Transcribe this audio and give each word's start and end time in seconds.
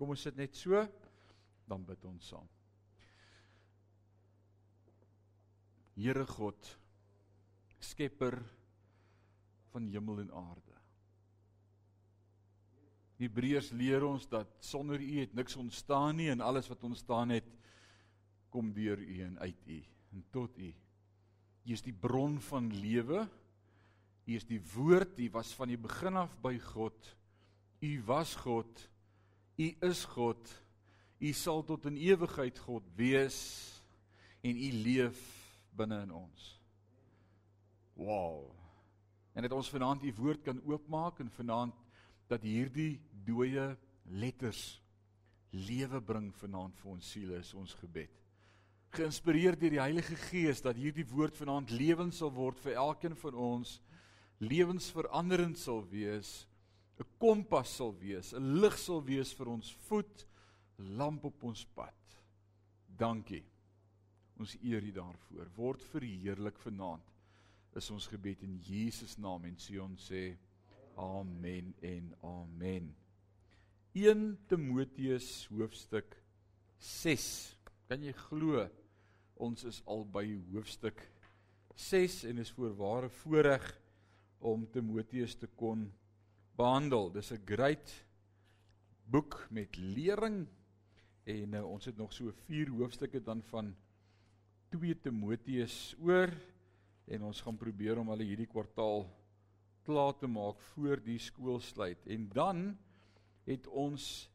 Kom 0.00 0.14
ons 0.14 0.22
sit 0.24 0.38
net 0.40 0.56
so, 0.56 0.80
dan 1.68 1.82
bid 1.84 2.04
ons 2.08 2.30
saam. 2.32 2.46
Here 6.00 6.24
God, 6.24 6.68
skepper 7.84 8.38
van 9.74 9.88
hemel 9.92 10.22
en 10.22 10.30
aarde. 10.40 10.76
Hebreërs 13.20 13.74
leer 13.76 14.06
ons 14.08 14.24
dat 14.32 14.48
sonder 14.64 15.02
U 15.04 15.10
het 15.18 15.34
niks 15.36 15.58
ontstaan 15.60 16.16
nie 16.16 16.30
en 16.32 16.40
alles 16.40 16.70
wat 16.72 16.86
ontstaan 16.88 17.34
het 17.36 17.50
kom 18.48 18.70
deur 18.72 18.96
U 18.96 19.18
en 19.26 19.36
uit 19.44 19.66
U 19.68 19.80
en 20.16 20.24
tot 20.32 20.56
U. 20.56 20.70
U 21.68 21.74
is 21.76 21.84
die 21.84 21.92
bron 21.92 22.38
van 22.48 22.70
lewe. 22.72 23.26
U 24.24 24.32
is 24.32 24.48
die 24.48 24.62
woord, 24.72 25.20
U 25.20 25.28
was 25.36 25.52
van 25.58 25.68
die 25.68 25.78
begin 25.78 26.16
af 26.16 26.32
by 26.40 26.56
God. 26.72 27.12
U 27.84 27.92
was 28.08 28.32
God. 28.40 28.88
U 29.60 29.68
is 29.90 30.04
God. 30.14 30.40
U 31.20 31.32
sal 31.36 31.60
tot 31.68 31.84
in 31.90 31.98
ewigheid 32.00 32.58
God 32.64 32.86
wees 32.96 33.40
en 34.40 34.56
U 34.56 34.70
leef 34.86 35.20
binne 35.76 35.98
in 36.06 36.14
ons. 36.16 36.46
Wow. 38.00 38.48
En 39.36 39.44
dat 39.44 39.52
ons 39.52 39.68
vanaand 39.68 40.06
U 40.08 40.12
woord 40.16 40.46
kan 40.46 40.62
oopmaak 40.64 41.20
en 41.20 41.32
vanaand 41.34 41.76
dat 42.30 42.46
hierdie 42.46 43.00
dooie 43.26 43.74
letters 44.08 44.80
lewe 45.50 46.00
bring 46.00 46.30
vanaand 46.40 46.78
vir 46.80 46.92
ons 46.94 47.12
siele 47.12 47.36
is 47.42 47.52
ons 47.58 47.74
gebed. 47.82 48.12
Geïnspireer 48.96 49.58
deur 49.58 49.74
die 49.76 49.82
Heilige 49.82 50.16
Gees 50.30 50.62
dat 50.64 50.78
hierdie 50.78 51.06
woord 51.06 51.36
vanaand 51.38 51.70
lewend 51.74 52.16
sal 52.16 52.32
word 52.34 52.58
vir 52.64 52.78
elkeen 52.80 53.16
van 53.18 53.36
ons, 53.38 53.76
lewensveranderend 54.40 55.58
sal 55.60 55.84
wees, 55.92 56.48
'n 57.00 57.06
kompas 57.18 57.76
sal 57.76 57.94
wees, 57.98 58.34
'n 58.34 58.60
lig 58.60 58.76
sal 58.78 59.00
wees 59.04 59.32
vir 59.32 59.48
ons 59.48 59.72
voet, 59.88 60.26
lamp 60.76 61.24
op 61.24 61.44
ons 61.44 61.64
pad. 61.74 62.00
Dankie. 62.86 63.44
Ons 64.40 64.56
eer 64.62 64.84
U 64.84 64.92
daarvoor. 64.92 65.48
Word 65.56 65.82
verheerlik 65.92 66.58
vanaand. 66.58 67.04
Is 67.76 67.90
ons 67.90 68.06
gebed 68.06 68.42
in 68.42 68.58
Jesus 68.64 69.16
naam 69.18 69.44
en 69.44 69.56
Sion 69.56 69.96
sê 69.96 70.36
amen 70.96 71.74
en 71.80 72.14
amen. 72.22 72.94
1 73.94 74.38
Timoteus 74.48 75.46
hoofstuk 75.52 76.16
6. 76.78 77.56
Kan 77.88 78.02
jy 78.04 78.12
glo 78.12 78.66
ons 79.40 79.64
is 79.64 79.80
al 79.86 80.04
by 80.04 80.24
hoofstuk 80.52 81.00
6 81.76 82.24
en 82.28 82.42
is 82.42 82.52
voorware 82.52 83.08
voorreg 83.22 83.64
om 84.40 84.66
Timoteus 84.72 85.36
te 85.40 85.48
kon 85.56 85.86
behandel. 86.56 87.10
Dis 87.12 87.32
'n 87.32 87.42
great 87.44 88.04
boek 89.04 89.46
met 89.50 89.76
lering 89.76 90.46
en 91.24 91.54
uh, 91.54 91.64
ons 91.66 91.84
het 91.84 91.96
nog 91.96 92.12
so 92.12 92.32
4 92.46 92.70
hoofstukke 92.70 93.22
dan 93.22 93.42
van 93.42 93.74
2 94.68 95.00
Timoteus 95.00 95.94
oor 95.98 96.30
en 97.10 97.22
ons 97.22 97.40
gaan 97.40 97.56
probeer 97.56 97.98
om 97.98 98.08
hulle 98.08 98.24
hierdie 98.24 98.50
kwartaal 98.50 99.06
klaar 99.82 100.14
te 100.18 100.26
maak 100.26 100.60
voor 100.74 101.00
die 101.02 101.18
skool 101.18 101.60
sluit. 101.60 102.06
En 102.06 102.28
dan 102.28 102.78
het 103.44 103.66
ons 103.66 104.30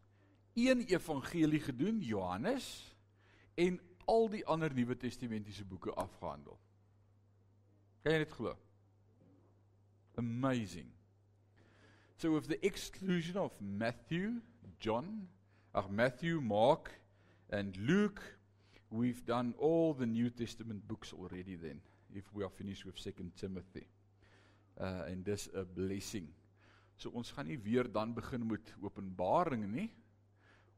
een 0.56 0.82
evangelie 0.88 1.60
gedoen, 1.60 2.02
Johannes, 2.02 2.96
en 3.56 3.80
al 4.06 4.30
die 4.30 4.46
ander 4.46 4.74
Nuwe 4.74 4.98
Testamentiese 4.98 5.66
boeke 5.66 5.94
afgehandel. 5.94 6.60
Kan 8.04 8.14
jy 8.14 8.24
dit 8.24 8.36
glo? 8.38 8.54
Amazing. 10.20 10.95
So 12.18 12.32
with 12.32 12.48
the 12.48 12.66
exclusion 12.66 13.36
of 13.36 13.52
Matthew, 13.60 14.40
John, 14.80 15.28
ag 15.76 15.92
Matthew, 15.92 16.40
Mark 16.40 16.90
and 17.50 17.76
Luke, 17.76 18.22
we've 18.90 19.26
done 19.26 19.54
all 19.60 19.94
the 19.94 20.06
New 20.06 20.30
Testament 20.30 20.88
books 20.88 21.12
already 21.12 21.56
then 21.56 21.82
if 22.16 22.24
we 22.34 22.46
are 22.46 22.50
finished 22.50 22.86
with 22.86 22.96
2 22.96 23.12
Timothy. 23.36 23.86
Uh 24.80 25.04
and 25.12 25.26
this 25.26 25.50
a 25.54 25.66
blessing. 25.66 26.32
So 26.96 27.12
ons 27.12 27.32
gaan 27.36 27.52
nie 27.52 27.60
weer 27.60 27.92
dan 27.92 28.16
begin 28.16 28.48
met 28.48 28.74
Openbaring 28.80 29.68
nie. 29.68 29.90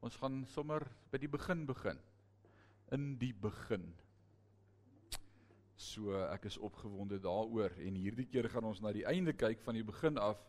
Ons 0.02 0.18
gaan 0.18 0.42
sommer 0.50 0.82
by 1.12 1.22
die 1.22 1.30
begin 1.30 1.64
begin. 1.66 2.02
In 2.90 3.14
die 3.14 3.32
begin. 3.32 3.86
So 5.76 6.18
ek 6.34 6.50
is 6.50 6.58
opgewonde 6.58 7.22
daaroor 7.22 7.78
en 7.78 7.94
hierdie 7.94 8.26
keer 8.26 8.50
gaan 8.50 8.66
ons 8.66 8.82
na 8.82 8.90
die 8.90 9.06
einde 9.06 9.38
kyk 9.38 9.62
van 9.62 9.78
die 9.78 9.86
begin 9.86 10.18
af 10.18 10.42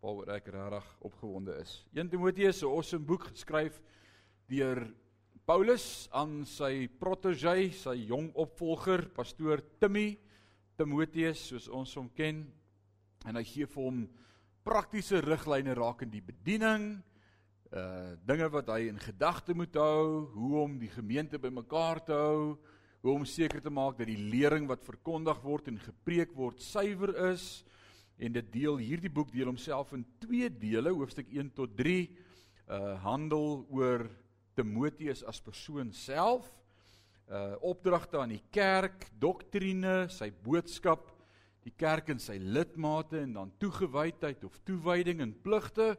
waaroor 0.00 0.34
ek 0.36 0.50
regtig 0.54 0.86
opgewonde 1.00 1.56
is. 1.62 1.84
1 1.92 2.10
Timoteus, 2.10 2.62
'n 2.62 2.66
awesome 2.70 3.04
boek 3.04 3.28
geskryf 3.32 3.80
deur 4.48 4.86
Paulus 5.46 6.08
aan 6.10 6.44
sy 6.44 6.88
protégé, 6.88 7.70
sy 7.70 8.08
jong 8.08 8.32
opvolger, 8.34 9.08
pastoor 9.14 9.60
Timmy 9.78 10.18
Timoteus, 10.76 11.38
soos 11.38 11.68
ons 11.68 11.94
hom 11.94 12.08
ken. 12.10 12.40
En 13.26 13.36
hy 13.38 13.44
gee 13.46 13.66
vir 13.66 13.82
hom 13.82 14.00
praktiese 14.66 15.20
riglyne 15.22 15.74
rakende 15.78 16.18
die 16.18 16.26
bediening, 16.26 16.88
uh 17.70 18.16
dinge 18.26 18.48
wat 18.50 18.68
hy 18.74 18.88
in 18.88 18.98
gedagte 18.98 19.54
moet 19.54 19.74
hou, 19.78 20.26
hoe 20.34 20.64
om 20.64 20.78
die 20.78 20.90
gemeente 20.90 21.38
bymekaar 21.38 22.02
te 22.04 22.12
hou, 22.12 22.56
hoe 23.02 23.14
om 23.14 23.24
seker 23.26 23.62
te 23.62 23.70
maak 23.70 23.98
dat 23.98 24.10
die 24.10 24.18
lering 24.18 24.66
wat 24.66 24.82
verkondig 24.82 25.38
word 25.44 25.68
en 25.70 25.78
gepreek 25.78 26.34
word 26.34 26.62
suiwer 26.62 27.14
is. 27.30 27.64
En 28.16 28.32
dit 28.32 28.52
deel 28.52 28.78
hierdie 28.80 29.12
boek 29.12 29.32
deel 29.32 29.50
homself 29.50 29.92
in 29.92 30.06
twee 30.22 30.48
dele, 30.48 30.92
hoofstuk 30.94 31.28
1 31.32 31.52
tot 31.56 31.74
3, 31.76 31.98
uh 32.72 32.94
handel 33.04 33.66
oor 33.70 34.06
Timoteus 34.56 35.22
as 35.28 35.42
persoon 35.44 35.92
self, 35.92 36.48
uh 37.28 37.58
opdragte 37.60 38.18
aan 38.18 38.32
die 38.32 38.42
kerk, 38.50 39.10
doktrine, 39.20 40.06
sy 40.08 40.30
boodskap 40.44 41.12
die 41.66 41.74
kerk 41.74 42.12
en 42.14 42.20
sy 42.22 42.38
lidmate 42.38 43.18
en 43.24 43.32
dan 43.34 43.52
toegewydheid 43.60 44.44
of 44.46 44.58
toewyding 44.64 45.20
en 45.24 45.34
pligte. 45.42 45.96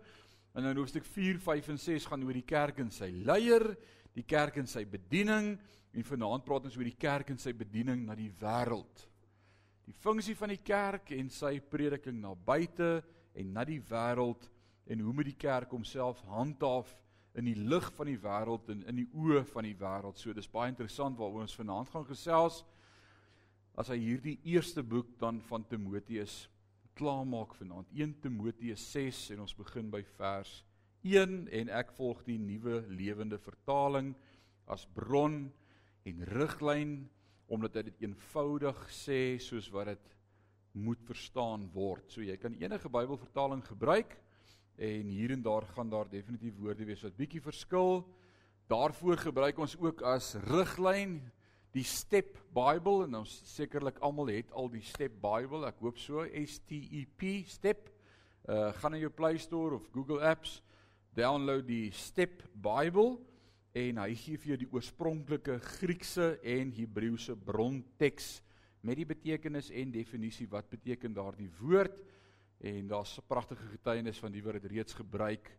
En 0.55 0.65
in 0.65 0.79
hoofstuk 0.79 1.05
4, 1.05 1.41
5 1.43 1.73
en 1.73 1.81
6 1.83 2.07
gaan 2.07 2.23
oor 2.23 2.37
die 2.39 2.47
kerk 2.47 2.79
en 2.81 2.89
sy 2.93 3.11
leier, 3.11 3.65
die 4.15 4.25
kerk 4.25 4.57
en 4.57 4.69
sy 4.69 4.85
bediening 4.89 5.57
en 5.93 6.07
vanaand 6.07 6.45
praat 6.47 6.69
ons 6.69 6.77
oor 6.79 6.87
die 6.87 6.97
kerk 6.97 7.29
en 7.33 7.41
sy 7.41 7.53
bediening 7.57 8.05
na 8.07 8.15
die 8.17 8.31
wêreld. 8.39 9.03
Die 9.87 9.95
funksie 9.95 10.35
van 10.35 10.51
die 10.51 10.59
kerk 10.59 11.13
en 11.15 11.29
sy 11.31 11.57
prediking 11.63 12.19
na 12.19 12.33
buite 12.35 12.97
en 13.37 13.53
na 13.55 13.63
die 13.67 13.79
wêreld 13.79 14.49
en 14.91 15.03
hoe 15.03 15.13
moet 15.15 15.29
die 15.29 15.39
kerk 15.39 15.71
homself 15.71 16.19
handhaaf 16.27 16.89
in 17.39 17.47
die 17.47 17.55
lig 17.55 17.87
van 17.95 18.09
die 18.09 18.19
wêreld 18.19 18.67
en 18.73 18.81
in 18.89 18.99
die 18.99 19.07
oë 19.15 19.45
van 19.53 19.67
die 19.67 19.77
wêreld. 19.79 20.19
So 20.19 20.35
dis 20.35 20.49
baie 20.51 20.73
interessant 20.73 21.15
waaroor 21.19 21.45
ons 21.45 21.55
vanaand 21.55 21.91
gaan 21.93 22.07
gesels 22.09 22.63
as 23.77 23.91
hy 23.93 23.99
hierdie 24.01 24.37
eerste 24.49 24.83
boek 24.83 25.13
dan 25.21 25.39
van 25.47 25.63
Timoteus 25.69 26.47
klaarmaak 26.97 27.53
vanaand 27.55 27.91
1 27.93 28.17
Timoteus 28.23 28.83
6 28.91 29.35
en 29.35 29.43
ons 29.45 29.55
begin 29.55 29.91
by 29.93 30.01
vers 30.17 30.55
1 31.05 31.45
en 31.61 31.69
ek 31.79 31.93
volg 31.95 32.23
die 32.27 32.39
nuwe 32.41 32.81
lewende 32.89 33.37
vertaling 33.39 34.15
as 34.67 34.87
bron 34.97 35.45
en 36.09 36.25
riglyn 36.33 36.97
omdat 37.47 37.79
hy 37.79 37.83
dit 37.87 38.05
eenvoudig 38.07 38.79
sê 38.91 39.37
soos 39.39 39.69
wat 39.71 39.93
dit 39.93 40.13
moet 40.77 40.99
verstaan 41.07 41.63
word. 41.73 42.05
So 42.11 42.21
jy 42.21 42.35
kan 42.37 42.55
enige 42.59 42.89
Bybelvertaling 42.91 43.63
gebruik 43.65 44.17
en 44.77 45.09
hier 45.09 45.31
en 45.33 45.41
daar 45.41 45.65
gaan 45.73 45.89
daar 45.89 46.09
definitief 46.11 46.59
woorde 46.59 46.85
wees 46.85 47.01
wat 47.07 47.17
bietjie 47.17 47.41
verskil. 47.41 48.03
Daarvoor 48.69 49.17
gebruik 49.17 49.59
ons 49.63 49.77
ook 49.79 50.03
as 50.05 50.35
riglyn 50.49 51.21
die 51.73 51.85
Step 51.87 52.37
Bible 52.53 53.07
en 53.07 53.21
ons 53.23 53.31
sekerlik 53.47 53.97
almal 54.05 54.29
het 54.35 54.51
al 54.51 54.69
die 54.73 54.83
Step 54.83 55.15
Bible. 55.23 55.63
Ek 55.67 55.79
hoop 55.81 55.97
so 56.01 56.25
S 56.27 56.59
T 56.67 56.77
E 56.99 57.05
P 57.17 57.41
Step. 57.47 57.89
Uh 58.47 58.69
gaan 58.79 58.93
na 58.93 58.99
jou 59.01 59.09
Play 59.11 59.39
Store 59.41 59.75
of 59.75 59.87
Google 59.91 60.21
Apps, 60.23 60.61
download 61.17 61.65
die 61.67 61.91
Step 61.91 62.43
Bible 62.53 63.17
en 63.77 63.99
hy 64.01 64.13
gee 64.17 64.39
vir 64.41 64.53
jou 64.53 64.57
die 64.63 64.69
oorspronklike 64.73 65.59
Griekse 65.77 66.37
en 66.55 66.71
Hebreëse 66.73 67.35
bronteks 67.37 68.37
met 68.87 68.97
die 68.97 69.07
betekenis 69.09 69.69
en 69.69 69.91
definisie 69.93 70.47
wat 70.49 70.69
beteken 70.71 71.13
daardie 71.13 71.49
woord 71.59 71.97
en 72.65 72.87
daar's 72.87 73.17
'n 73.19 73.27
pragtige 73.27 73.67
getuienis 73.75 74.19
van 74.19 74.31
die 74.31 74.41
wat 74.41 74.61
dit 74.61 74.71
reeds 74.71 74.93
gebruik 74.93 75.51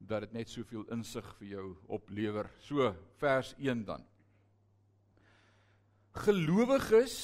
dat 0.00 0.20
dit 0.20 0.32
net 0.32 0.48
soveel 0.48 0.84
insig 0.92 1.26
vir 1.38 1.48
jou 1.48 1.76
oplewer. 1.86 2.50
So 2.60 2.94
vers 3.18 3.54
1 3.58 3.84
dan 3.84 4.04
gelowiges 6.12 7.16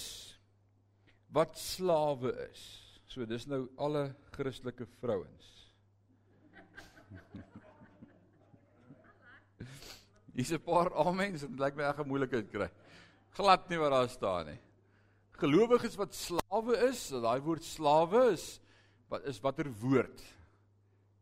wat 1.32 1.58
slawe 1.58 2.32
is. 2.50 3.00
So 3.06 3.24
dis 3.26 3.46
nou 3.46 3.68
alle 3.76 4.14
Christelike 4.30 4.86
vrouens. 5.00 5.72
Hier's 10.34 10.52
'n 10.52 10.60
paar 10.60 10.92
amens, 10.94 11.40
dit 11.40 11.58
lyk 11.58 11.76
my 11.76 11.82
reg 11.82 12.00
'n 12.00 12.08
moeilikheid 12.08 12.50
kry. 12.50 12.70
Glad 13.36 13.68
nie 13.68 13.78
wat 13.78 13.90
daar 13.90 14.08
staan 14.08 14.46
nie. 14.46 14.60
Gelowiges 15.38 15.96
wat 15.96 16.14
slawe 16.14 16.76
is, 16.88 17.08
daai 17.08 17.40
woord 17.40 17.64
slawe 17.64 18.32
is 18.32 18.60
wat 19.08 19.24
is 19.24 19.40
watter 19.40 19.70
woord? 19.80 20.22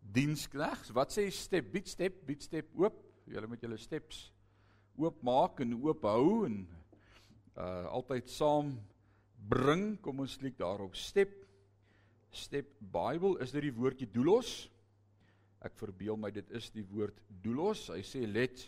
Diensknegs. 0.01 0.93
Wat 0.93 1.13
sê 1.13 1.31
step, 1.31 1.73
beat 1.73 1.89
step, 1.89 2.27
beat 2.27 2.43
step 2.43 2.69
oop? 2.77 2.95
Julle 3.27 3.47
moet 3.47 3.61
julle 3.61 3.79
steps 3.79 4.33
oopmaak 4.97 5.61
en 5.61 5.75
oop 5.75 6.03
hou 6.03 6.45
en 6.47 6.67
uh 7.57 7.87
altyd 7.93 8.29
saam 8.31 8.79
bring. 9.49 10.01
Kom 10.01 10.21
ons 10.21 10.37
klik 10.37 10.59
daarop. 10.59 10.97
Step 10.97 11.43
Step 12.33 12.67
Bible 12.81 13.37
is 13.45 13.53
dit 13.53 13.67
die 13.67 13.75
woordjie 13.77 14.09
doulos. 14.09 14.71
Ek 15.61 15.75
verbeel 15.77 16.17
my 16.17 16.31
dit 16.33 16.49
is 16.57 16.71
die 16.73 16.85
woord 16.89 17.19
doulos. 17.45 17.91
Hy 17.93 18.01
sê 18.09 18.25
let 18.25 18.65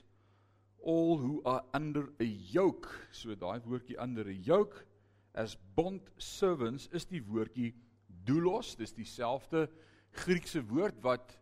all 0.85 1.19
who 1.19 1.41
are 1.45 1.65
under 1.73 2.13
a 2.21 2.29
yoke. 2.53 2.89
So 3.13 3.35
daai 3.35 3.61
woordjie 3.65 3.99
under 3.99 4.29
a 4.29 4.37
yoke 4.47 4.85
as 5.35 5.57
bond 5.75 6.01
servants 6.19 6.89
is 6.93 7.09
die 7.11 7.23
woordjie 7.23 7.73
doulos. 8.25 8.77
Dis 8.77 8.95
dieselfde 8.95 9.69
Griekse 10.15 10.63
woord 10.69 11.01
wat 11.03 11.35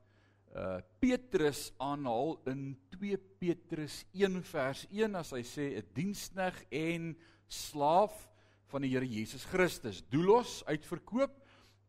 uh 0.56 0.80
Petrus 1.00 1.70
aanhaal 1.80 2.36
in 2.46 2.74
2 2.92 3.16
Petrus 3.40 4.02
1 4.12 4.42
vers 4.44 4.86
1 4.90 5.16
as 5.16 5.32
hy 5.32 5.42
sê 5.42 5.66
'n 5.80 5.86
dienskneg 5.96 6.58
en 6.70 7.14
slaaf 7.48 8.28
van 8.68 8.82
die 8.82 8.92
Here 8.92 9.06
Jesus 9.06 9.44
Christus. 9.44 10.02
Doulos 10.12 10.62
uitverkoop 10.68 11.42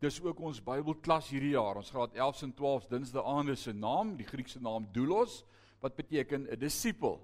Dis 0.04 0.18
ook 0.20 0.40
ons 0.44 0.58
Bybelklas 0.60 1.30
hierdie 1.32 1.54
jaar. 1.54 1.78
Ons 1.80 1.92
graad 1.94 2.16
11 2.18 2.42
en 2.44 2.50
12 2.58 2.88
Dinsdae 2.90 3.22
aande 3.24 3.54
se 3.56 3.72
naam, 3.72 4.10
die 4.18 4.26
Griekse 4.28 4.60
naam 4.60 4.84
doulos, 4.92 5.44
wat 5.80 5.96
beteken 5.96 6.44
'n 6.50 6.58
disipel. 6.58 7.20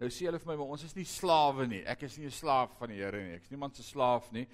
Nou 0.00 0.08
sê 0.08 0.24
hulle 0.24 0.38
vir 0.40 0.48
my, 0.48 0.54
maar 0.56 0.70
ons 0.72 0.84
is 0.86 0.94
nie 0.96 1.04
slawe 1.04 1.66
nie. 1.68 1.82
Ek 1.84 2.06
is 2.06 2.14
nie 2.16 2.24
'n 2.24 2.32
slaaf 2.32 2.78
van 2.78 2.88
die 2.88 3.02
Here 3.02 3.20
nie. 3.20 3.34
Ek 3.34 3.42
is 3.42 3.50
niemand 3.50 3.76
se 3.76 3.82
slaaf 3.82 4.32
nie. 4.32 4.46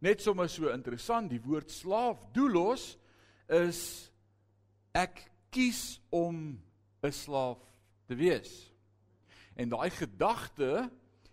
Net 0.00 0.22
sommer 0.22 0.48
so 0.48 0.72
interessant, 0.72 1.28
die 1.28 1.42
woord 1.42 1.70
slaaf, 1.70 2.32
doulos, 2.32 2.96
is 3.46 4.10
ek 4.94 5.30
kies 5.50 6.00
om 6.10 6.58
'n 7.02 7.12
slaaf 7.12 7.58
te 8.08 8.14
wees. 8.14 8.72
En 9.54 9.68
daai 9.68 9.90
gedagte 9.90 10.90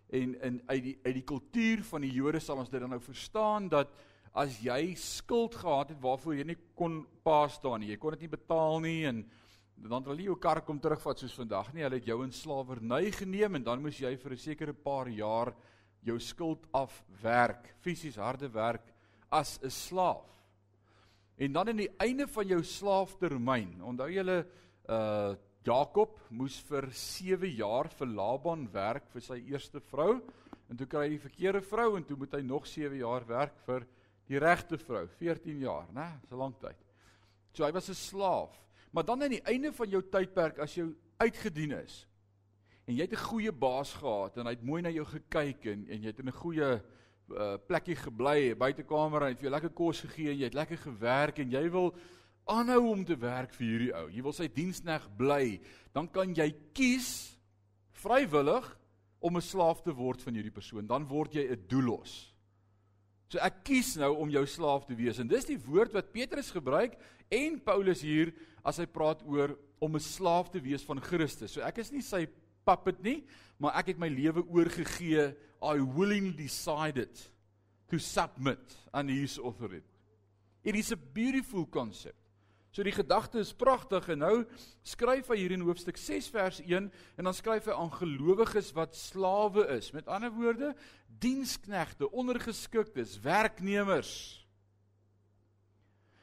en 0.09 0.41
in 0.41 0.61
uit 0.67 0.83
die 0.83 0.99
uit 1.05 1.13
die 1.13 1.23
kultuur 1.23 1.83
van 1.83 2.01
die 2.01 2.11
Jode 2.11 2.39
sal 2.39 2.57
ons 2.57 2.69
dit 2.69 2.79
dan 2.79 2.89
nou 2.89 2.99
verstaan 2.99 3.69
dat 3.69 3.87
as 4.33 4.59
jy 4.59 4.93
skuld 4.95 5.55
gehad 5.55 5.89
het 5.89 6.01
waarvoor 6.01 6.35
jy 6.35 6.43
nie 6.43 6.57
kon 6.75 7.05
pa 7.23 7.47
staan 7.47 7.79
nie, 7.79 7.89
jy 7.89 7.97
kon 7.97 8.11
dit 8.11 8.21
nie 8.21 8.37
betaal 8.37 8.79
nie 8.79 9.05
en 9.05 9.23
dan 9.77 10.03
wil 10.03 10.17
jy 10.17 10.25
jou 10.25 10.37
kar 10.41 10.61
kom 10.65 10.79
terugvat 10.79 11.19
soos 11.19 11.35
vandag 11.37 11.73
nie. 11.73 11.83
Hulle 11.83 11.99
het 11.99 12.07
jou 12.09 12.23
in 12.23 12.31
slawerny 12.31 13.11
geneem 13.11 13.55
en 13.55 13.63
dan 13.63 13.81
moes 13.81 13.99
jy 13.99 14.15
vir 14.17 14.31
'n 14.33 14.37
sekere 14.37 14.73
paar 14.73 15.07
jaar 15.07 15.53
jou 16.03 16.19
skuld 16.19 16.65
afwerk, 16.73 17.75
fisies 17.81 18.15
harde 18.15 18.49
werk 18.49 18.93
as 19.29 19.59
'n 19.61 19.69
slaaf. 19.69 20.25
En 21.37 21.53
dan 21.53 21.69
aan 21.69 21.77
die 21.77 21.95
einde 21.99 22.27
van 22.27 22.47
jou 22.47 22.63
slaaftermyn, 22.63 23.81
onthou 23.81 24.09
julle 24.09 24.45
uh 24.89 25.35
Jakob 25.67 26.21
moes 26.31 26.61
vir 26.69 26.85
7 26.95 27.49
jaar 27.57 27.89
vir 27.89 28.07
Laban 28.07 28.69
werk 28.71 29.09
vir 29.11 29.21
sy 29.21 29.35
eerste 29.51 29.81
vrou 29.81 30.21
en 30.69 30.77
toe 30.79 30.87
kry 30.87 31.01
hy 31.01 31.09
die 31.09 31.25
verkeerde 31.25 31.61
vrou 31.61 31.97
en 31.97 32.05
toe 32.07 32.15
moet 32.15 32.37
hy 32.37 32.41
nog 32.41 32.65
7 32.65 32.95
jaar 32.95 33.25
werk 33.27 33.57
vir 33.65 33.83
die 34.29 34.39
regte 34.39 34.77
vrou, 34.77 35.05
14 35.19 35.59
jaar, 35.59 35.87
né? 35.91 36.19
Dis 36.21 36.31
'n 36.31 36.39
lang 36.39 36.55
tyd. 36.61 36.77
So 37.53 37.65
hy 37.65 37.71
was 37.71 37.89
'n 37.89 37.95
slaaf. 37.95 38.55
Maar 38.91 39.05
dan 39.05 39.23
aan 39.23 39.35
die 39.35 39.43
einde 39.43 39.73
van 39.73 39.89
jou 39.89 40.01
tydperk 40.01 40.59
as 40.59 40.75
jy 40.75 40.87
uitgedien 41.17 41.71
is 41.71 42.05
en 42.87 42.95
jy 42.95 43.03
het 43.03 43.13
'n 43.13 43.27
goeie 43.29 43.51
baas 43.51 43.93
gehad 43.93 44.37
en 44.37 44.45
hy 44.45 44.53
het 44.55 44.63
mooi 44.63 44.81
na 44.81 44.89
jou 44.89 45.05
gekyk 45.05 45.65
en 45.65 45.87
en 45.89 46.01
jy 46.01 46.07
het 46.07 46.19
in 46.19 46.27
'n 46.27 46.41
goeie 46.43 46.81
uh, 47.31 47.57
plekkie 47.67 47.95
gebly, 47.95 48.55
buitekamer 48.55 49.21
en 49.21 49.27
hy 49.27 49.33
het 49.33 49.39
vir 49.39 49.49
jou 49.49 49.55
lekker 49.55 49.73
kos 49.75 50.01
gegee 50.01 50.31
en 50.31 50.37
jy 50.37 50.45
het 50.45 50.53
lekker 50.53 50.77
gewerk 50.77 51.39
en 51.39 51.51
jy 51.51 51.69
wil 51.69 51.95
aanhou 52.47 52.91
om 52.91 53.03
te 53.05 53.17
werk 53.19 53.53
vir 53.53 53.67
hierdie 53.67 53.93
ou. 53.93 54.07
Jy 54.09 54.23
wil 54.23 54.35
sy 54.35 54.47
diensneg 54.47 55.07
bly, 55.17 55.59
dan 55.93 56.07
kan 56.07 56.33
jy 56.35 56.47
kies 56.73 57.37
vrywillig 57.91 58.77
om 59.19 59.35
'n 59.37 59.41
slaaf 59.41 59.81
te 59.81 59.91
word 59.91 60.21
van 60.21 60.33
hierdie 60.33 60.53
persoon. 60.53 60.87
Dan 60.87 61.07
word 61.07 61.33
jy 61.33 61.43
'n 61.51 61.67
doulos. 61.67 62.33
So 63.27 63.39
ek 63.43 63.63
kies 63.67 63.95
nou 63.99 64.13
om 64.23 64.29
jou 64.31 64.43
slaaf 64.47 64.85
te 64.87 64.95
wees 64.95 65.19
en 65.19 65.27
dis 65.27 65.47
die 65.49 65.59
woord 65.59 65.95
wat 65.97 66.13
Petrus 66.13 66.51
gebruik 66.55 66.95
en 67.33 67.59
Paulus 67.59 68.01
hier 68.05 68.31
as 68.63 68.79
hy 68.79 68.85
praat 68.87 69.23
oor 69.27 69.57
om 69.83 69.95
'n 69.95 69.99
slaaf 69.99 70.49
te 70.51 70.59
wees 70.59 70.83
van 70.83 71.01
Christus. 71.01 71.51
So 71.51 71.61
ek 71.61 71.79
is 71.79 71.91
nie 71.91 72.01
sy 72.01 72.27
puppet 72.65 73.03
nie, 73.03 73.23
maar 73.59 73.75
ek 73.75 73.87
het 73.87 73.99
my 73.99 74.07
lewe 74.07 74.43
oorgegee. 74.47 75.35
I 75.61 75.79
willingly 75.79 76.45
decided 76.45 77.09
to 77.89 77.97
submit 77.97 78.59
on 78.93 79.07
his 79.07 79.39
authority. 79.39 79.83
It 80.63 80.75
is 80.75 80.91
a 80.91 80.97
beautiful 80.97 81.65
concept. 81.65 82.26
So 82.77 82.85
die 82.85 82.93
gedagte 82.93 83.39
is 83.41 83.55
pragtig 83.57 84.05
en 84.13 84.19
nou 84.21 84.33
skryf 84.85 85.31
hy 85.33 85.39
hier 85.39 85.53
in 85.55 85.63
hoofstuk 85.65 85.97
6 85.97 86.27
vers 86.29 86.59
1 86.61 86.91
en 87.17 87.25
dan 87.25 87.33
skryf 87.33 87.65
hy 87.65 87.73
aan 87.73 87.89
gelowiges 87.89 88.69
wat 88.77 88.93
slawe 88.93 89.63
is. 89.79 89.87
Met 89.95 90.05
ander 90.05 90.29
woorde, 90.29 90.75
diensknegte, 91.09 92.05
ondergeskiktes, 92.13 93.15
werknemers 93.23 94.11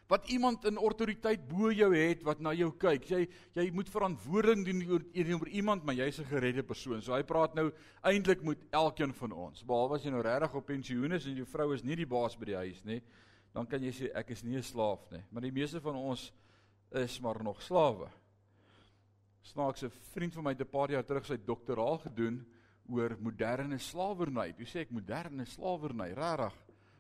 wat 0.07 0.29
iemand 0.31 0.67
in 0.69 0.79
autoriteit 0.79 1.43
bo 1.49 1.73
jou 1.73 1.89
het 1.91 2.23
wat 2.23 2.39
na 2.39 2.53
jou 2.55 2.69
kyk. 2.79 3.09
Jy 3.09 3.23
jy 3.57 3.65
moet 3.75 3.91
verantwoording 3.91 4.63
doen 4.63 5.09
teenoor 5.11 5.49
iemand, 5.49 5.83
maar 5.83 5.99
jy's 5.99 6.21
'n 6.21 6.31
geredde 6.31 6.63
persoon. 6.63 7.03
So 7.03 7.15
hy 7.15 7.23
praat 7.23 7.55
nou 7.55 7.73
eintlik 8.05 8.45
met 8.45 8.63
elkeen 8.71 9.15
van 9.15 9.33
ons. 9.33 9.65
Behalwe 9.65 9.97
as 9.97 10.05
jy 10.05 10.11
nou 10.11 10.23
regtig 10.23 10.55
op 10.55 10.67
pensioen 10.67 11.13
is 11.13 11.27
en 11.27 11.35
jou 11.35 11.47
vrou 11.47 11.75
is 11.75 11.83
nie 11.83 11.97
die 11.97 12.07
baas 12.07 12.37
by 12.37 12.45
die 12.45 12.57
huis 12.57 12.85
nie, 12.85 13.03
dan 13.53 13.67
kan 13.67 13.83
jy 13.83 13.91
sê 13.91 14.15
ek 14.15 14.31
is 14.31 14.45
nie 14.45 14.57
'n 14.57 14.63
slaaf 14.63 15.11
nie. 15.11 15.25
Maar 15.31 15.43
die 15.43 15.53
meeste 15.53 15.81
van 15.81 15.97
ons 15.97 16.33
is 16.95 17.21
maar 17.21 17.43
nog 17.43 17.63
slawe. 17.63 18.09
Snaaks 19.43 19.83
'n 19.85 19.91
vriend 20.13 20.35
van 20.35 20.45
my 20.45 20.51
het 20.51 20.61
'n 20.61 20.71
paar 20.71 20.91
jaar 20.91 21.05
terug 21.05 21.27
sy 21.27 21.37
doktoraal 21.37 21.99
gedoen 21.99 22.47
oor 22.89 23.17
moderne 23.21 23.79
slawerny. 23.79 24.53
Toe 24.53 24.67
sê 24.67 24.81
ek 24.81 24.91
moderne 24.91 25.45
slawerny, 25.45 26.13
regtig. 26.13 26.55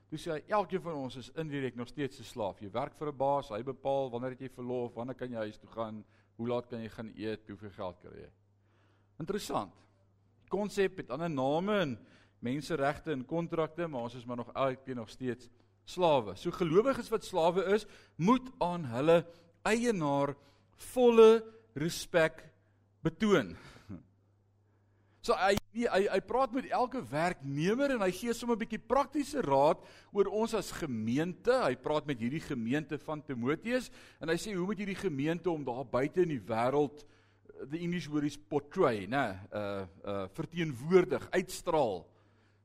Toe 0.08 0.18
sê 0.18 0.30
hy 0.32 0.42
elkeen 0.48 0.82
van 0.82 0.94
ons 0.94 1.16
is 1.16 1.30
indirek 1.40 1.76
nog 1.76 1.88
steeds 1.88 2.18
'n 2.20 2.24
slaaf. 2.24 2.60
Jy 2.60 2.70
werk 2.70 2.94
vir 2.96 3.08
'n 3.08 3.16
baas, 3.16 3.48
hy 3.48 3.62
bepaal 3.62 4.10
wanneer 4.10 4.36
jy 4.38 4.48
verlof, 4.48 4.94
wanneer 4.94 5.14
kan 5.16 5.30
jy 5.30 5.36
huis 5.36 5.58
toe 5.58 5.70
gaan, 5.70 6.04
hoe 6.36 6.48
laat 6.48 6.66
kan 6.66 6.80
jy 6.80 6.88
gaan 6.88 7.12
eet, 7.16 7.48
hoeveel 7.48 7.70
geld 7.70 8.00
kry 8.00 8.20
jy. 8.20 8.30
Interessant. 9.18 9.72
Die 10.42 10.48
konsep 10.48 10.96
het 10.96 11.10
ander 11.10 11.30
name 11.30 11.78
en 11.80 11.98
menseregte 12.40 13.12
en 13.12 13.24
kontrakte, 13.24 13.88
maar 13.88 14.02
ons 14.02 14.14
is 14.14 14.24
maar 14.24 14.36
nog 14.36 14.52
elkeen 14.52 14.96
nog 14.96 15.10
steeds 15.10 15.48
slawe. 15.84 16.34
So 16.36 16.50
gelowiges 16.50 17.08
wat 17.08 17.24
slawe 17.24 17.64
is, 17.74 17.86
moet 18.16 18.50
aan 18.58 18.84
hulle 18.84 19.24
eienaar 19.64 20.34
volle 20.92 21.42
respek 21.74 22.42
betoon. 23.04 23.54
So 25.24 25.32
hy 25.40 25.56
hy 25.74 26.02
hy 26.06 26.20
praat 26.22 26.52
met 26.52 26.68
elke 26.68 27.00
werknemer 27.08 27.94
en 27.94 28.02
hy 28.04 28.10
gee 28.12 28.34
sommer 28.36 28.56
'n 28.56 28.62
bietjie 28.62 28.78
praktiese 28.78 29.40
raad 29.42 29.80
oor 30.12 30.28
ons 30.28 30.54
as 30.54 30.70
gemeente. 30.70 31.50
Hy 31.50 31.74
praat 31.76 32.06
met 32.06 32.20
hierdie 32.20 32.44
gemeente 32.44 32.98
van 32.98 33.22
Timoteus 33.24 33.90
en 34.20 34.28
hy 34.28 34.36
sê 34.36 34.52
hoe 34.54 34.66
moet 34.66 34.78
hierdie 34.78 35.00
gemeente 35.00 35.50
om 35.50 35.64
daar 35.64 35.84
buite 35.84 36.22
in 36.22 36.28
die 36.28 36.44
wêreld 36.44 37.04
the 37.70 37.78
English 37.78 38.08
word 38.08 38.24
is 38.24 38.36
portray, 38.36 39.06
né? 39.06 39.40
Uh 39.52 39.86
uh 40.04 40.26
verteenwoordig, 40.36 41.24
uitstraal. 41.32 42.04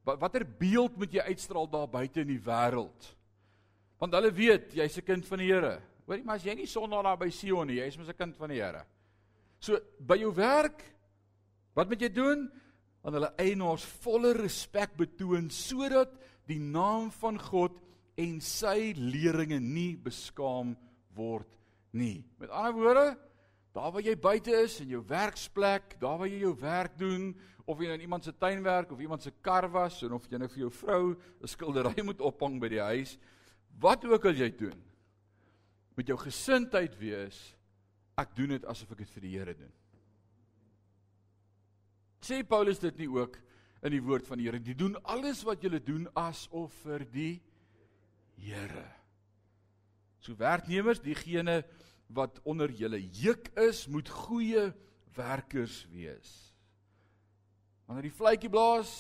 Wat 0.04 0.20
watter 0.20 0.44
beeld 0.44 0.98
moet 0.98 1.14
jy 1.14 1.24
uitstraal 1.32 1.70
daar 1.70 1.88
buite 1.88 2.22
in 2.22 2.28
die 2.28 2.44
wêreld? 2.44 3.16
Want 4.00 4.14
hulle 4.16 4.32
weet 4.32 4.74
jy's 4.74 4.98
'n 4.98 5.06
kind 5.06 5.26
van 5.26 5.40
die 5.40 5.52
Here. 5.52 5.82
Hoorie, 6.10 6.26
maar 6.26 6.42
as 6.42 6.46
jy 6.46 6.56
nie 6.58 6.68
sonnaar 6.68 7.06
daar 7.06 7.20
by 7.22 7.30
Sion 7.30 7.70
nie, 7.70 7.78
jy's 7.78 7.98
mos 7.98 8.10
'n 8.10 8.18
kind 8.18 8.36
van 8.36 8.50
die 8.50 8.62
Here. 8.62 8.86
So 9.60 9.78
by 10.00 10.18
jou 10.18 10.34
werk 10.34 10.84
Wat 11.80 11.88
moet 11.88 12.02
jy 12.04 12.10
doen? 12.12 12.48
Aan 13.08 13.16
hulle 13.16 13.30
eienaars 13.40 13.86
volle 14.04 14.34
respek 14.36 14.98
betoon 15.00 15.48
sodat 15.54 16.12
die 16.50 16.60
naam 16.60 17.08
van 17.22 17.38
God 17.40 17.78
en 18.20 18.40
sy 18.44 18.92
leringe 18.98 19.62
nie 19.64 19.94
beskaam 19.96 20.74
word 21.16 21.48
nie. 21.96 22.26
Met 22.42 22.52
ander 22.52 22.76
woorde, 22.76 23.06
daar 23.76 23.94
waar 23.96 24.04
jy 24.04 24.18
buite 24.20 24.52
is 24.66 24.80
in 24.84 24.92
jou 24.92 25.04
werksplek, 25.08 25.96
daar 26.02 26.20
waar 26.20 26.28
jy 26.28 26.42
jou 26.42 26.56
werk 26.60 26.98
doen, 27.00 27.32
of 27.70 27.80
jy 27.80 27.94
in 27.94 28.04
iemand 28.04 28.26
se 28.26 28.34
tuin 28.34 28.64
werk 28.66 28.92
of 28.92 29.00
iemand 29.00 29.24
se 29.24 29.32
kar 29.46 29.70
was 29.72 30.02
en 30.04 30.18
of 30.18 30.26
jy 30.28 30.42
nou 30.42 30.50
vir 30.50 30.64
jou 30.66 30.72
vrou 30.82 31.04
'n 31.16 31.48
skildery 31.48 32.04
moet 32.10 32.20
ophang 32.20 32.60
by 32.60 32.68
die 32.76 32.82
huis, 32.82 33.16
wat 33.80 34.04
ook 34.04 34.26
al 34.26 34.36
jy 34.36 34.50
doen, 34.52 34.76
moet 36.00 36.08
jou 36.08 36.16
gesindheid 36.22 36.94
wees 36.96 37.38
ek 38.20 38.32
doen 38.38 38.54
dit 38.56 38.66
asof 38.72 38.94
ek 38.96 39.04
dit 39.04 39.12
vir 39.18 39.26
die 39.26 39.34
Here 39.36 39.56
doen. 39.58 39.72
Sê 42.24 42.40
Paulus 42.48 42.80
dit 42.80 43.02
nie 43.04 43.10
ook 43.12 43.36
in 43.84 43.96
die 43.96 44.04
woord 44.04 44.28
van 44.28 44.40
die 44.40 44.48
Here? 44.48 44.62
Die 44.64 44.78
doen 44.80 44.96
alles 45.04 45.44
wat 45.48 45.64
julle 45.64 45.82
doen 45.84 46.08
asof 46.20 46.72
vir 46.86 47.04
die 47.12 47.34
Here. 48.40 48.86
So 50.24 50.40
werknemers, 50.40 51.04
diegene 51.04 51.62
wat 52.16 52.40
onder 52.48 52.72
julle 52.72 53.00
juk 53.00 53.52
is, 53.60 53.86
moet 53.92 54.08
goeie 54.12 54.70
werkers 55.16 55.82
wees. 55.92 56.32
Wanneer 57.88 58.08
die 58.08 58.16
fluitjie 58.16 58.52
blaas, 58.52 58.92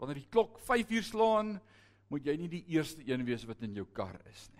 wanneer 0.00 0.18
die 0.22 0.30
klok 0.30 0.58
5 0.66 0.96
uur 0.98 1.06
slaan, 1.06 1.54
moet 2.10 2.26
jy 2.26 2.34
nie 2.40 2.50
die 2.50 2.64
eerste 2.74 3.06
een 3.06 3.22
wees 3.26 3.46
wat 3.46 3.62
in 3.66 3.78
jou 3.78 3.86
kar 3.94 4.18
is 4.30 4.48
nie. 4.54 4.59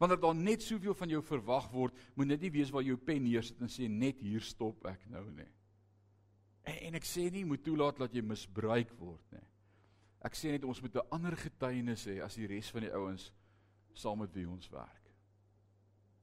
Wanneer 0.00 0.20
daar 0.20 0.34
net 0.36 0.62
soveel 0.64 0.94
van 0.96 1.12
jou 1.12 1.20
verwag 1.22 1.66
word, 1.74 1.96
moet 2.16 2.32
dit 2.32 2.46
nie 2.46 2.52
wees 2.54 2.70
waar 2.72 2.84
jy 2.84 2.94
jou 2.94 3.02
pen 3.04 3.20
neersit 3.26 3.60
en 3.60 3.68
sê 3.68 3.88
net 3.92 4.22
hier 4.24 4.40
stop 4.40 4.86
ek 4.88 5.02
nou 5.12 5.26
nie. 5.36 5.48
En, 6.64 6.78
en 6.88 6.96
ek 6.96 7.08
sê 7.08 7.26
nie 7.32 7.44
moet 7.44 7.60
toelaat 7.64 8.00
dat 8.00 8.14
jy 8.16 8.22
misbruik 8.24 8.94
word 8.96 9.36
nie. 9.36 9.44
Ek 10.24 10.36
sê 10.36 10.54
net 10.54 10.64
ons 10.68 10.80
moet 10.80 10.96
'n 10.96 11.12
ander 11.16 11.36
getuienis 11.36 12.06
hê 12.08 12.20
as 12.24 12.36
die 12.36 12.48
res 12.48 12.72
van 12.72 12.84
die 12.84 12.92
ouens 12.92 13.30
saam 13.92 14.20
met 14.24 14.32
wie 14.34 14.48
ons 14.48 14.68
werk. 14.72 15.12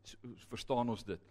So, 0.03 0.17
verstaan 0.50 0.89
ons 0.89 1.03
dit? 1.03 1.22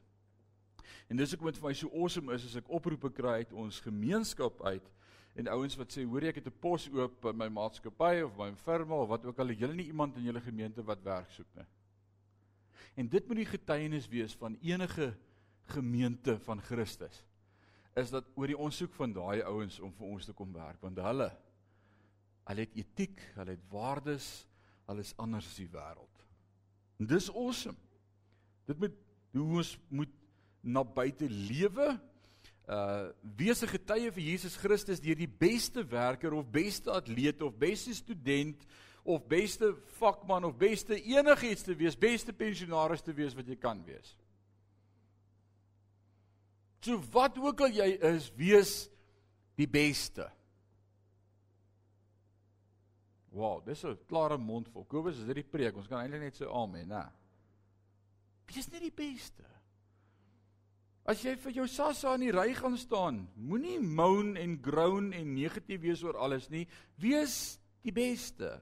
En 1.11 1.17
dis 1.17 1.31
hoekom 1.31 1.51
dit 1.51 1.59
vir 1.59 1.69
my 1.69 1.75
so 1.75 1.91
awesome 1.95 2.35
is 2.35 2.45
as 2.47 2.57
ek 2.57 2.71
oproepe 2.71 3.11
kry 3.11 3.43
uit 3.43 3.53
ons 3.53 3.81
gemeenskap 3.81 4.63
uit 4.63 4.93
en 5.35 5.49
ouens 5.49 5.77
wat 5.77 5.93
sê 5.93 6.05
hoor 6.05 6.23
jy 6.23 6.29
ek 6.29 6.43
het 6.43 6.47
'n 6.47 6.61
pos 6.61 6.89
oop 6.89 7.21
by 7.23 7.33
my 7.33 7.49
maatskappy 7.49 8.23
of 8.23 8.37
by 8.37 8.51
my 8.51 8.57
firma 8.57 8.95
of 8.95 9.09
wat 9.09 9.25
ook 9.25 9.39
al, 9.39 9.51
julle 9.51 9.75
nie 9.75 9.91
iemand 9.91 10.17
in 10.17 10.25
julle 10.25 10.41
gemeente 10.41 10.83
wat 10.83 11.03
werk 11.03 11.31
soek 11.31 11.51
nie. 11.55 11.67
En 12.95 13.09
dit 13.09 13.27
moet 13.27 13.37
die 13.37 13.49
getuienis 13.51 14.09
wees 14.09 14.35
van 14.37 14.59
enige 14.63 15.15
gemeente 15.73 16.39
van 16.47 16.61
Christus. 16.61 17.25
Is 17.97 18.11
dat 18.11 18.29
oor 18.35 18.47
die 18.47 18.59
onsoek 18.59 18.93
van 18.95 19.13
daai 19.13 19.43
ouens 19.43 19.81
om 19.81 19.93
vir 19.97 20.07
ons 20.07 20.29
te 20.29 20.35
kom 20.37 20.53
werk 20.53 20.81
want 20.85 21.01
hulle 21.03 21.31
hulle 22.47 22.63
het 22.63 22.77
etiek, 22.79 23.23
hulle 23.35 23.57
het 23.57 23.63
waardes, 23.73 24.27
hulle 24.87 25.03
is 25.03 25.17
anders 25.19 25.49
as 25.49 25.57
die 25.59 25.71
wêreld. 25.73 26.21
En 27.01 27.09
dis 27.11 27.27
awesome. 27.33 27.79
Dit 28.71 28.79
moet 28.79 28.95
hoe 29.35 29.47
ons 29.59 29.73
moet 29.91 30.13
na 30.63 30.85
buite 30.85 31.29
lewe 31.31 31.89
uh 32.67 33.09
wees 33.39 33.63
'n 33.63 33.71
getuie 33.71 34.11
vir 34.11 34.23
Jesus 34.23 34.57
Christus 34.57 35.01
deur 35.01 35.15
die 35.15 35.31
beste 35.31 35.85
werker 35.87 36.33
of 36.35 36.51
beste 36.51 36.91
atleet 36.91 37.43
of 37.43 37.55
beste 37.55 37.95
student 37.95 38.67
of 39.07 39.27
beste 39.31 39.71
vakman 40.01 40.45
of 40.45 40.57
beste 40.59 40.99
enigiets 40.99 41.63
te 41.63 41.75
wees, 41.79 41.97
beste 41.99 42.35
pensionaris 42.35 43.05
te 43.07 43.15
wees 43.15 43.35
wat 43.39 43.47
jy 43.47 43.57
kan 43.61 43.83
wees. 43.87 44.17
So 46.83 46.99
wat 47.15 47.39
ook 47.39 47.63
al 47.67 47.75
jy 47.75 47.89
is, 48.11 48.29
wees 48.39 48.75
die 49.59 49.69
beste. 49.71 50.27
Wow, 53.37 53.61
dis 53.65 53.85
'n 53.85 53.99
klare 54.09 54.39
mond 54.39 54.69
vol. 54.69 54.85
Kobus, 54.85 55.19
is 55.19 55.27
dit 55.27 55.35
die 55.35 55.45
preek? 55.45 55.77
Ons 55.77 55.89
kan 55.89 56.01
eintlik 56.01 56.21
net 56.21 56.35
sê 56.35 56.47
amen, 56.49 56.89
né? 56.89 57.05
Wees 58.47 58.71
net 58.71 58.81
die 58.81 58.95
beste. 58.95 59.45
As 61.07 61.23
jy 61.23 61.37
vir 61.37 61.53
jou 61.53 61.67
sassa 61.67 62.15
in 62.15 62.21
die 62.21 62.33
ry 62.33 62.53
gaan 62.55 62.77
staan, 62.77 63.29
moenie 63.37 63.79
moan 63.79 64.37
en 64.37 64.57
groan 64.63 65.13
en 65.13 65.35
negatief 65.35 65.81
wees 65.81 66.03
oor 66.03 66.17
alles 66.17 66.49
nie. 66.51 66.67
Wees 66.99 67.61
die 67.83 67.93
beste. 67.93 68.61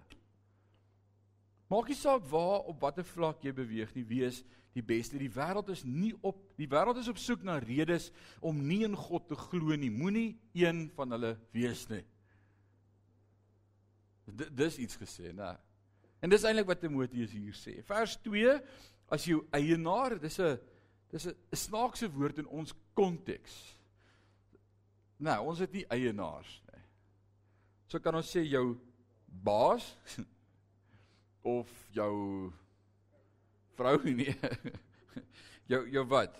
Maak 1.74 1.90
nie 1.90 1.98
saak 1.98 2.26
waar 2.30 2.68
op 2.70 2.78
watter 2.84 3.06
vlak 3.08 3.42
jy 3.42 3.50
beweeg 3.56 3.90
nie, 3.96 4.04
wees 4.06 4.44
die 4.74 4.82
beste. 4.82 5.18
Die 5.18 5.30
wêreld 5.30 5.72
is 5.74 5.82
nie 5.86 6.12
op 6.22 6.38
die 6.58 6.68
wêreld 6.70 7.00
is 7.00 7.10
op 7.10 7.18
soek 7.18 7.42
na 7.46 7.58
redes 7.62 8.12
om 8.38 8.60
nie 8.62 8.84
in 8.86 8.94
God 8.94 9.26
te 9.30 9.38
glo 9.38 9.74
nie. 9.74 9.90
Moenie 9.90 10.36
een 10.54 10.86
van 10.94 11.16
hulle 11.16 11.34
wees 11.54 11.86
nie. 11.90 12.04
D 14.30 14.46
dis 14.54 14.78
iets 14.86 14.98
gesê, 14.98 15.34
né? 15.34 15.56
En 16.22 16.30
dis 16.32 16.46
eintlik 16.46 16.70
wat 16.70 16.80
Timoteus 16.80 17.34
hier 17.34 17.58
sê. 17.58 17.80
Vers 17.84 18.14
2 18.22 18.54
as 19.12 19.26
jou 19.28 19.42
eienaar, 19.52 20.16
dis 20.22 20.38
'n 20.40 20.56
Dis 21.14 21.28
'n 21.30 21.56
snaakse 21.56 22.10
woord 22.10 22.38
in 22.38 22.46
ons 22.46 22.74
konteks. 22.98 23.76
Nou, 25.16 25.46
ons 25.46 25.60
het 25.62 25.72
nie 25.72 25.84
eienaars 25.86 26.56
nie. 26.72 26.80
So 27.86 28.00
kan 28.02 28.18
ons 28.18 28.30
sê 28.34 28.42
jou 28.42 28.74
baas 29.26 29.86
of 31.44 31.70
jou 31.94 32.52
vrou 33.76 33.98
nie. 34.20 34.32
Jou 35.70 35.84
jou 35.88 36.04
wat? 36.08 36.34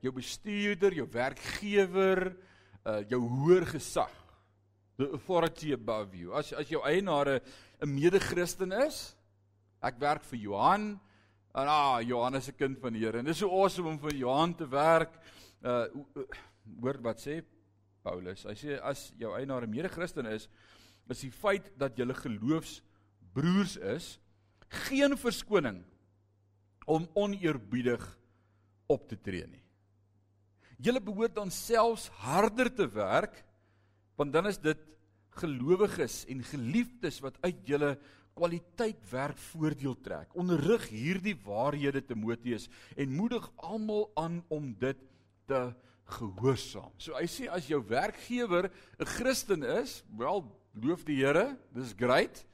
Jou 0.00 0.12
bestuurder, 0.16 0.96
jou 0.96 1.06
werkgewer, 1.12 2.32
uh 2.84 3.00
jou 3.08 3.20
hoër 3.20 3.68
gesag. 3.76 4.12
The 5.00 5.12
authority 5.16 5.72
above 5.72 6.16
you. 6.16 6.34
As 6.36 6.52
as 6.52 6.68
jou 6.68 6.82
eienaar 6.84 7.40
'n 7.80 7.88
mede-Christen 7.88 8.72
is, 8.72 9.16
ek 9.80 10.00
werk 10.00 10.24
vir 10.24 10.38
Johan, 10.38 11.00
En 11.52 11.66
ah, 11.66 11.98
Johannes 12.06 12.44
se 12.44 12.52
kind 12.52 12.78
van 12.78 12.94
die 12.94 13.02
Here. 13.02 13.18
En 13.18 13.26
dis 13.26 13.40
so 13.42 13.50
awesome 13.50 13.90
om 13.90 13.96
vir 13.98 14.14
Johan 14.20 14.52
te 14.54 14.68
werk. 14.70 15.16
Uh 15.66 15.86
hoor 16.78 17.00
wat 17.02 17.18
sê 17.18 17.40
Paulus. 18.04 18.44
Hy 18.46 18.54
sê 18.54 18.76
as 18.86 19.08
jou 19.18 19.32
eienaar 19.34 19.66
'n 19.66 19.70
mede-Christen 19.70 20.26
is, 20.30 20.46
is 21.10 21.20
die 21.20 21.32
feit 21.32 21.72
dat 21.76 21.96
julle 21.98 22.14
geloofsbroers 23.30 23.76
is, 23.76 24.18
geen 24.68 25.16
verskoning 25.16 25.82
om 26.86 27.08
oneerbiedig 27.14 28.02
op 28.86 29.08
te 29.08 29.16
tree 29.16 29.46
nie. 29.46 29.62
Julle 30.80 31.00
behoort 31.00 31.34
dan 31.34 31.50
selfs 31.50 32.08
harder 32.22 32.72
te 32.72 32.88
werk 32.88 33.44
want 34.16 34.32
dan 34.32 34.46
is 34.46 34.58
dit 34.58 34.78
gelowiges 35.40 36.26
en 36.28 36.42
geliefdes 36.44 37.20
wat 37.20 37.38
uit 37.40 37.60
julle 37.64 37.94
kwaliteit 38.36 39.00
werk 39.10 39.38
voordeel 39.38 39.96
trek. 40.02 40.34
Onderrig 40.36 40.88
hierdie 40.90 41.36
waarhede 41.44 42.02
Timoteus 42.04 42.68
en 42.96 43.14
moedig 43.16 43.46
almal 43.56 44.10
aan 44.14 44.42
om 44.48 44.74
dit 44.78 44.98
te 45.48 45.72
gehoorsaam. 46.10 46.92
So 46.98 47.16
hy 47.16 47.26
sê 47.30 47.48
as 47.48 47.68
jou 47.70 47.80
werkgewer 47.86 48.70
'n 48.98 49.06
Christen 49.06 49.62
is, 49.62 50.02
wel 50.16 50.44
loof 50.74 51.04
die 51.04 51.24
Here, 51.24 51.56
dis 51.72 51.94
great. 51.96 52.44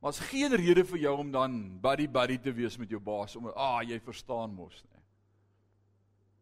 Maar 0.00 0.14
as 0.14 0.22
geen 0.30 0.54
rede 0.56 0.84
vir 0.88 0.98
jou 0.98 1.16
om 1.20 1.30
dan 1.32 1.56
buddy 1.80 2.08
buddy 2.08 2.38
te 2.40 2.52
wees 2.56 2.78
met 2.80 2.88
jou 2.88 3.00
baas 3.04 3.36
om 3.36 3.50
ah 3.52 3.82
jy 3.84 3.98
verstaan 4.00 4.54
mos 4.56 4.78
nie. 4.88 5.02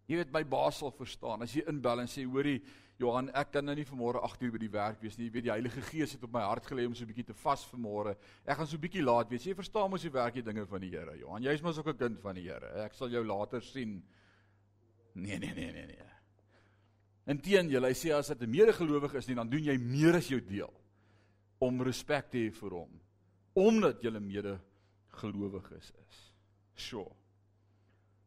Jy 0.09 0.21
weet 0.21 0.31
my 0.33 0.45
baas 0.47 0.79
sal 0.79 0.95
verstaan 0.95 1.43
as 1.43 1.57
jy 1.57 1.65
inbel 1.69 2.05
en 2.05 2.11
sê 2.11 2.23
hoorie 2.25 2.61
Johan, 2.99 3.29
ek 3.38 3.53
kan 3.55 3.67
nou 3.67 3.77
nie 3.79 3.87
vanmôre 3.87 4.19
8 4.27 4.41
uur 4.43 4.55
by 4.57 4.61
die 4.65 4.71
werk 4.75 5.03
wees 5.03 5.15
nie. 5.15 5.29
Jy 5.29 5.35
weet 5.37 5.45
die 5.47 5.53
Heilige 5.53 5.83
Gees 5.87 6.17
het 6.17 6.25
op 6.27 6.33
my 6.35 6.43
hart 6.43 6.67
gelê 6.67 6.87
om 6.87 6.95
so 6.99 7.05
'n 7.05 7.11
bietjie 7.12 7.29
te 7.29 7.35
vas 7.45 7.62
vanmôre. 7.71 8.17
Ek 8.45 8.57
gaan 8.59 8.67
so 8.67 8.77
'n 8.77 8.81
bietjie 8.81 9.03
laat 9.03 9.31
wees. 9.31 9.45
Jy 9.47 9.55
verstaan 9.55 9.91
mos 9.91 10.03
die 10.03 10.11
werk 10.11 10.35
jy 10.35 10.43
dinge 10.43 10.67
van 10.67 10.81
die 10.81 10.91
Here, 10.91 11.17
Johan. 11.17 11.43
Jy's 11.43 11.62
mos 11.62 11.79
ook 11.79 11.87
'n 11.87 11.97
kind 11.97 12.21
van 12.21 12.35
die 12.35 12.49
Here. 12.49 12.85
Ek 12.85 12.95
sal 12.95 13.09
jou 13.09 13.25
later 13.25 13.62
sien. 13.62 14.03
Nee, 15.15 15.38
nee, 15.38 15.55
nee, 15.55 15.73
nee, 15.73 15.87
nee. 15.87 16.11
Inteendeel, 17.27 17.85
hy 17.85 17.93
sê 17.93 18.12
as 18.12 18.29
dit 18.29 18.43
'n 18.43 18.50
medegelowige 18.50 19.17
is, 19.17 19.27
nie, 19.29 19.37
dan 19.37 19.49
doen 19.49 19.62
jy 19.62 19.79
meer 19.79 20.17
as 20.17 20.29
jou 20.29 20.41
deel 20.41 20.75
om 21.61 21.83
respek 21.83 22.31
te 22.31 22.38
hê 22.38 22.50
vir 22.50 22.71
hom 22.71 23.00
omdat 23.59 24.03
jy 24.03 24.11
'n 24.11 24.27
medegelowiges 24.27 25.93
is. 26.07 26.19
Sure. 26.75 27.15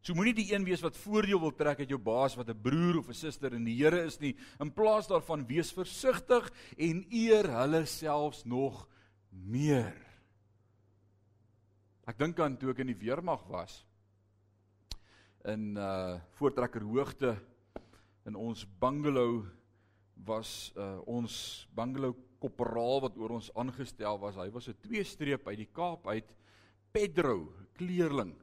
So 0.02 0.16
moenie 0.18 0.34
die 0.34 0.50
een 0.50 0.64
wees 0.66 0.82
wat 0.82 0.98
voordeel 0.98 1.40
wil 1.40 1.54
trek 1.54 1.80
uit 1.80 1.90
jou 1.90 2.00
baas 2.00 2.36
wat 2.36 2.50
'n 2.50 2.62
broer 2.62 2.98
of 2.98 3.10
'n 3.10 3.14
suster 3.14 3.54
in 3.54 3.64
die 3.64 3.76
Here 3.76 4.04
is 4.04 4.20
nie. 4.20 4.36
In 4.60 4.74
plaas 4.74 5.08
daarvan 5.08 5.46
wees 5.48 5.72
versigtig 5.72 6.52
en 6.78 7.06
eer 7.10 7.48
hulle 7.50 7.86
selfs 7.86 8.44
nog 8.46 8.88
meer. 9.30 9.96
Ek 12.08 12.18
dink 12.18 12.40
aan 12.40 12.58
toe 12.58 12.72
ek 12.72 12.80
in 12.80 12.88
die 12.88 12.98
weermag 13.08 13.48
was 13.48 13.86
in 15.46 15.78
uh 15.78 16.20
Voortrekker 16.38 16.82
Hoogte 16.82 17.38
in 18.26 18.36
ons 18.36 18.66
bungalow 18.80 19.46
was 20.26 20.72
uh 20.78 21.00
ons 21.06 21.68
bungalow 21.74 22.16
korporaal 22.42 23.04
wat 23.06 23.18
oor 23.22 23.38
ons 23.38 23.52
aangestel 23.60 24.20
was. 24.22 24.36
Hy 24.36 24.50
was 24.52 24.68
'n 24.70 24.78
twee 24.82 25.04
streep 25.04 25.48
uit 25.48 25.58
die 25.58 25.72
Kaap 25.72 26.08
uit 26.08 26.34
Pedro, 26.92 27.54
kleerling. 27.78 28.36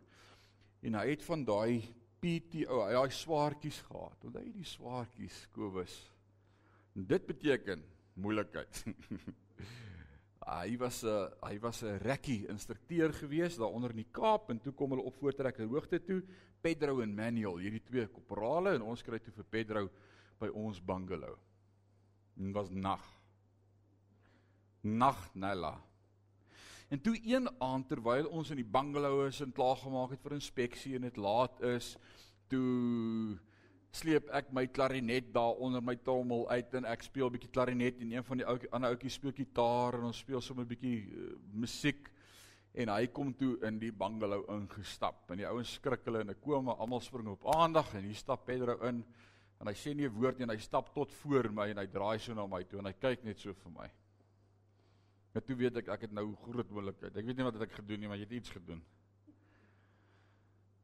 En 0.83 0.95
hy 0.95 1.09
het 1.11 1.23
van 1.23 1.45
daai 1.45 1.83
PTO, 2.23 2.85
hy 2.87 2.93
daai 2.93 3.11
swaartjies 3.11 3.81
gehad. 3.87 4.25
Onthou 4.25 4.43
jy 4.45 4.53
die 4.53 4.65
swaartjies, 4.65 5.49
Kobus? 5.53 5.99
En 6.95 7.07
dit 7.07 7.27
beteken 7.27 7.85
moeilikheid. 8.15 8.85
hy 10.49 10.77
was 10.81 11.05
'n 11.05 11.29
hy 11.45 11.59
was 11.61 11.83
'n 11.83 11.99
rekkie 11.99 12.49
instrukteur 12.49 13.13
gewees 13.13 13.57
daar 13.57 13.75
onder 13.75 13.91
in 13.91 14.03
die 14.05 14.13
Kaap 14.13 14.51
en 14.51 14.61
toe 14.61 14.73
kom 14.73 14.91
hulle 14.91 15.05
op 15.05 15.17
voortrek 15.21 15.59
hoogte 15.59 16.01
toe, 16.05 16.23
Pedro 16.61 17.01
en 17.01 17.15
Manuel, 17.15 17.59
hierdie 17.59 17.85
twee 17.85 18.07
korporale 18.07 18.75
en 18.75 18.83
ons 18.83 19.03
kry 19.03 19.19
toe 19.19 19.33
vir 19.33 19.45
Pedro 19.45 19.91
by 20.41 20.49
ons 20.49 20.81
bungalow. 20.81 21.37
En 22.39 22.53
was 22.53 22.71
nag. 22.71 23.18
Nag 24.97 25.35
Nella. 25.35 25.75
En 26.89 27.01
toe 27.01 27.19
een 27.21 27.49
aand 27.61 27.89
terwyl 27.89 28.31
ons 28.33 28.51
in 28.51 28.63
die 28.63 28.71
bungalow 28.77 29.27
is 29.27 29.43
en 29.45 29.53
klaar 29.53 29.77
gemaak 29.77 30.15
het 30.15 30.23
vir 30.25 30.39
inspeksie 30.39 30.95
en 30.97 31.05
dit 31.05 31.21
laat 31.21 31.61
is, 31.69 31.97
toe 32.49 33.37
sleep 33.93 34.29
ek 34.37 34.53
my 34.57 34.67
klarinet 34.73 35.31
daar 35.35 35.59
onder 35.65 35.83
my 35.85 35.97
trommel 36.05 36.47
uit 36.51 36.75
en 36.81 36.89
ek 36.89 37.05
speel 37.07 37.29
'n 37.29 37.35
bietjie 37.37 37.53
klarinet 37.53 38.01
en 38.01 38.13
een 38.13 38.25
van 38.25 38.41
die 38.41 38.47
ou 38.47 38.57
ander 38.71 38.91
ouetjies 38.91 39.15
speel 39.15 39.33
gitaar 39.33 39.99
en 39.99 40.09
ons 40.11 40.19
speel 40.19 40.41
sommer 40.41 40.65
'n 40.65 40.69
bietjie 40.69 40.99
uh, 41.09 41.37
musiek 41.53 42.11
en 42.75 42.89
hy 42.89 43.07
kom 43.07 43.33
toe 43.35 43.57
in 43.67 43.79
die 43.79 43.93
bungalow 43.93 44.45
ingestap 44.53 45.31
en 45.31 45.39
die 45.39 45.49
ouens 45.49 45.73
skrik 45.81 46.05
hulle 46.05 46.21
en 46.21 46.31
ek 46.31 46.41
kom 46.41 46.65
maar 46.65 46.77
almal 46.77 47.01
spring 47.01 47.29
op 47.29 47.47
aandag 47.57 47.95
en 47.95 48.05
hier 48.05 48.15
stap 48.15 48.45
Pedro 48.47 48.77
in 48.89 49.05
en 49.61 49.67
hy 49.67 49.75
sê 49.75 49.95
nie 49.95 50.07
'n 50.07 50.15
woord 50.15 50.39
nie 50.39 50.45
en 50.45 50.51
hy 50.51 50.61
stap 50.61 50.95
tot 50.95 51.13
voor 51.13 51.51
my 51.53 51.71
en 51.71 51.79
hy 51.79 51.87
draai 51.87 52.19
so 52.19 52.35
na 52.35 52.47
my 52.47 52.63
toe 52.65 52.79
en 52.79 52.87
hy 52.87 52.93
kyk 52.93 53.25
net 53.25 53.39
so 53.39 53.53
vir 53.53 53.73
my. 53.73 53.89
Maar 55.39 55.47
toe 55.47 55.55
weet 55.55 55.77
ek 55.79 55.89
ek 55.95 56.05
het 56.09 56.15
nou 56.19 56.25
groot 56.43 56.71
moontlikheid. 56.75 57.15
Ek 57.15 57.27
weet 57.29 57.37
nie 57.39 57.45
wat 57.47 57.61
ek 57.63 57.77
gedoen 57.77 58.01
nie, 58.03 58.09
maar 58.11 58.19
jy 58.19 58.25
het 58.25 58.33
iets 58.41 58.51
gedoen. 58.51 58.81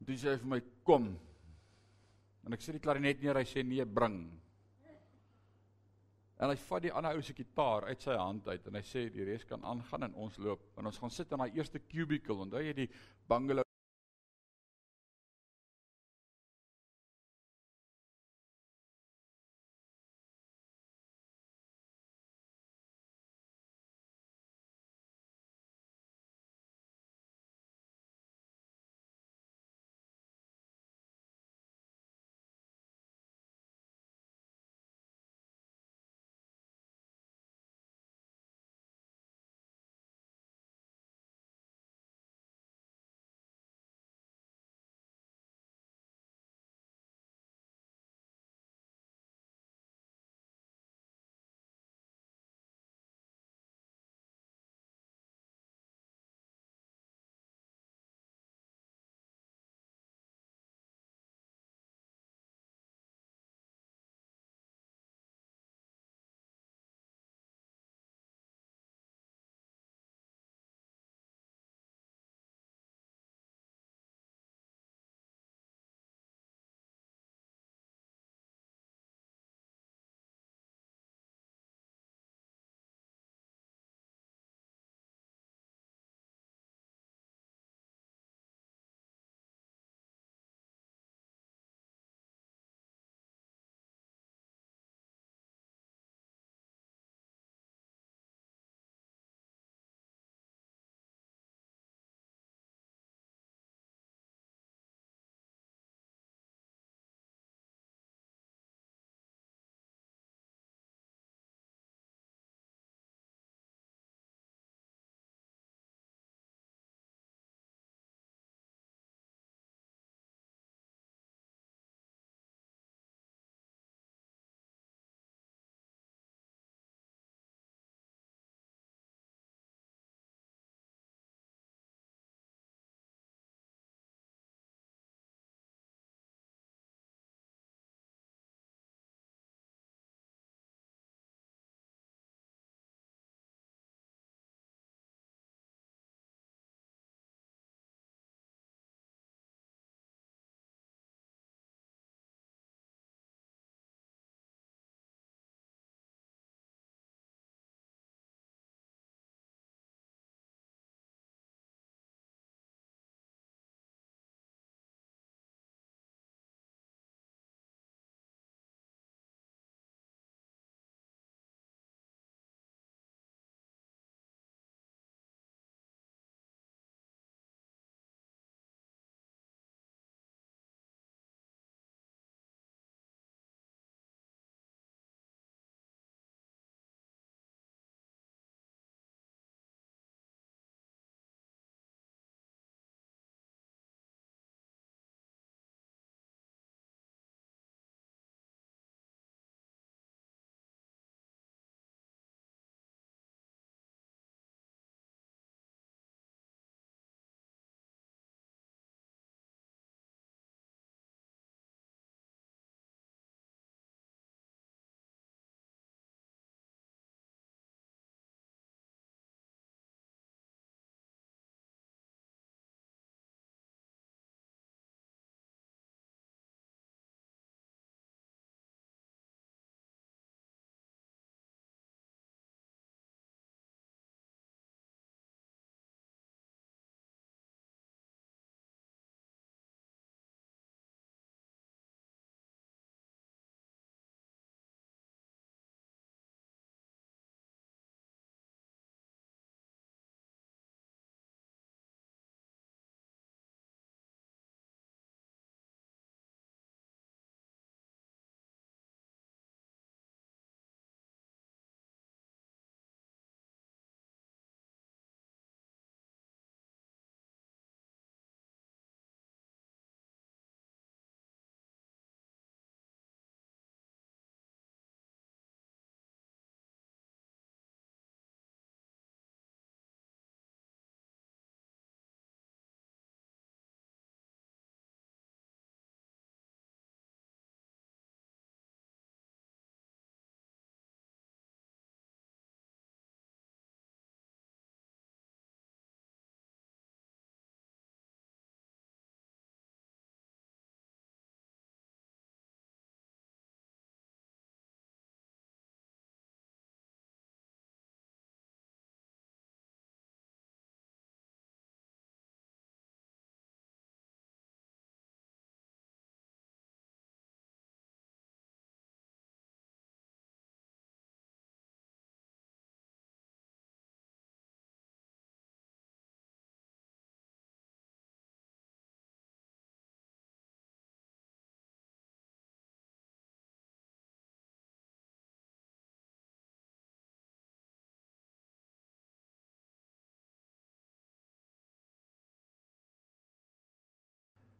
Toe 0.07 0.15
sê 0.15 0.29
hy 0.31 0.35
vir 0.39 0.51
my 0.53 0.59
kom. 0.87 1.09
En 2.47 2.55
ek 2.55 2.63
sit 2.63 2.77
die 2.77 2.81
klarinet 2.85 3.19
neer, 3.19 3.35
hy 3.35 3.43
sê 3.49 3.65
nee, 3.67 3.83
bring. 3.83 4.15
En 6.39 6.53
hy 6.53 6.55
vat 6.69 6.87
die 6.87 6.93
ander 6.95 7.19
ou 7.19 7.25
se 7.27 7.35
gitaar 7.35 7.89
uit 7.89 8.07
sy 8.07 8.15
hand 8.15 8.47
uit 8.47 8.71
en 8.71 8.79
hy 8.79 8.83
sê 8.87 9.03
die 9.11 9.27
res 9.27 9.43
kan 9.49 9.67
aangaan 9.67 10.07
en 10.07 10.15
ons 10.23 10.39
loop. 10.39 10.63
En 10.79 10.87
ons 10.87 11.03
gaan 11.03 11.11
sit 11.11 11.35
in 11.35 11.43
daai 11.43 11.59
eerste 11.59 11.83
cubicle. 11.91 12.39
Onthou 12.47 12.63
jy 12.63 12.77
die 12.79 12.89
bungalow 13.27 13.64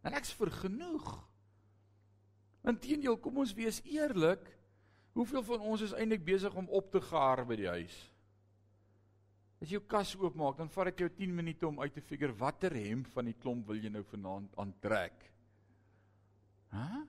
En 0.05 0.13
ek's 0.13 0.33
vergenoeg. 0.37 1.07
Inteendeel, 2.69 3.17
kom 3.21 3.41
ons 3.41 3.53
wees 3.57 3.81
eerlik. 3.89 4.43
Hoeveel 5.17 5.45
van 5.47 5.63
ons 5.71 5.85
is 5.85 5.95
eintlik 5.95 6.25
besig 6.27 6.53
om 6.59 6.67
op 6.69 6.91
te 6.93 7.01
gaar 7.01 7.45
by 7.47 7.57
die 7.57 7.71
huis? 7.71 7.95
As 9.63 9.69
jy 9.71 9.79
jou 9.79 9.85
kas 9.89 10.11
oopmaak, 10.19 10.57
dan 10.59 10.69
vat 10.69 10.91
dit 10.91 11.05
jou 11.05 11.09
10 11.23 11.35
minute 11.35 11.67
om 11.67 11.79
uit 11.81 11.93
te 11.95 12.03
figure 12.03 12.35
watter 12.37 12.75
hemp 12.75 13.07
van 13.15 13.29
die 13.31 13.37
klomp 13.39 13.69
wil 13.69 13.79
jy 13.79 13.89
nou 13.93 14.03
vanaand 14.11 14.57
aantrek. 14.61 15.29
Hæ? 16.75 16.85
Huh? 16.85 17.03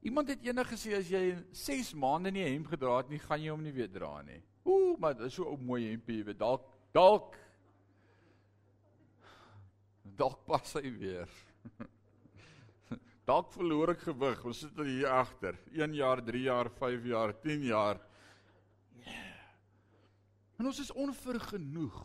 Iemand 0.00 0.30
het 0.32 0.40
eendag 0.40 0.70
gesê 0.72 0.94
as 0.96 1.10
jy 1.12 1.34
6 1.52 1.92
maande 1.92 2.30
nie 2.32 2.42
'n 2.42 2.52
hemp 2.54 2.68
gedra 2.72 2.96
het 2.96 3.10
nie, 3.10 3.18
gaan 3.18 3.42
jy 3.42 3.50
hom 3.50 3.62
nie 3.62 3.72
weer 3.72 3.88
dra 3.88 4.22
nie. 4.22 4.42
Ooh, 4.64 4.98
maar 4.98 5.14
dit 5.14 5.26
is 5.26 5.34
so 5.34 5.52
'n 5.52 5.64
mooi 5.64 5.90
hempie, 5.90 6.16
jy 6.16 6.24
weet, 6.24 6.38
dalk 6.38 6.64
dalk 6.92 7.36
dalk 10.20 10.44
pas 10.48 10.76
hy 10.76 10.90
weer. 10.92 11.32
dalk 13.30 13.50
verloor 13.54 13.94
ek 13.94 14.04
gewig. 14.10 14.44
Ons 14.44 14.62
sit 14.66 14.80
hier 14.84 15.10
agter. 15.14 15.58
1 15.72 15.96
jaar, 15.96 16.22
3 16.26 16.44
jaar, 16.44 16.70
5 16.80 17.10
jaar, 17.10 17.34
10 17.44 17.66
jaar. 17.70 18.00
En 20.60 20.68
ons 20.68 20.80
is 20.82 20.92
onvergenoeg. 20.92 22.00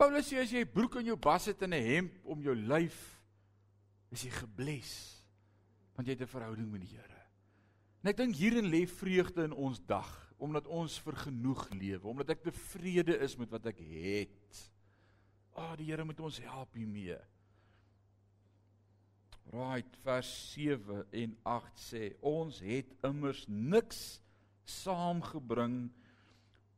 Paulus 0.00 0.26
sê 0.26 0.40
as 0.40 0.50
jy 0.50 0.64
'n 0.64 0.72
broek 0.72 0.96
in 0.98 1.12
jou 1.12 1.16
bas 1.16 1.44
het 1.46 1.60
en 1.62 1.74
'n 1.76 1.84
hemp 1.84 2.14
om 2.24 2.40
jou 2.42 2.54
lyf, 2.56 3.20
is 4.10 4.24
jy 4.24 4.30
gebless 4.30 5.20
want 5.94 6.08
jy 6.08 6.16
het 6.16 6.24
'n 6.24 6.36
verhouding 6.36 6.70
met 6.72 6.80
die 6.80 6.96
Here. 6.96 7.20
En 8.02 8.10
ek 8.10 8.16
dink 8.16 8.34
hierin 8.34 8.66
lê 8.66 8.86
vreugde 8.88 9.44
in 9.44 9.52
ons 9.52 9.78
dag, 9.78 10.34
omdat 10.38 10.66
ons 10.66 11.00
vergenoeg 11.00 11.68
lewe, 11.70 12.08
omdat 12.08 12.30
ek 12.30 12.42
tevrede 12.42 13.18
is 13.18 13.36
met 13.36 13.50
wat 13.50 13.66
ek 13.66 13.78
het. 13.78 14.71
Ah, 15.52 15.72
oh, 15.72 15.76
die 15.76 15.90
Here 15.90 16.04
moet 16.04 16.20
ons 16.20 16.40
help 16.40 16.74
hiermee. 16.74 17.18
Right, 19.52 19.96
vers 20.04 20.30
7 20.52 21.02
en 21.10 21.34
8 21.42 21.80
sê 21.82 22.04
ons 22.24 22.60
het 22.64 22.92
immers 23.04 23.44
niks 23.48 24.22
saamgebring 24.64 25.90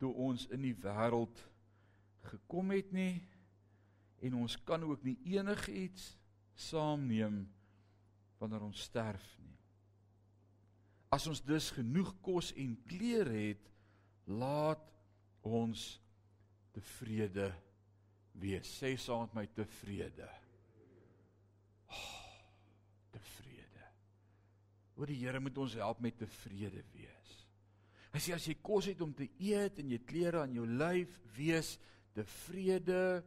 toe 0.01 0.11
ons 0.27 0.47
in 0.51 0.65
die 0.65 0.75
wêreld 0.83 1.45
gekom 2.33 2.73
het 2.75 2.91
nie 2.97 3.21
en 4.25 4.41
ons 4.41 4.57
kan 4.67 4.83
ook 4.89 5.05
nie 5.07 5.19
enigiets 5.37 6.15
saamneem 6.57 7.45
wanneer 8.41 8.65
ons 8.67 8.87
sterf 8.89 9.27
nie. 9.39 9.55
As 11.15 11.29
ons 11.31 11.45
dus 11.47 11.71
genoeg 11.77 12.11
kos 12.25 12.51
en 12.59 12.75
klere 12.89 13.37
het, 13.53 13.69
laat 14.27 14.83
ons 15.47 15.85
tevrede 16.75 17.53
wees. 18.41 18.69
Sê 18.81 18.95
saam 18.99 19.27
met 19.27 19.35
my 19.35 19.47
tevrede. 19.55 20.29
Oh, 21.91 22.41
tevrede. 23.15 23.87
Oor 24.97 25.11
die 25.11 25.21
Here 25.23 25.41
moet 25.41 25.59
ons 25.59 25.77
help 25.79 26.03
met 26.05 26.19
tevrede 26.19 26.83
wees. 26.95 27.33
Hy 28.15 28.23
sê 28.23 28.35
as 28.37 28.47
jy 28.47 28.55
kos 28.63 28.87
het 28.87 29.01
om 29.03 29.15
te 29.17 29.27
eet 29.43 29.81
en 29.83 29.91
jy 29.91 29.99
klere 30.07 30.45
aan 30.45 30.55
jou 30.55 30.67
lyf, 30.71 31.17
wees 31.35 31.75
tevrede. 32.15 33.25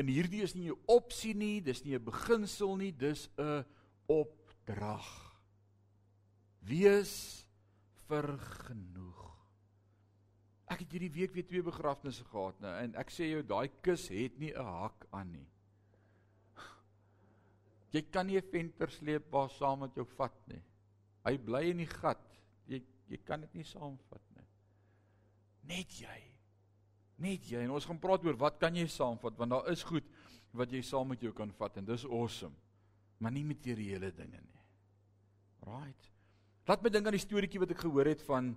En 0.00 0.08
hierdie 0.08 0.42
is 0.46 0.54
nie 0.54 0.70
'n 0.70 0.80
opsie 0.88 1.34
nie, 1.34 1.60
dis 1.60 1.84
nie 1.84 1.94
'n 1.94 2.04
beginsel 2.04 2.76
nie, 2.76 2.92
dis 2.92 3.28
'n 3.36 3.64
op 4.06 4.54
drag. 4.64 5.08
Wees 6.60 7.44
vergenoeg. 8.08 9.09
Ek 10.70 10.84
het 10.84 10.92
hierdie 10.94 11.10
week 11.10 11.32
weer 11.34 11.46
twee 11.46 11.62
begrafnisse 11.66 12.24
gehad 12.30 12.60
nou 12.62 12.72
en 12.78 12.94
ek 13.00 13.10
sê 13.10 13.26
jou 13.32 13.42
daai 13.42 13.68
kus 13.82 14.06
het 14.14 14.38
nie 14.38 14.52
'n 14.54 14.64
hak 14.64 15.06
aan 15.10 15.32
nie. 15.32 15.48
Jy 17.94 18.02
kan 18.10 18.26
nie 18.26 18.38
'n 18.38 18.50
venter 18.52 18.90
sleep 18.90 19.30
waar 19.32 19.50
saam 19.50 19.80
met 19.80 19.94
jou 19.94 20.06
vat 20.16 20.36
nie. 20.46 20.62
Hy 21.24 21.36
bly 21.38 21.70
in 21.70 21.82
die 21.82 21.90
gat. 21.90 22.22
Jy 22.66 22.82
jy 23.10 23.18
kan 23.26 23.40
dit 23.40 23.54
nie 23.54 23.64
saamvat 23.64 24.22
nie. 24.36 24.46
Net 25.66 25.90
jy. 26.00 26.20
Net 27.18 27.50
jy. 27.50 27.64
En 27.64 27.70
ons 27.70 27.84
gaan 27.84 27.98
praat 27.98 28.24
oor 28.24 28.36
wat 28.36 28.58
kan 28.58 28.76
jy 28.76 28.86
saamvat 28.86 29.36
want 29.36 29.50
daar 29.50 29.68
is 29.72 29.82
goed 29.82 30.06
wat 30.52 30.70
jy 30.70 30.82
saam 30.82 31.08
met 31.08 31.20
jou 31.22 31.32
kan 31.32 31.50
vat 31.50 31.76
en 31.76 31.84
dis 31.84 32.04
awesome. 32.04 32.54
Maar 33.18 33.32
nie 33.32 33.44
materiële 33.44 34.12
dinge 34.14 34.40
nie. 34.40 34.62
Right. 35.66 36.10
Laat 36.66 36.82
my 36.82 36.90
dink 36.90 37.06
aan 37.06 37.18
die 37.18 37.26
storieetjie 37.26 37.60
wat 37.60 37.74
ek 37.74 37.82
gehoor 37.82 38.06
het 38.06 38.22
van 38.22 38.54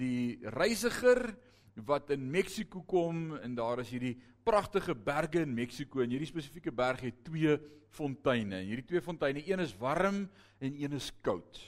die 0.00 0.40
reisiger 0.56 1.36
wat 1.74 2.10
in 2.10 2.30
Mexiko 2.30 2.82
kom 2.82 3.36
en 3.38 3.54
daar 3.54 3.80
is 3.82 3.90
hierdie 3.94 4.16
pragtige 4.44 4.94
berge 4.94 5.42
in 5.44 5.54
Mexiko 5.54 6.02
en 6.02 6.10
hierdie 6.10 6.28
spesifieke 6.28 6.72
berg 6.72 7.04
het 7.06 7.24
twee 7.24 7.58
fonteine. 7.94 8.60
En 8.60 8.66
hierdie 8.70 8.86
twee 8.86 9.02
fonteine, 9.02 9.42
een 9.46 9.62
is 9.62 9.76
warm 9.78 10.24
en 10.58 10.74
een 10.82 10.96
is 10.98 11.10
koud. 11.20 11.60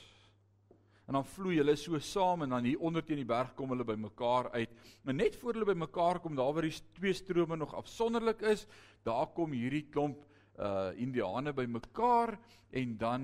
En 1.06 1.18
dan 1.18 1.26
vloei 1.26 1.58
hulle 1.58 1.74
so 1.76 1.98
saam 1.98 2.44
en 2.44 2.54
dan 2.54 2.64
hier 2.64 2.80
onder 2.80 3.04
teen 3.04 3.20
die 3.20 3.28
berg 3.28 3.54
kom 3.58 3.72
hulle 3.74 3.84
by 3.84 3.98
mekaar 3.98 4.50
uit. 4.54 4.70
Maar 5.02 5.14
net 5.18 5.36
voor 5.36 5.56
hulle 5.56 5.68
by 5.72 5.78
mekaar 5.78 6.20
kom, 6.22 6.36
daar 6.38 6.52
waar 6.54 6.68
die 6.68 6.76
twee 6.96 7.12
strome 7.12 7.58
nog 7.58 7.74
afsonderlik 7.74 8.44
is, 8.52 8.66
daar 9.04 9.26
kom 9.34 9.52
hierdie 9.56 9.86
klomp 9.90 10.28
uh 10.60 10.92
indiane 11.00 11.54
by 11.56 11.64
mekaar 11.64 12.36
en 12.76 12.96
dan 13.00 13.22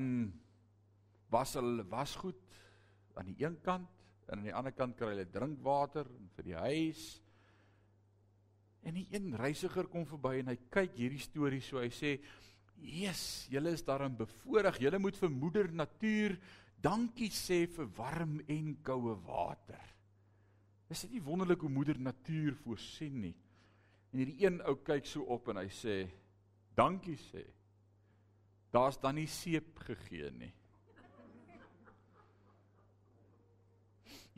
was 1.29 1.53
hulle 1.59 1.85
wasgoed 1.91 2.41
aan 3.15 3.29
die 3.29 3.45
een 3.45 3.59
kant 3.61 3.98
en 4.29 4.39
aan 4.39 4.45
die 4.45 4.55
ander 4.55 4.75
kant 4.77 4.97
kry 4.99 5.15
hulle 5.15 5.29
drinkwater 5.33 6.09
vir 6.37 6.47
die 6.51 6.59
huis. 6.61 7.05
En 8.85 8.99
die 8.99 9.07
een 9.11 9.33
reisiger 9.41 9.89
kom 9.91 10.05
verby 10.09 10.39
en 10.43 10.53
hy 10.53 10.59
kyk 10.73 10.97
hierdie 11.01 11.23
storie 11.23 11.63
so 11.65 11.81
hy 11.81 11.89
sê: 11.93 12.19
"Jesus, 12.77 13.49
julle 13.51 13.73
is 13.73 13.85
daarin 13.85 14.17
bevoordeel. 14.17 14.83
Julle 14.85 15.01
moet 15.01 15.17
vir 15.17 15.33
moeder 15.33 15.73
natuur 15.73 16.37
dankie 16.81 17.31
sê 17.35 17.67
vir 17.67 17.89
warm 17.97 18.39
en 18.47 18.77
koue 18.85 19.17
water." 19.27 19.85
Is 20.89 21.03
dit 21.05 21.17
nie 21.17 21.25
wonderlik 21.25 21.65
hoe 21.65 21.73
moeder 21.73 21.99
natuur 22.01 22.55
voorsien 22.63 23.21
nie? 23.21 23.35
En 24.13 24.23
hierdie 24.23 24.45
een 24.45 24.63
ou 24.65 24.77
kyk 24.85 25.07
so 25.07 25.25
op 25.25 25.49
en 25.49 25.61
hy 25.61 25.69
sê: 25.73 26.09
"Dankie 26.77 27.17
sê. 27.17 27.45
Daar's 28.71 29.01
dan 29.01 29.17
nie 29.17 29.27
seep 29.27 29.79
gegee 29.89 30.31
nie." 30.31 30.53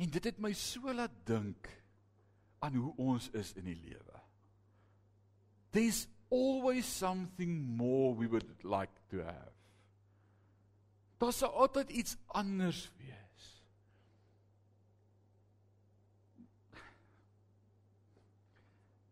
En 0.00 0.08
dit 0.08 0.24
het 0.24 0.38
my 0.40 0.52
so 0.56 0.92
laat 0.96 1.12
dink 1.28 1.68
aan 2.64 2.74
hoe 2.74 2.92
ons 2.96 3.28
is 3.36 3.52
in 3.60 3.68
die 3.68 3.76
lewe. 3.76 4.20
There's 5.76 6.06
always 6.30 6.88
something 6.88 7.76
more 7.76 8.14
we 8.16 8.28
would 8.28 8.64
like 8.64 8.92
to 9.12 9.22
have. 9.24 9.52
Daar 11.20 11.32
sou 11.32 11.50
altyd 11.52 11.90
iets 11.90 12.16
anders 12.26 12.86
wees. 12.96 13.48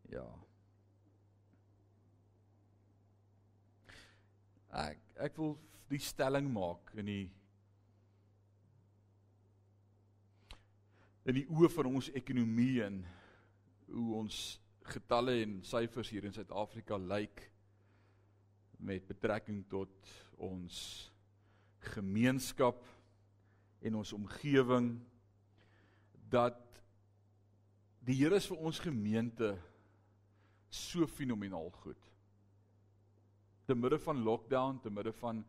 Ja. 0.08 0.24
Ek 4.88 5.04
ek 5.28 5.36
wil 5.36 5.58
die 5.92 6.00
stelling 6.00 6.48
maak 6.52 6.94
in 6.96 7.10
die 7.12 7.26
in 11.28 11.36
die 11.36 11.48
oë 11.52 11.68
van 11.68 11.90
ons 11.90 12.08
ekonomie 12.16 12.80
en 12.80 13.02
hoe 13.92 14.14
ons 14.16 14.36
getalle 14.88 15.34
en 15.42 15.58
syfers 15.66 16.08
hier 16.14 16.24
in 16.24 16.32
Suid-Afrika 16.32 16.96
lyk 16.96 17.42
met 18.80 19.04
betrekking 19.10 19.58
tot 19.68 20.12
ons 20.40 20.78
gemeenskap 21.92 22.80
en 23.84 23.98
ons 24.00 24.12
omgewing 24.16 24.94
dat 26.32 26.62
die 28.08 28.16
Here 28.22 28.38
is 28.40 28.48
vir 28.48 28.64
ons 28.64 28.80
gemeente 28.80 29.50
so 30.72 31.04
fenomenaal 31.04 31.68
goed. 31.82 32.00
Te 33.68 33.76
midde 33.76 33.98
van 34.00 34.24
lockdown, 34.24 34.80
te 34.80 34.88
midde 34.88 35.12
van 35.20 35.44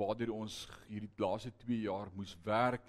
waardeur 0.00 0.32
ons 0.32 0.62
hierdie 0.88 1.12
laaste 1.20 1.52
2 1.66 1.82
jaar 1.84 2.08
moes 2.16 2.32
werk, 2.46 2.88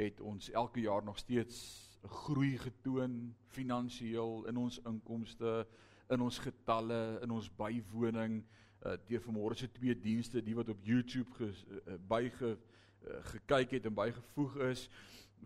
het 0.00 0.20
ons 0.20 0.50
elke 0.50 0.80
jaar 0.80 1.04
nog 1.04 1.18
steeds 1.18 1.88
'n 2.02 2.08
groei 2.08 2.58
getoon 2.58 3.34
finansiëel 3.46 4.46
in 4.46 4.56
ons 4.56 4.80
inkomste, 4.86 5.66
in 6.08 6.20
ons 6.20 6.38
getalle, 6.38 7.18
in 7.22 7.30
ons 7.30 7.50
bywoning 7.56 8.44
uh, 8.86 8.92
deur 9.06 9.20
vanmôre 9.20 9.54
se 9.54 9.68
twee 9.72 9.94
dienste, 10.00 10.42
die 10.42 10.56
wat 10.56 10.68
op 10.68 10.84
YouTube 10.84 11.30
ge, 11.36 11.50
uh, 11.86 11.94
byge 12.08 12.56
uh, 12.56 13.24
gekyk 13.32 13.70
het 13.70 13.86
en 13.86 13.94
bygevoeg 13.94 14.56
is 14.70 14.88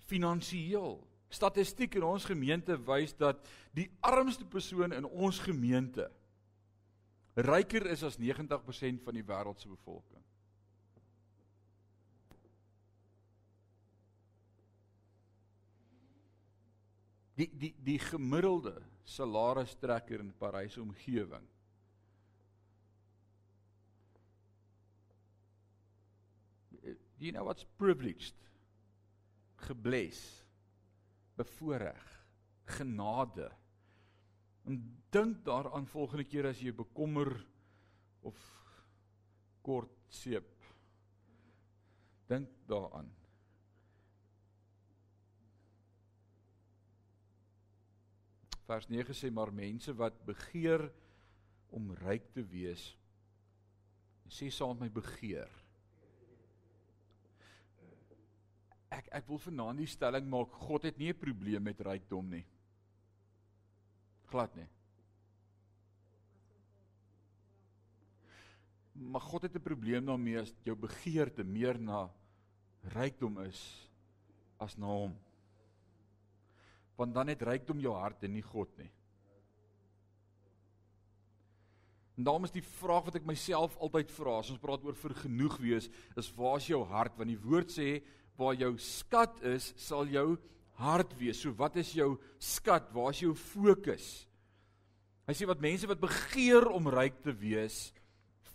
finansiëel. 0.07 0.99
Statistiek 1.29 1.95
in 1.95 2.07
ons 2.07 2.25
gemeente 2.25 2.77
wys 2.87 3.17
dat 3.17 3.49
die 3.75 3.91
armste 4.01 4.47
persoon 4.47 4.93
in 4.93 5.05
ons 5.05 5.39
gemeente 5.39 6.11
ryker 7.35 7.87
is 7.91 8.05
as 8.07 8.19
90% 8.19 9.03
van 9.05 9.15
die 9.19 9.27
wêreld 9.27 9.61
se 9.61 9.69
bevolking. 9.69 10.24
die 17.35 17.51
die 17.59 17.75
die 17.85 17.99
gemiddelde 17.99 18.77
salaris-trekker 19.05 20.21
in 20.21 20.33
Parys 20.39 20.79
omgewing 20.79 21.49
you 27.25 27.33
know 27.33 27.45
what's 27.45 27.65
privileged? 27.79 28.35
Gebless 29.57 30.45
bevoorreg 31.37 32.03
genade. 32.65 33.51
En 34.65 34.79
dink 35.11 35.45
daaraan 35.45 35.87
volgende 35.87 36.25
keer 36.25 36.47
as 36.49 36.61
jy 36.61 36.73
bekommer 36.75 37.33
of 38.25 38.39
kort 39.65 39.93
seep. 40.09 40.49
Dink 42.29 42.49
daaraan. 42.69 43.11
Vers 48.75 48.89
9 48.91 49.15
sê 49.15 49.31
maar 49.31 49.53
mense 49.55 49.93
wat 49.95 50.17
begeer 50.27 50.89
om 51.71 51.93
ryk 52.03 52.25
te 52.35 52.43
wees 52.43 52.89
sê 54.35 54.49
saam 54.51 54.81
my 54.81 54.89
begeer. 54.91 55.51
Ek 58.95 59.11
ek 59.21 59.29
wil 59.31 59.39
vanaand 59.45 59.83
die 59.83 59.91
stelling 59.91 60.27
maak 60.31 60.57
God 60.67 60.89
het 60.89 60.99
nie 60.99 61.13
'n 61.13 61.23
probleem 61.23 61.63
met 61.63 61.81
rykdom 61.87 62.31
nie. 62.31 62.47
Glad 64.33 64.57
nie. 64.57 64.69
Maar 68.95 69.21
God 69.21 69.43
het 69.43 69.55
'n 69.55 69.69
probleem 69.71 70.05
daarmee 70.05 70.41
as 70.41 70.55
jou 70.65 70.75
begeerte 70.75 71.45
meer 71.45 71.79
na 71.79 72.11
rykdom 72.83 73.39
is 73.47 73.89
as 74.59 74.77
na 74.77 74.87
hom. 74.87 75.15
Want 76.99 77.15
dan 77.15 77.33
het 77.33 77.43
rykdom 77.43 77.81
jou 77.83 77.95
hart 77.97 78.23
en 78.27 78.35
nie 78.37 78.45
God 78.45 78.71
nie. 78.79 78.91
En 82.15 82.27
daarom 82.29 82.47
is 82.47 82.55
die 82.55 82.63
vraag 82.63 83.09
wat 83.09 83.17
ek 83.19 83.27
myself 83.27 83.75
altyd 83.83 84.13
vra 84.15 84.37
as 84.39 84.53
ons 84.55 84.63
praat 84.63 84.85
oor 84.87 84.95
vergenoeg 84.95 85.57
wees, 85.63 85.89
is 86.15 86.31
waar 86.39 86.61
is 86.61 86.69
jou 86.71 86.85
hart? 86.87 87.17
Want 87.19 87.33
die 87.33 87.41
woord 87.43 87.75
sê 87.75 87.97
waar 88.39 88.55
jou 88.59 88.71
skat 88.79 89.41
is, 89.47 89.73
sal 89.79 90.07
jou 90.11 90.37
hart 90.79 91.11
wees. 91.19 91.41
So 91.43 91.55
wat 91.59 91.77
is 91.81 91.91
jou 91.95 92.15
skat? 92.39 92.87
Waar 92.95 93.11
is 93.15 93.25
jou 93.25 93.35
fokus? 93.39 94.07
Hy 95.27 95.35
sê 95.35 95.49
wat 95.49 95.63
mense 95.63 95.89
wat 95.91 96.03
begeer 96.03 96.67
om 96.71 96.91
ryk 96.93 97.23
te 97.25 97.33
wees, 97.35 97.89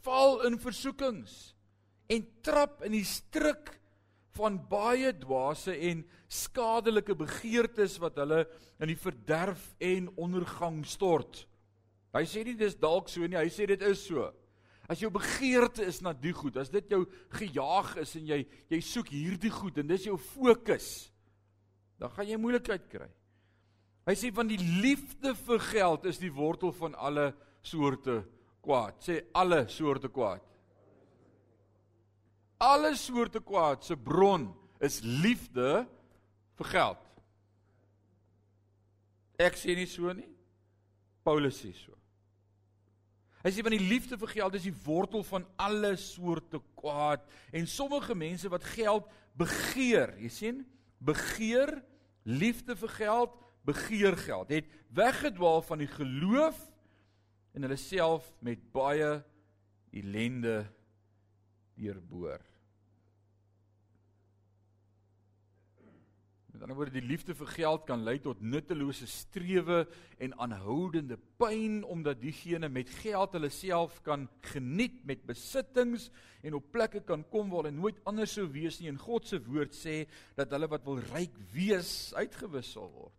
val 0.06 0.45
in 0.47 0.60
versoekings 0.62 1.56
en 2.10 2.28
trap 2.45 2.84
in 2.86 2.93
die 2.95 3.06
struik 3.08 3.73
van 4.39 4.58
baie 4.71 5.12
dwaase 5.19 5.75
en 5.91 6.04
skadelike 6.32 7.15
begeertes 7.19 7.97
wat 8.02 8.19
hulle 8.21 8.45
in 8.80 8.91
die 8.91 8.99
verderf 8.99 9.62
en 9.84 10.10
ondergang 10.19 10.82
stort. 10.88 11.43
Hy 12.15 12.23
sê 12.25 12.43
nie 12.45 12.58
dis 12.58 12.78
dalk 12.80 13.12
so 13.12 13.28
nie, 13.28 13.38
hy 13.38 13.49
sê 13.54 13.67
dit 13.69 13.84
is 13.86 14.02
so. 14.08 14.30
As 14.89 15.04
jou 15.04 15.12
begeerte 15.13 15.86
is 15.86 15.99
na 16.02 16.15
die 16.17 16.34
goed, 16.34 16.58
as 16.58 16.71
dit 16.73 16.89
jou 16.89 17.04
gejaag 17.38 17.93
is 18.02 18.15
en 18.17 18.25
jy 18.32 18.39
jy 18.71 18.80
soek 18.82 19.12
hierdie 19.13 19.54
goed 19.54 19.78
en 19.78 19.91
dis 19.91 20.08
jou 20.08 20.17
fokus, 20.17 21.12
dan 22.02 22.10
gaan 22.15 22.32
jy 22.32 22.39
moeilikheid 22.41 22.88
kry. 22.89 23.10
Hy 24.10 24.15
sê 24.17 24.32
van 24.34 24.49
die 24.49 24.58
liefde 24.58 25.36
vir 25.38 25.62
geld 25.67 26.08
is 26.10 26.17
die 26.17 26.34
wortel 26.34 26.71
van 26.73 26.95
alle 26.97 27.28
soorte 27.62 28.23
kwaad. 28.65 28.97
Sê 29.06 29.19
alle 29.38 29.67
soorte 29.69 30.10
kwaad. 30.10 30.41
Alle 32.59 32.91
soorte 32.99 33.39
kwaad 33.39 33.85
se 33.87 33.95
bron 33.95 34.49
is 34.83 34.99
liefde 34.99 35.85
vir 36.59 36.67
geld. 36.73 37.05
Ek 39.39 39.55
sê 39.55 39.77
nie 39.77 39.87
so 39.87 40.11
nie. 40.11 40.27
Paulus 41.23 41.61
sê 41.61 41.71
so. 41.71 41.95
Hy 43.39 43.53
sê 43.55 43.63
van 43.63 43.71
die 43.71 43.87
liefde 43.87 44.17
vir 44.19 44.33
geld 44.33 44.57
is 44.59 44.65
die 44.67 44.75
wortel 44.83 45.23
van 45.23 45.45
alle 45.55 45.93
soorte 45.95 46.59
kwaad 46.75 47.23
en 47.55 47.69
sommige 47.71 48.17
mense 48.17 48.51
wat 48.51 48.67
geld 48.75 49.07
begeer, 49.39 50.11
jy 50.19 50.31
sien, 50.33 50.59
begeer 50.99 51.71
liefde 52.27 52.75
vir 52.81 52.91
geld, 52.97 53.37
begeer 53.63 54.19
geld, 54.19 54.51
het 54.51 54.67
weggedwaal 54.91 55.63
van 55.63 55.79
die 55.79 55.91
geloof 55.93 56.59
en 57.55 57.63
hulle 57.63 57.79
self 57.79 58.27
met 58.43 58.59
baie 58.75 59.21
ellende 59.95 60.65
deurboor. 61.79 62.48
Met 66.59 66.67
ander 66.67 66.75
woorde, 66.75 66.99
die 66.99 67.07
liefde 67.07 67.31
vir 67.39 67.47
geld 67.53 67.85
kan 67.87 68.01
lei 68.03 68.17
tot 68.19 68.41
nuttelose 68.43 69.05
strewe 69.07 69.85
en 70.19 70.33
aanhoudende 70.43 71.15
pyn 71.39 71.77
omdat 71.87 72.19
diegene 72.19 72.67
met 72.67 72.91
geld 72.99 73.37
hulle 73.37 73.47
self 73.47 74.01
kan 74.03 74.25
geniet 74.49 74.97
met 75.07 75.23
besittings 75.23 76.09
en 76.43 76.57
op 76.59 76.67
plekke 76.75 76.99
kan 77.07 77.23
kom 77.31 77.47
waar 77.47 77.69
hulle 77.69 77.77
nooit 77.77 78.03
anders 78.03 78.35
sou 78.35 78.43
wees 78.51 78.81
nie. 78.81 78.91
En 78.91 78.99
God 78.99 79.31
se 79.31 79.39
woord 79.45 79.71
sê 79.71 80.01
dat 80.35 80.51
hulle 80.51 80.67
wat 80.75 80.83
wil 80.83 80.99
ryk 81.13 81.39
wees 81.55 82.11
uitgewissel 82.19 82.91
word. 82.91 83.15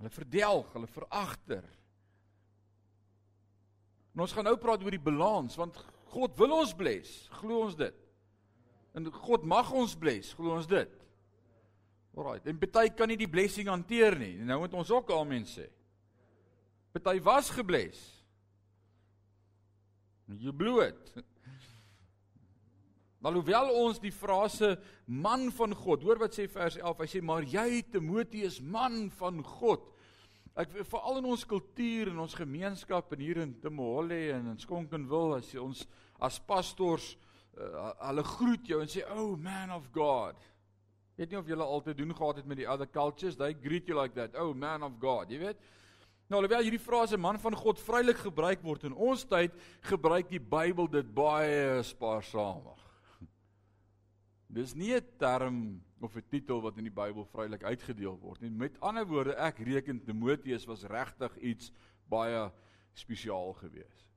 Hulle 0.00 0.14
verdelg, 0.18 0.74
hulle 0.74 0.90
veragter. 0.90 1.72
En 4.10 4.26
ons 4.26 4.34
gaan 4.34 4.50
nou 4.50 4.58
praat 4.58 4.82
oor 4.82 4.98
die 4.98 5.06
balans 5.06 5.54
want 5.62 5.78
God 6.18 6.34
wil 6.42 6.58
ons 6.64 6.74
bless, 6.74 7.28
glo 7.38 7.62
ons 7.70 7.78
dit. 7.78 8.06
En 8.98 9.06
God 9.22 9.46
mag 9.46 9.70
ons 9.70 9.94
bless, 9.94 10.34
glo 10.34 10.58
ons 10.58 10.66
dit. 10.66 10.95
Alraai, 12.16 12.40
en 12.48 12.60
party 12.60 12.88
kan 12.96 13.10
nie 13.12 13.18
die 13.20 13.28
blessing 13.28 13.68
hanteer 13.68 14.16
nie. 14.16 14.34
Nou 14.40 14.62
moet 14.62 14.76
ons 14.78 14.90
ook 14.94 15.10
amen 15.12 15.44
sê. 15.48 15.66
Party 16.96 17.20
was 17.20 17.50
gebless. 17.52 18.00
You 20.40 20.52
blew 20.52 20.80
it. 20.80 21.12
Alhoewel 23.26 23.72
ons 23.74 23.98
die 23.98 24.12
frase 24.14 24.76
man 25.10 25.48
van 25.54 25.74
God, 25.74 26.04
hoor 26.06 26.20
wat 26.20 26.36
sê 26.36 26.46
vers 26.50 26.76
11, 26.78 27.00
hy 27.02 27.06
sê 27.10 27.22
maar 27.24 27.46
jy 27.48 27.82
Timoteus 27.90 28.60
man 28.62 29.08
van 29.18 29.40
God. 29.42 29.82
Ek 30.56 30.72
veral 30.88 31.18
in 31.20 31.26
ons 31.32 31.44
kultuur 31.48 32.12
en 32.12 32.22
ons 32.22 32.36
gemeenskap 32.38 33.10
en 33.12 33.24
hier 33.24 33.42
in 33.42 33.56
Timohole 33.60 34.20
en 34.36 34.52
in 34.54 34.60
Skonkenwil 34.62 35.34
as 35.40 35.50
ons 35.60 35.82
as 36.22 36.38
pastors 36.48 37.10
uh, 37.58 37.90
hulle 38.06 38.24
groet 38.24 38.70
jou 38.70 38.78
en 38.80 38.88
sê 38.88 39.02
oh 39.12 39.34
man 39.36 39.74
of 39.74 39.90
God. 39.92 40.38
Weet 41.16 41.32
nie 41.32 41.38
of 41.38 41.48
julle 41.48 41.64
al 41.64 41.82
te 41.82 41.94
doen 41.96 42.12
gehad 42.14 42.36
het 42.36 42.46
met 42.46 42.60
die 42.60 42.68
other 42.68 42.88
cultures, 42.92 43.36
they 43.36 43.54
greet 43.54 43.88
you 43.88 43.96
like 43.96 44.14
that. 44.14 44.36
Oh 44.36 44.52
man 44.54 44.82
of 44.84 44.98
God, 45.00 45.30
jy 45.32 45.40
weet. 45.40 45.60
Nou 46.26 46.40
alhoewel 46.42 46.66
hierdie 46.66 46.82
frase 46.82 47.16
man 47.16 47.38
van 47.38 47.54
God 47.54 47.80
vrylik 47.80 48.18
gebruik 48.18 48.64
word 48.66 48.84
in 48.88 48.94
ons 48.94 49.22
tyd, 49.30 49.54
gebruik 49.86 50.28
die 50.28 50.42
Bybel 50.42 50.88
dit 50.90 51.12
baie 51.14 51.82
spaarsamig. 51.86 52.82
Dis 54.58 54.74
nie 54.74 54.92
'n 54.96 55.06
term 55.18 55.60
of 56.00 56.16
'n 56.16 56.26
titel 56.28 56.60
wat 56.60 56.76
in 56.76 56.90
die 56.90 56.96
Bybel 57.00 57.24
vrylik 57.32 57.62
uitgedeel 57.62 58.18
word 58.20 58.42
nie. 58.42 58.50
Met 58.50 58.80
ander 58.80 59.06
woorde, 59.06 59.36
ek 59.38 59.58
reken 59.58 60.02
Timoteus 60.04 60.66
was 60.66 60.84
regtig 60.84 61.38
iets 61.38 61.72
baie 62.10 62.50
spesiaal 62.92 63.52
geweest. 63.62 64.10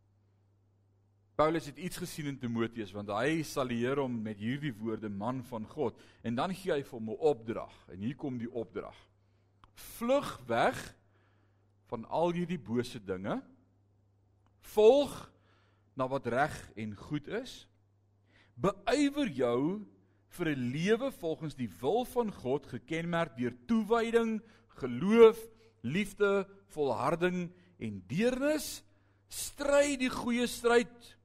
Paulus 1.39 1.69
het 1.69 1.77
iets 1.79 1.95
gesien 2.01 2.27
in 2.27 2.35
Timoteus 2.35 2.89
want 2.91 3.13
hy 3.15 3.45
salieer 3.47 4.01
hom 4.01 4.17
met 4.25 4.41
hierdie 4.43 4.73
woorde 4.75 5.07
man 5.07 5.37
van 5.47 5.63
God 5.71 5.95
en 6.27 6.35
dan 6.35 6.51
gee 6.51 6.73
hy 6.73 6.81
vir 6.83 6.95
hom 6.97 7.11
'n 7.13 7.21
opdrag 7.31 7.75
en 7.93 8.01
hier 8.03 8.15
kom 8.19 8.35
die 8.37 8.49
opdrag. 8.51 8.97
Vlug 9.95 10.27
weg 10.49 10.75
van 11.87 12.03
al 12.11 12.35
hierdie 12.35 12.59
bose 12.59 12.99
dinge. 12.99 13.37
Volg 14.75 15.15
na 15.95 16.09
wat 16.11 16.27
reg 16.27 16.57
en 16.75 16.91
goed 16.95 17.27
is. 17.27 17.69
Beywer 18.59 19.31
jou 19.31 19.87
vir 20.35 20.47
'n 20.51 20.71
lewe 20.75 21.11
volgens 21.11 21.55
die 21.55 21.71
wil 21.79 22.03
van 22.03 22.33
God 22.33 22.67
gekenmerk 22.67 23.37
deur 23.37 23.55
toewyding, 23.65 24.41
geloof, 24.75 25.39
liefde, 25.83 26.49
volharding 26.67 27.49
en 27.79 28.03
deernis. 28.07 28.83
Stry 29.29 29.95
die 29.95 30.11
goeie 30.11 30.47
stryd 30.47 31.15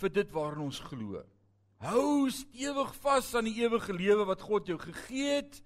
vir 0.00 0.12
dit 0.14 0.32
waarin 0.32 0.66
ons 0.68 0.80
glo. 0.90 1.20
Hou 1.80 2.28
stewig 2.32 2.90
vas 3.00 3.28
aan 3.36 3.48
die 3.48 3.60
ewige 3.62 3.94
lewe 3.96 4.26
wat 4.28 4.42
God 4.44 4.68
jou 4.68 4.78
gegee 4.80 5.38
het 5.38 5.60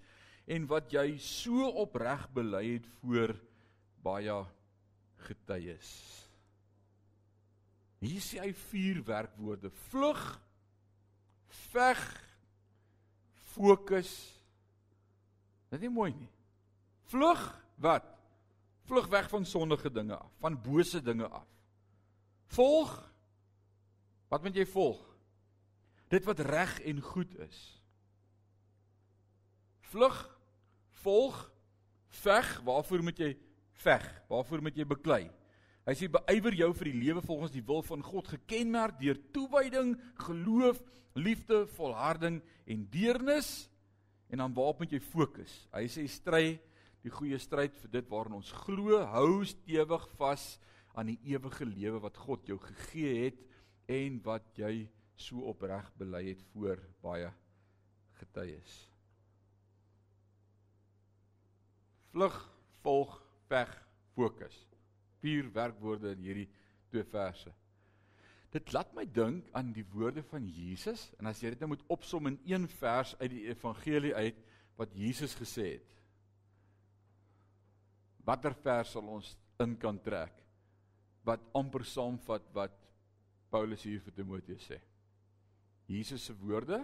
en 0.50 0.66
wat 0.70 0.92
jy 0.94 1.16
so 1.22 1.66
opreg 1.82 2.26
bely 2.34 2.64
het 2.76 2.86
voor 3.00 3.34
baie 4.04 4.36
getuies. 5.26 5.90
Hier 8.04 8.20
sê 8.20 8.42
hy 8.42 8.52
vier 8.68 9.00
werkwoorde: 9.06 9.70
vlug, 9.88 10.22
veg, 11.72 12.02
fokus. 13.54 14.12
Dit 15.72 15.86
is 15.88 15.92
mooi 15.92 16.12
nie. 16.12 16.30
Vlug 17.10 17.40
wat? 17.80 18.06
Vlug 18.84 19.08
weg 19.08 19.30
van 19.32 19.46
sondige 19.48 19.90
dinge 19.90 20.18
af, 20.18 20.30
van 20.44 20.58
bose 20.60 21.00
dinge 21.02 21.26
af. 21.32 21.48
Volg 22.52 22.92
Wat 24.34 24.42
moet 24.42 24.56
jy 24.58 24.64
volg? 24.66 24.98
Dit 26.10 26.24
wat 26.26 26.40
reg 26.42 26.72
en 26.90 26.98
goed 27.06 27.36
is. 27.38 27.58
Vlug, 29.92 30.16
volg, 31.04 31.36
veg, 32.24 32.48
waarvoor 32.66 33.04
moet 33.06 33.22
jy 33.22 33.28
veg? 33.84 34.08
Waarvoor 34.26 34.64
moet 34.66 34.80
jy 34.80 34.88
beklei? 34.90 35.20
Hy 35.86 35.94
sê 35.94 36.08
beywer 36.10 36.58
jou 36.58 36.72
vir 36.80 36.90
die 36.90 37.02
lewe 37.04 37.22
volgens 37.22 37.54
die 37.54 37.62
wil 37.62 37.84
van 37.86 38.02
God 38.02 38.32
gekenmerk 38.32 38.98
deur 38.98 39.22
toewyding, 39.36 39.94
geloof, 40.26 40.82
liefde, 41.14 41.62
volharding 41.76 42.42
en 42.66 42.84
deernis 42.90 43.68
en 44.34 44.42
dan 44.42 44.58
waarop 44.58 44.82
moet 44.82 44.98
jy 44.98 45.02
fokus? 45.12 45.60
Hy 45.70 45.86
sê 45.86 46.08
stry 46.10 46.56
die 47.06 47.14
goeie 47.14 47.38
stryd 47.38 47.78
vir 47.84 47.98
dit 48.00 48.10
waarin 48.10 48.40
ons 48.40 48.50
glo, 48.64 48.98
hou 49.14 49.44
stewig 49.46 50.10
vas 50.18 50.54
aan 50.98 51.14
die 51.14 51.20
ewige 51.36 51.68
lewe 51.70 52.02
wat 52.02 52.18
God 52.18 52.50
jou 52.50 52.58
gegee 52.66 53.28
het 53.28 53.44
en 53.90 54.20
wat 54.24 54.46
jy 54.58 54.86
so 55.20 55.44
opreg 55.50 55.90
bely 55.98 56.22
het 56.30 56.42
voor 56.52 56.80
baie 57.04 57.30
getuies. 58.18 58.76
Vlug, 62.14 62.36
volg, 62.82 63.18
veg, 63.50 63.70
fokus. 64.14 64.56
Vier 65.22 65.50
werkwoorde 65.54 66.14
in 66.14 66.22
hierdie 66.22 66.48
twee 66.90 67.06
verse. 67.10 67.50
Dit 68.54 68.70
laat 68.70 68.92
my 68.94 69.02
dink 69.10 69.48
aan 69.58 69.72
die 69.74 69.86
woorde 69.90 70.22
van 70.30 70.46
Jesus 70.46 71.08
en 71.18 71.26
as 71.26 71.40
jy 71.42 71.50
dit 71.54 71.64
nou 71.64 71.72
moet 71.72 71.82
opsom 71.90 72.30
in 72.30 72.38
een 72.46 72.68
vers 72.76 73.16
uit 73.18 73.32
die 73.32 73.48
evangelie 73.48 74.14
uit 74.14 74.38
wat 74.78 74.94
Jesus 74.94 75.34
gesê 75.38 75.72
het. 75.72 75.90
Watter 78.24 78.54
vers 78.62 78.94
sal 78.94 79.10
ons 79.16 79.34
in 79.62 79.74
kan 79.80 79.98
trek 80.02 80.38
wat 81.26 81.42
amper 81.56 81.82
saamvat 81.88 82.46
wat 82.54 82.78
Paulus 83.54 83.84
hier 83.86 84.00
vir 84.02 84.14
Timoteus 84.16 84.64
sê? 84.66 84.80
Jesus 85.86 86.24
se 86.26 86.34
woorde? 86.40 86.80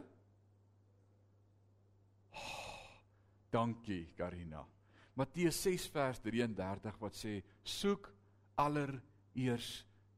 Oh, 2.30 2.84
dankie 3.50 4.12
Karina. 4.14 4.62
Matteus 5.18 5.58
6 5.64 5.88
vers 5.90 6.20
33 6.22 6.94
wat 7.02 7.18
sê 7.18 7.40
soek 7.66 8.06
allereers 8.62 9.72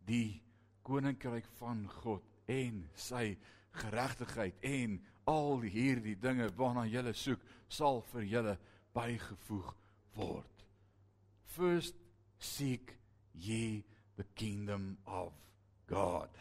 die 0.05 0.43
koninkryk 0.85 1.49
van 1.57 1.87
God 2.03 2.27
en 2.53 2.83
sy 3.01 3.39
geregtigheid 3.81 4.61
en 4.69 4.99
al 5.33 5.65
hierdie 5.65 6.19
dinge 6.21 6.51
waarna 6.59 6.85
jy 6.85 7.15
soek 7.17 7.47
sal 7.73 8.03
vir 8.13 8.29
julle 8.29 8.59
bygevoeg 8.93 9.73
word. 10.19 10.67
First 11.57 11.97
seek 12.37 12.93
ye 13.33 13.87
the 14.19 14.29
kingdom 14.37 14.99
of 15.07 15.33
God. 15.91 16.39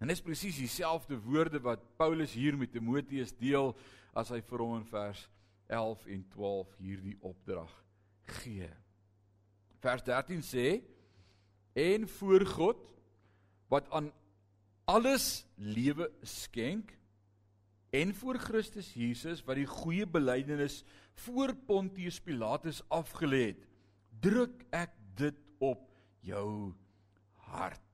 En 0.00 0.08
dis 0.08 0.22
presies 0.24 0.56
dieselfde 0.56 1.18
woorde 1.20 1.60
wat 1.60 1.82
Paulus 2.00 2.32
hier 2.32 2.56
met 2.56 2.72
Timoteus 2.72 3.34
deel 3.36 3.74
as 4.16 4.32
hy 4.32 4.40
vir 4.42 4.64
hom 4.64 4.78
in 4.78 4.86
vers 4.88 5.26
11 5.70 6.06
en 6.14 6.22
12 6.32 6.78
hierdie 6.80 7.16
opdrag 7.20 7.74
gee. 8.40 8.70
Vers 9.80 10.04
13 10.06 10.42
sê 10.44 10.64
en 11.78 12.08
voor 12.08 12.46
God 12.48 12.80
wat 13.70 13.90
aan 13.94 14.10
alles 14.90 15.44
lewe 15.54 16.08
skenk 16.26 16.90
en 17.94 18.14
voor 18.14 18.38
Christus 18.42 18.90
Jesus 18.94 19.44
wat 19.46 19.60
die 19.60 19.68
goeie 19.68 20.06
belydenis 20.06 20.80
voor 21.26 21.54
Pontius 21.68 22.20
Pilatus 22.24 22.82
afgelê 22.88 23.44
het 23.52 23.62
druk 24.24 24.64
ek 24.74 24.96
dit 25.20 25.38
op 25.62 25.86
jou 26.26 26.72
hart 27.50 27.89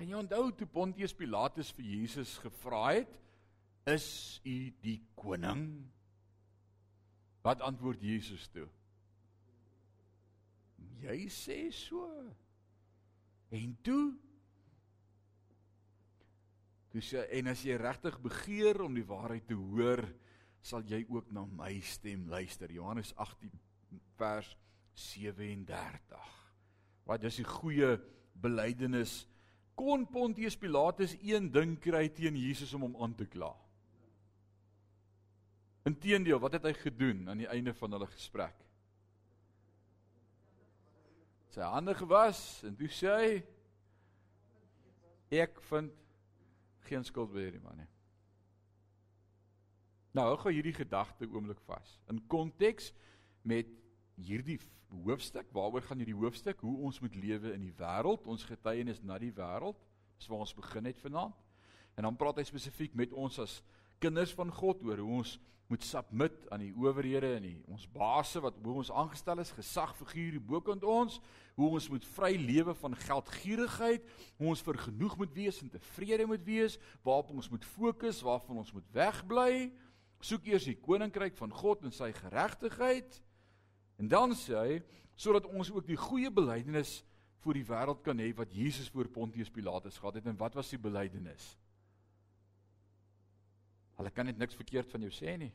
kan 0.00 0.08
jy 0.08 0.16
onthou 0.16 0.46
toe 0.56 0.68
Pontius 0.72 1.12
Pilatus 1.12 1.74
vir 1.76 1.88
Jesus 1.92 2.38
gevra 2.40 2.86
het 2.96 3.18
is 3.92 4.08
u 4.48 4.56
die 4.80 4.96
koning 5.12 5.66
wat 7.44 7.60
antwoord 7.66 8.00
Jesus 8.00 8.46
toe 8.54 8.64
jy 11.04 11.18
sê 11.28 11.66
so 11.74 12.08
en 13.52 13.76
toe 13.84 14.04
Toe 16.90 17.02
sê 17.06 17.22
en 17.38 17.52
as 17.52 17.60
jy 17.62 17.76
regtig 17.78 18.16
begeer 18.18 18.80
om 18.82 18.96
die 18.98 19.06
waarheid 19.06 19.44
te 19.46 19.54
hoor, 19.54 20.02
sal 20.58 20.82
jy 20.90 21.04
ook 21.06 21.28
na 21.30 21.44
my 21.46 21.76
stem 21.86 22.24
luister. 22.26 22.70
Johannes 22.74 23.12
18 23.14 23.52
vers 24.18 24.48
37. 24.98 26.32
Wat 27.06 27.26
is 27.30 27.38
die 27.38 27.46
goeie 27.46 27.92
belydenis? 28.42 29.20
Kon 29.80 30.04
Pontius 30.12 30.58
Pilatus 30.60 31.14
een 31.24 31.46
ding 31.48 31.78
kry 31.80 32.02
teen 32.12 32.36
Jesus 32.36 32.74
om 32.76 32.82
hom 32.84 32.98
aan 33.00 33.14
te 33.16 33.24
kla? 33.24 33.48
Inteendeel, 35.88 36.36
wat 36.42 36.58
het 36.58 36.66
hy 36.68 36.74
gedoen 36.76 37.22
aan 37.32 37.40
die 37.40 37.48
einde 37.48 37.72
van 37.78 37.96
hulle 37.96 38.08
gesprek? 38.12 38.58
Sy 41.54 41.64
hande 41.64 41.94
gewas 41.96 42.42
en 42.68 42.76
toe 42.76 42.90
sê 42.92 43.14
hy 43.14 43.32
ek 45.40 45.56
vind 45.70 45.96
geen 46.90 47.06
skuld 47.08 47.32
by 47.32 47.46
hierdie 47.46 47.64
man 47.64 47.80
nie. 47.80 47.88
Nou, 50.12 50.26
hou 50.28 50.36
gou 50.44 50.52
hierdie 50.52 50.76
gedagte 50.76 51.24
oomblik 51.30 51.64
vas. 51.64 51.96
In 52.12 52.20
konteks 52.28 52.92
met 53.48 53.79
hierdie 54.24 54.58
hoofstuk, 55.04 55.50
waaroor 55.54 55.84
gaan 55.86 56.02
hierdie 56.02 56.18
hoofstuk? 56.18 56.60
Hoe 56.60 56.76
ons 56.86 57.00
moet 57.00 57.14
lewe 57.14 57.54
in 57.54 57.68
die 57.68 57.74
wêreld, 57.78 58.26
ons 58.26 58.46
getuienis 58.48 59.02
na 59.02 59.18
die 59.22 59.32
wêreld. 59.34 59.78
Dis 60.18 60.28
waar 60.30 60.44
ons 60.44 60.56
begin 60.56 60.90
het 60.90 61.00
vanaand. 61.00 61.36
En 61.96 62.08
dan 62.08 62.16
praat 62.16 62.40
hy 62.40 62.46
spesifiek 62.48 62.94
met 62.98 63.12
ons 63.12 63.38
as 63.42 63.60
kinders 64.00 64.32
van 64.36 64.50
God 64.54 64.82
oor 64.86 65.00
hoe 65.02 65.20
ons 65.20 65.36
moet 65.70 65.84
submit 65.86 66.34
aan 66.50 66.64
die 66.64 66.72
owerhede 66.74 67.28
en 67.36 67.44
die 67.46 67.58
ons 67.70 67.84
baase 67.94 68.40
wat 68.42 68.56
bo 68.58 68.80
ons 68.80 68.90
aangestel 68.90 69.38
is, 69.38 69.52
gesagfigure 69.54 70.40
bokant 70.42 70.82
ons, 70.82 71.20
hoe 71.54 71.68
ons 71.76 71.86
moet 71.92 72.06
vry 72.16 72.32
lewe 72.40 72.74
van 72.80 72.96
geldgierigheid, 72.98 74.08
hoe 74.40 74.50
ons 74.50 74.64
vergenoeg 74.66 75.14
moet 75.20 75.36
wees 75.36 75.60
en 75.62 75.70
tevrede 75.70 76.26
moet 76.26 76.42
wees, 76.46 76.74
waarop 77.06 77.30
ons 77.36 77.50
moet 77.52 77.68
fokus, 77.76 78.18
waarvan 78.26 78.64
ons 78.64 78.72
moet 78.74 78.88
wegbly. 78.96 79.52
Soek 80.26 80.50
eers 80.50 80.66
die 80.66 80.78
koninkryk 80.80 81.38
van 81.38 81.54
God 81.54 81.86
en 81.86 81.94
sy 81.94 82.10
geregtigheid. 82.18 83.20
En 84.00 84.08
dan 84.08 84.32
sê 84.32 84.56
hy 84.56 84.76
sodat 85.20 85.46
ons 85.52 85.70
ook 85.70 85.86
die 85.86 85.98
goeie 86.00 86.30
belydenis 86.32 87.02
voor 87.44 87.56
die 87.56 87.66
wêreld 87.68 88.00
kan 88.04 88.20
hê 88.20 88.30
wat 88.36 88.52
Jesus 88.52 88.88
voor 88.92 89.08
Pontius 89.12 89.52
Pilatus 89.52 89.98
gehad 90.00 90.20
het 90.20 90.28
en 90.30 90.38
wat 90.40 90.56
was 90.56 90.72
die 90.72 90.80
belydenis? 90.80 91.56
Hulle 94.00 94.12
kan 94.16 94.28
net 94.28 94.38
niks 94.40 94.56
verkeerd 94.56 94.88
van 94.88 95.04
jou 95.04 95.12
sê 95.12 95.36
nie. 95.40 95.52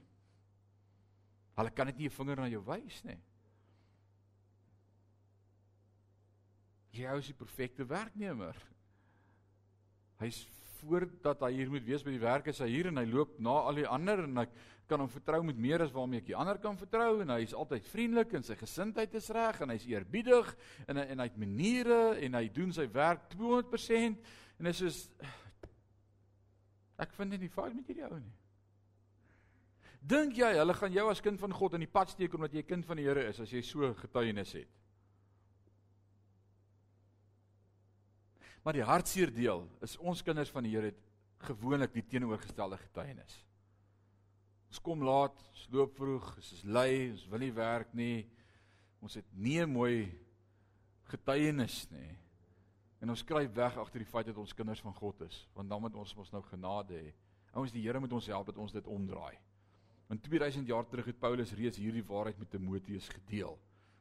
Hulle 1.58 1.72
kan 1.74 1.90
net 1.90 1.98
nie 1.98 2.06
'n 2.06 2.18
vinger 2.18 2.38
na 2.38 2.48
jou 2.48 2.62
wys 2.66 3.04
nie. 3.04 3.18
Jy 6.92 7.18
is 7.18 7.28
die 7.28 7.34
perfekte 7.34 7.86
werknemer. 7.86 8.56
Hy's 10.20 10.46
voordat 10.82 11.44
hy 11.48 11.52
hier 11.58 11.72
moet 11.74 11.86
wees 11.88 12.04
by 12.06 12.14
die 12.16 12.24
werk 12.24 12.50
is 12.52 12.62
hy 12.64 12.70
hier 12.72 12.90
en 12.92 13.02
hy 13.02 13.06
loop 13.10 13.38
na 13.40 13.56
al 13.70 13.80
die 13.82 13.88
ander 13.88 14.24
en 14.26 14.44
ek 14.46 14.58
kan 14.90 15.02
hom 15.02 15.10
vertrou 15.10 15.42
met 15.44 15.58
meer 15.58 15.82
as 15.82 15.94
waarmee 15.96 16.22
ek 16.22 16.28
die 16.30 16.38
ander 16.38 16.60
kan 16.62 16.78
vertrou 16.78 17.22
en 17.24 17.34
hy's 17.34 17.56
altyd 17.58 17.88
vriendelik 17.90 18.36
en 18.38 18.46
sy 18.46 18.58
gesindheid 18.60 19.16
is 19.18 19.32
reg 19.34 19.64
en 19.64 19.74
hy's 19.74 19.88
eerbiedig 19.90 20.52
en 20.88 21.02
en 21.02 21.24
hy 21.24 21.30
het 21.32 21.42
maniere 21.42 22.04
en 22.22 22.38
hy 22.38 22.46
doen 22.54 22.76
sy 22.76 22.86
werk 22.94 23.26
200% 23.34 24.22
en 24.60 24.70
dit 24.70 24.86
is 24.86 25.08
Ek 27.02 27.12
vind 27.18 27.36
dit 27.36 27.44
nie 27.44 27.52
fout 27.52 27.74
met 27.76 27.88
hierdie 27.90 28.08
ou 28.08 28.18
nie. 28.20 28.34
Dink 30.06 30.38
jy 30.38 30.52
hulle 30.60 30.76
gaan 30.78 30.94
jou 30.94 31.08
as 31.12 31.22
kind 31.24 31.40
van 31.42 31.54
God 31.56 31.76
in 31.76 31.84
die 31.84 31.92
pad 31.92 32.12
steek 32.14 32.36
omdat 32.38 32.54
jy 32.56 32.64
kind 32.68 32.86
van 32.88 33.00
die 33.00 33.08
Here 33.08 33.26
is 33.32 33.42
as 33.42 33.52
jy 33.52 33.64
so 33.66 33.90
getuienis 34.00 34.54
het? 34.56 34.70
Maar 38.66 38.80
die 38.80 38.86
hartseer 38.86 39.30
deel 39.30 39.68
is 39.86 39.94
ons 40.02 40.24
kinders 40.26 40.50
van 40.50 40.66
die 40.66 40.72
Here 40.74 40.90
het 40.90 41.02
gewoonlik 41.46 41.92
die 41.94 42.06
teenoorgestelde 42.10 42.80
getuienis. 42.82 43.36
Ons 44.72 44.82
kom 44.82 45.04
laat, 45.06 45.38
ons 45.52 45.68
loop 45.76 45.94
vroeg, 46.00 46.32
ons 46.40 46.48
is 46.56 46.64
lui, 46.66 47.12
ons 47.12 47.28
wil 47.30 47.44
nie 47.46 47.54
werk 47.54 47.94
nie. 47.94 48.26
Ons 49.06 49.20
het 49.20 49.28
nie 49.38 49.62
'n 49.62 49.70
mooi 49.70 50.10
getuienis 51.12 51.86
nie. 51.92 52.18
En 53.02 53.10
ons 53.10 53.20
skryf 53.20 53.54
weg 53.54 53.78
agter 53.78 54.00
die 54.00 54.10
feit 54.10 54.26
dat 54.26 54.38
ons 54.38 54.54
kinders 54.54 54.82
van 54.82 54.94
God 54.94 55.22
is, 55.22 55.48
want 55.54 55.70
dan 55.70 55.82
moet 55.82 55.96
ons 55.96 56.16
mos 56.16 56.32
nou 56.32 56.42
genade 56.42 56.94
hê. 56.94 57.14
Ouens, 57.54 57.72
die 57.72 57.84
Here 57.84 58.00
moet 58.00 58.14
ons 58.14 58.26
help 58.26 58.48
dat 58.48 58.58
ons 58.58 58.72
dit 58.72 58.88
omdraai. 58.88 59.38
In 60.10 60.20
2000 60.20 60.68
jaar 60.68 60.88
terug 60.88 61.06
het 61.06 61.20
Paulus 61.20 61.54
reeds 61.54 61.78
hierdie 61.78 62.04
waarheid 62.04 62.40
met 62.40 62.50
Timoteus 62.50 63.10
gedeel. 63.10 63.60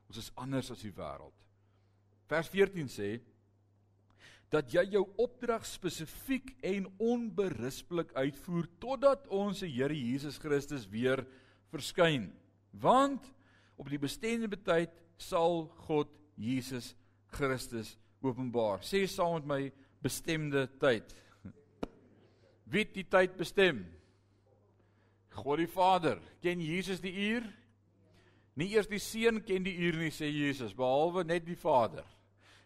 Ons 0.09 0.17
is 0.17 0.33
anders 0.35 0.71
as 0.71 0.81
die 0.81 0.93
wêreld. 0.93 1.35
Vers 2.27 2.49
14 2.49 2.89
sê 2.89 3.21
dat 4.53 4.71
jy 4.73 4.85
jou 4.95 5.05
opdrag 5.21 5.65
spesifiek 5.67 6.53
en 6.65 6.87
onberispelik 7.03 8.13
uitvoer 8.15 8.69
totdat 8.83 9.27
ons 9.33 9.63
se 9.63 9.69
Here 9.71 9.95
Jesus 9.95 10.39
Christus 10.39 10.87
weer 10.91 11.25
verskyn. 11.73 12.29
Want 12.71 13.33
op 13.77 13.89
die 13.91 13.99
bestemde 13.99 14.59
tyd 14.63 14.93
sal 15.19 15.67
God 15.87 16.11
Jesus 16.37 16.93
Christus 17.35 17.97
openbaar. 18.23 18.83
Sê 18.83 19.05
saam 19.11 19.41
met 19.41 19.51
my 19.51 19.61
bestemde 20.05 20.67
tyd. 20.81 21.15
Wie 22.65 22.85
het 22.85 22.95
die 22.95 23.07
tyd 23.09 23.37
bestem? 23.39 23.85
God 25.35 25.61
die 25.61 25.71
Vader. 25.71 26.21
Ken 26.43 26.63
Jesus 26.63 27.03
die 27.03 27.15
uur? 27.31 27.47
Nie 28.55 28.71
eers 28.77 28.87
die 28.87 29.03
seun 29.03 29.41
ken 29.43 29.65
die 29.67 29.75
uur 29.83 29.99
nie 29.99 30.13
sê 30.15 30.29
Jesus, 30.31 30.77
behalwe 30.77 31.25
net 31.27 31.43
die 31.47 31.59
Vader. 31.59 32.07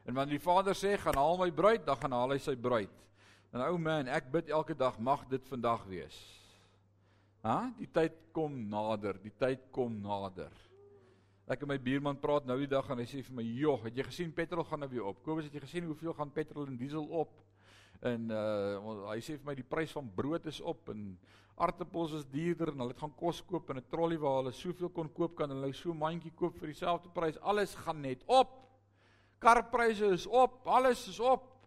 En 0.08 0.16
wanneer 0.16 0.38
die 0.38 0.44
Vader 0.44 0.72
sê 0.72 0.94
gaan 0.96 1.18
haal 1.20 1.36
my 1.36 1.50
bruid, 1.52 1.82
dan 1.84 1.98
gaan 2.00 2.14
haal 2.16 2.32
hy 2.32 2.38
sy 2.40 2.54
bruid. 2.56 2.92
En 3.52 3.60
ou 3.66 3.76
man, 3.80 4.08
ek 4.08 4.30
bid 4.32 4.48
elke 4.48 4.72
dag 4.76 4.96
mag 5.04 5.26
dit 5.28 5.44
vandag 5.50 5.82
wees. 5.88 6.16
Ha? 7.44 7.68
Die 7.76 7.90
tyd 7.92 8.16
kom 8.32 8.54
nader, 8.72 9.18
die 9.20 9.34
tyd 9.36 9.66
kom 9.74 9.98
nader. 10.00 10.54
Ek 11.48 11.60
en 11.64 11.70
my 11.70 11.76
buurman 11.80 12.16
praat 12.20 12.48
nou 12.48 12.56
die 12.60 12.70
dag 12.70 12.88
en 12.88 13.00
hy 13.00 13.06
sê 13.08 13.20
vir 13.24 13.36
my, 13.36 13.44
"Jog, 13.44 13.84
het 13.84 13.96
jy 13.96 14.04
gesien 14.04 14.32
petrol 14.32 14.64
gaan 14.64 14.80
nou 14.80 14.88
weer 14.88 15.04
op? 15.04 15.22
Kobus, 15.22 15.44
het 15.44 15.52
jy 15.54 15.60
gesien 15.60 15.84
hoeveel 15.84 16.14
gaan 16.14 16.30
petrol 16.30 16.66
en 16.66 16.76
diesel 16.76 17.04
op?" 17.04 17.32
En 18.00 18.30
uh 18.30 19.08
hy 19.12 19.20
sê 19.20 19.36
vir 19.36 19.44
my 19.44 19.54
die 19.54 19.62
prys 19.64 19.92
van 19.92 20.08
brood 20.14 20.46
is 20.46 20.60
op 20.60 20.88
en 20.88 21.18
aartappels 21.56 22.12
is 22.12 22.24
duurder 22.24 22.68
en 22.68 22.80
hulle 22.80 22.94
gaan 22.94 23.14
kos 23.16 23.42
koop 23.42 23.70
in 23.70 23.78
'n 23.78 23.88
trolly 23.90 24.16
waar 24.16 24.42
hulle 24.42 24.52
soveel 24.52 24.88
kon 24.88 25.08
koop 25.12 25.36
kan 25.36 25.50
hulle 25.50 25.72
so 25.72 25.90
'n 25.90 25.98
mandjie 25.98 26.32
koop 26.34 26.58
vir 26.58 26.68
dieselfde 26.68 27.08
prys. 27.08 27.38
Alles 27.40 27.74
gaan 27.74 28.00
net 28.00 28.22
op. 28.26 28.57
Karpryse 29.38 30.06
is 30.12 30.26
op, 30.26 30.66
alles 30.66 31.08
is 31.08 31.20
op. 31.20 31.58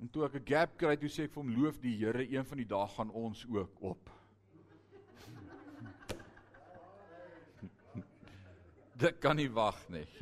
En 0.00 0.10
toe 0.10 0.24
ek 0.24 0.34
'n 0.34 0.46
gap 0.46 0.78
kry, 0.78 0.96
toe 0.96 1.08
sê 1.08 1.22
ek 1.24 1.32
vir 1.32 1.42
hom 1.42 1.54
loof 1.62 1.78
die 1.80 1.96
Here, 1.96 2.24
een 2.24 2.44
van 2.44 2.56
die 2.56 2.66
dae 2.66 2.88
gaan 2.88 3.10
ons 3.10 3.46
ook 3.46 3.82
op. 3.82 4.10
Dit 9.02 9.18
kan 9.18 9.36
nie 9.36 9.50
wag 9.50 9.88
nie. 9.88 10.06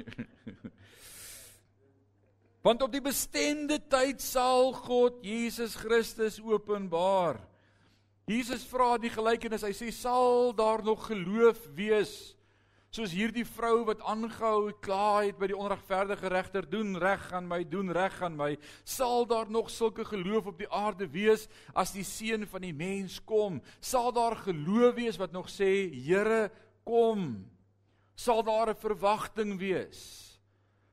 Want 2.67 2.83
op 2.83 2.93
die 2.93 3.01
bestemde 3.01 3.79
tyd 3.89 4.21
sal 4.21 4.73
God 4.73 5.25
Jesus 5.25 5.75
Christus 5.75 6.41
openbaar. 6.41 7.41
Jesus 8.27 8.67
vra 8.67 8.99
die 8.99 9.11
gelykenis, 9.11 9.63
hy 9.63 9.73
sê 9.73 9.91
sal 9.95 10.53
daar 10.53 10.83
nog 10.85 11.07
geloof 11.07 11.69
wees? 11.73 12.37
Soos 12.89 13.13
hierdie 13.13 13.45
vrou 13.45 13.83
wat 13.85 14.01
aangehou 14.09 14.71
kla 14.81 15.21
het 15.21 15.37
by 15.37 15.51
die 15.51 15.57
onregverdige 15.57 16.31
regter, 16.33 16.65
doen 16.65 16.97
reg 16.97 17.27
aan 17.37 17.45
my, 17.45 17.61
doen 17.69 17.93
reg 17.93 18.15
aan 18.25 18.37
my, 18.39 18.55
sal 18.81 19.27
daar 19.29 19.51
nog 19.53 19.69
sulke 19.69 20.07
geloof 20.09 20.49
op 20.49 20.63
die 20.63 20.71
aarde 20.73 21.05
wees 21.13 21.45
as 21.77 21.93
die 21.93 22.05
seun 22.07 22.47
van 22.49 22.65
die 22.65 22.73
mens 22.73 23.19
kom? 23.29 23.61
Sal 23.85 24.09
daar 24.17 24.39
geloof 24.41 24.97
wees 24.97 25.21
wat 25.21 25.37
nog 25.37 25.51
sê, 25.53 25.69
Here, 25.93 26.49
kom? 26.89 27.45
Sal 28.17 28.41
daar 28.43 28.73
'n 28.73 28.81
verwagting 28.81 29.59
wees? 29.59 30.25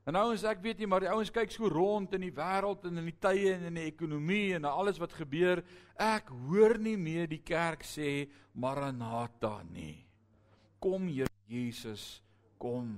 En 0.05 0.15
ouens, 0.15 0.43
ek 0.43 0.61
weet 0.61 0.77
nie, 0.77 0.87
maar 0.87 0.99
die 0.99 1.09
ouens 1.09 1.31
kyk 1.31 1.49
so 1.49 1.67
rond 1.67 2.13
in 2.13 2.21
die 2.21 2.35
wêreld 2.35 2.83
en 2.85 2.97
in 2.97 3.05
die 3.05 3.19
tye 3.19 3.55
en 3.55 3.63
in 3.63 3.73
die 3.73 3.87
ekonomie 3.87 4.53
en 4.53 4.65
alles 4.65 4.99
wat 4.99 5.13
gebeur. 5.13 5.63
Ek 5.97 6.27
hoor 6.27 6.77
nie 6.77 6.97
meer 6.97 7.27
die 7.27 7.41
kerk 7.41 7.83
sê 7.83 8.29
Maranatha 8.53 9.63
nie. 9.63 10.05
Kom 10.79 11.07
Here 11.07 11.34
Jesus 11.49 12.21
kom. 12.61 12.89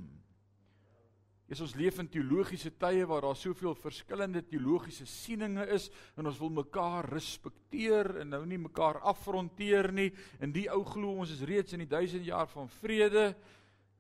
Is 1.48 1.62
ons 1.64 1.76
leef 1.80 2.00
in 2.02 2.10
teologiese 2.12 2.74
tye 2.76 3.06
waar 3.08 3.24
daar 3.24 3.38
soveel 3.40 3.76
verskillende 3.80 4.42
teologiese 4.44 5.06
sieninge 5.08 5.64
is 5.72 5.88
en 6.20 6.28
ons 6.28 6.40
wil 6.42 6.52
mekaar 6.52 7.08
respekteer 7.14 8.18
en 8.24 8.34
nou 8.36 8.42
nie 8.46 8.60
mekaar 8.60 9.00
afronteer 9.08 9.92
nie. 9.96 10.10
En 10.44 10.52
die 10.52 10.68
ou 10.74 10.82
glo 10.88 11.22
ons 11.24 11.32
is 11.32 11.46
reeds 11.48 11.78
in 11.78 11.86
die 11.86 11.92
1000 11.92 12.28
jaar 12.28 12.52
van 12.52 12.68
vrede. 12.82 13.30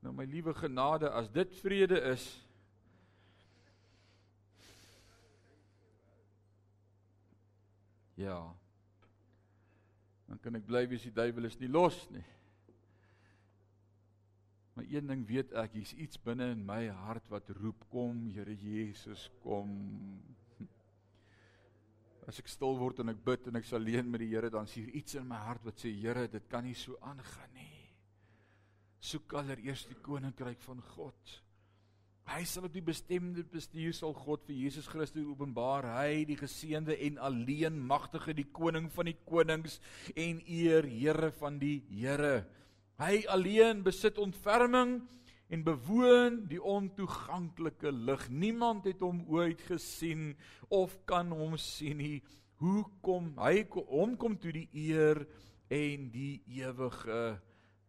Nou 0.03 0.11
my 0.15 0.27
liewe 0.27 0.53
genade, 0.57 1.07
as 1.09 1.31
dit 1.31 1.55
vrede 1.63 2.01
is, 2.11 2.27
Ja. 8.17 8.55
Dan 10.25 10.39
kan 10.41 10.57
ek 10.57 10.65
bly 10.65 10.87
wees 10.89 11.03
die 11.05 11.13
duiwel 11.13 11.45
is 11.45 11.59
nie 11.61 11.69
los 11.69 11.99
nie. 12.09 12.25
Maar 14.77 14.85
een 14.93 15.07
ding 15.09 15.23
weet 15.25 15.55
ek, 15.57 15.73
hier's 15.73 15.95
iets 15.97 16.19
binne 16.21 16.51
in 16.53 16.59
my 16.61 16.83
hart 16.93 17.25
wat 17.33 17.47
roep 17.57 17.87
kom, 17.89 18.27
Here 18.29 18.53
Jesus, 18.61 19.23
kom. 19.41 19.71
As 22.29 22.37
ek 22.37 22.51
stil 22.51 22.77
word 22.77 23.01
en 23.01 23.09
ek 23.09 23.23
bid 23.25 23.47
en 23.49 23.57
ek's 23.57 23.73
alleen 23.73 24.05
met 24.13 24.21
die 24.21 24.27
Here, 24.35 24.51
dan 24.53 24.69
sien 24.69 24.91
iets 24.93 25.17
in 25.17 25.25
my 25.25 25.39
hart 25.47 25.65
wat 25.65 25.81
sê, 25.81 25.89
Here, 25.97 26.27
dit 26.29 26.45
kan 26.51 26.61
nie 26.67 26.75
so 26.77 26.93
aangaan 27.01 27.55
nie. 27.57 27.87
Soek 29.01 29.33
allereers 29.41 29.87
die 29.89 29.97
koninkryk 30.05 30.61
van 30.67 30.83
God. 30.93 31.33
Hy 32.27 32.43
sal 32.45 32.67
op 32.67 32.75
die 32.77 32.85
bestemde 32.85 33.47
bestuur 33.49 33.97
sal 33.97 34.13
God 34.13 34.45
vir 34.45 34.59
Jesus 34.59 34.91
Christus 34.91 35.25
openbaar. 35.25 35.87
Hy 36.03 36.21
die 36.29 36.37
geseënde 36.37 36.99
en 37.07 37.17
alleen 37.23 37.81
magtige, 37.81 38.37
die 38.37 38.45
koning 38.53 38.91
van 38.93 39.09
die 39.09 39.17
konings 39.25 39.79
en 40.13 40.43
eer 40.45 40.85
Here 40.85 41.31
van 41.41 41.57
die 41.65 41.79
Here. 41.89 42.43
Hy 42.97 43.27
alleen 43.29 43.83
besit 43.85 44.17
ontferming 44.17 44.99
en 45.53 45.63
bewoon 45.63 46.39
die 46.49 46.61
ontoeganklike 46.61 47.91
lig. 47.93 48.23
Niemand 48.29 48.87
het 48.89 49.03
hom 49.05 49.21
ooit 49.29 49.61
gesien 49.69 50.31
of 50.73 50.95
kan 51.05 51.29
hom 51.31 51.57
sien 51.61 52.01
nie. 52.01 52.23
Hoe 52.57 52.83
kom 53.05 53.35
hy 53.37 53.61
hom 53.69 54.15
kom 54.17 54.37
toe 54.41 54.55
die 54.55 54.69
eer 54.73 55.21
en 55.69 56.09
die 56.09 56.41
ewige 56.57 57.37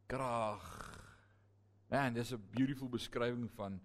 krag. 0.08 0.66
Man, 1.88 2.14
dis 2.14 2.32
'n 2.32 2.44
beautiful 2.52 2.88
beskrywing 2.88 3.48
van 3.56 3.80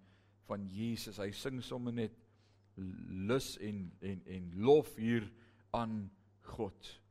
van 0.46 0.66
Jesus. 0.68 1.16
Hy 1.16 1.30
sing 1.30 1.62
sommer 1.62 1.92
net 1.92 2.12
lus 2.76 3.56
en 3.58 3.92
en 4.00 4.22
en 4.26 4.52
lof 4.60 4.96
hier 4.96 5.32
aan 5.70 6.10
God. 6.40 7.03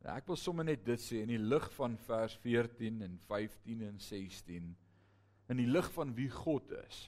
Ja, 0.00 0.14
ek 0.16 0.30
wil 0.30 0.38
sommer 0.40 0.64
net 0.64 0.84
dit 0.86 1.00
sê 1.02 1.20
in 1.24 1.32
die 1.34 1.40
lig 1.40 1.66
van 1.76 1.98
vers 2.06 2.36
14 2.40 3.02
en 3.04 3.18
15 3.26 3.82
en 3.84 3.98
16 4.00 4.70
in 5.50 5.58
die 5.58 5.68
lig 5.68 5.88
van 5.92 6.14
wie 6.14 6.30
God 6.30 6.70
is. 6.78 7.02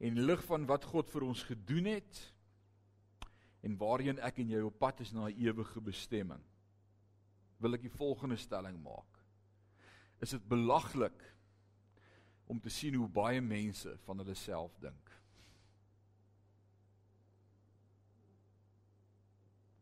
En 0.00 0.16
die 0.16 0.24
lig 0.24 0.42
van 0.48 0.66
wat 0.68 0.84
God 0.90 1.10
vir 1.12 1.26
ons 1.28 1.44
gedoen 1.46 1.92
het 1.92 2.20
en 3.64 3.76
waarheen 3.80 4.18
ek 4.24 4.40
en 4.42 4.50
jy 4.50 4.62
op 4.64 4.78
pad 4.80 5.02
is 5.04 5.12
na 5.12 5.28
'n 5.28 5.38
ewige 5.38 5.80
bestemming. 5.80 6.42
Wil 7.60 7.74
ek 7.74 7.82
die 7.82 7.96
volgende 7.96 8.36
stelling 8.36 8.82
maak. 8.82 9.20
Is 10.20 10.30
dit 10.30 10.48
belaglik 10.48 11.22
om 12.46 12.60
te 12.60 12.70
sien 12.70 12.94
hoe 12.94 13.08
baie 13.08 13.40
mense 13.40 13.96
van 14.04 14.18
hulle 14.18 14.34
self 14.34 14.78
dink? 14.80 15.09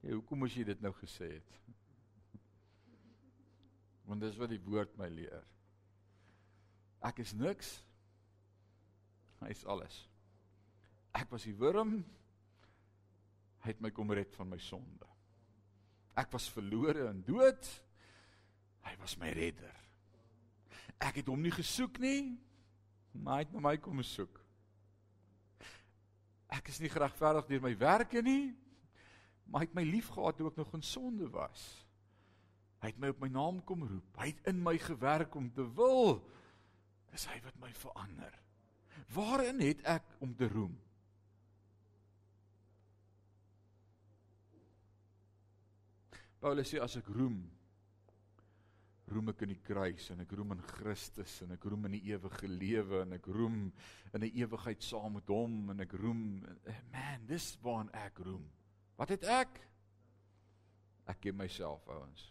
Ja, 0.03 0.15
hoekom 0.15 0.45
moes 0.45 0.55
jy 0.55 0.65
dit 0.69 0.83
nou 0.85 0.93
gesê 1.01 1.33
het? 1.37 1.57
Want 4.09 4.23
dis 4.25 4.39
wat 4.41 4.53
die 4.53 4.63
woord 4.65 4.95
my 5.01 5.09
leer. 5.13 5.45
Ek 7.05 7.21
is 7.23 7.35
niks. 7.37 7.75
Hy 9.43 9.51
is 9.53 9.65
alles. 9.69 9.99
Ek 11.19 11.29
was 11.31 11.45
die 11.47 11.57
wurm. 11.59 11.99
Hy 13.65 13.75
het 13.75 13.83
my 13.83 13.91
kom 13.95 14.11
red 14.15 14.35
van 14.39 14.49
my 14.51 14.59
sonde. 14.63 15.07
Ek 16.19 16.31
was 16.35 16.49
verlore 16.51 17.09
en 17.11 17.21
dood. 17.27 17.69
Hy 18.87 18.95
was 19.03 19.19
my 19.21 19.31
redder. 19.35 19.75
Ek 20.99 21.21
het 21.21 21.29
hom 21.31 21.43
nie 21.43 21.55
gesoek 21.55 22.01
nie, 22.03 22.35
maar 23.15 23.39
hy 23.39 23.45
het 23.45 23.53
na 23.55 23.63
my 23.63 23.77
kom 23.83 24.01
soek. 24.03 24.41
Ek 26.57 26.71
is 26.73 26.81
nie 26.83 26.91
geregverdig 26.91 27.47
deur 27.51 27.63
my 27.63 27.75
werke 27.79 28.23
nie, 28.25 28.55
maar 29.49 29.63
hy 29.63 29.69
het 29.69 29.77
my 29.79 29.85
liefgehad 29.89 30.37
toe 30.37 30.51
ek 30.51 30.59
nog 30.61 30.75
in 30.77 30.85
sonde 30.85 31.29
was. 31.33 31.69
Hy 32.83 32.93
het 32.93 32.99
my 33.01 33.11
op 33.11 33.23
my 33.25 33.31
naam 33.33 33.63
kom 33.67 33.83
roep. 33.83 34.19
Hy 34.21 34.29
het 34.31 34.51
in 34.53 34.61
my 34.63 34.77
gewerk 34.79 35.35
om 35.39 35.49
te 35.55 35.65
wil. 35.75 36.21
Dis 37.11 37.25
hy 37.31 37.39
wat 37.43 37.57
my 37.63 37.73
verander. 37.75 38.35
Waarin 39.15 39.63
het 39.65 39.81
ek 39.89 40.05
om 40.23 40.35
te 40.37 40.49
roem? 40.53 40.77
Paulus 46.39 46.71
sê 46.71 46.79
as 46.79 46.95
ek 47.01 47.09
roem, 47.11 47.41
roem 49.11 49.33
ek 49.33 49.41
in 49.43 49.55
die 49.57 49.63
kruis 49.65 50.05
en 50.13 50.23
ek 50.23 50.35
roem 50.39 50.53
in 50.55 50.61
Christus 50.69 51.41
en 51.43 51.57
ek 51.57 51.65
roem 51.67 51.89
in 51.89 51.97
die 51.97 52.13
ewige 52.13 52.51
lewe 52.51 53.01
en 53.03 53.17
ek 53.17 53.27
roem 53.35 53.57
in 54.13 54.23
'n 54.23 54.37
ewigheid 54.45 54.83
saam 54.85 55.17
met 55.19 55.33
hom 55.33 55.71
en 55.73 55.81
ek 55.81 55.93
roem 55.99 56.45
man, 56.93 57.27
dis 57.27 57.57
waar 57.63 57.89
ek 58.07 58.21
roem. 58.23 58.45
Wat 58.99 59.13
het 59.15 59.25
ek? 59.31 59.61
Ek 61.09 61.21
ken 61.23 61.39
myself, 61.39 61.87
ouens. 61.89 62.25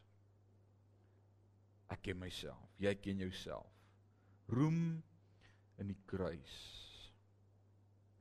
Ek 1.89 2.01
ken 2.03 2.19
myself. 2.19 2.59
Jy 2.83 2.93
ken 2.99 3.23
jouself. 3.23 3.69
Roem 4.51 4.99
in 5.79 5.93
die 5.93 5.99
kruis. 6.09 6.57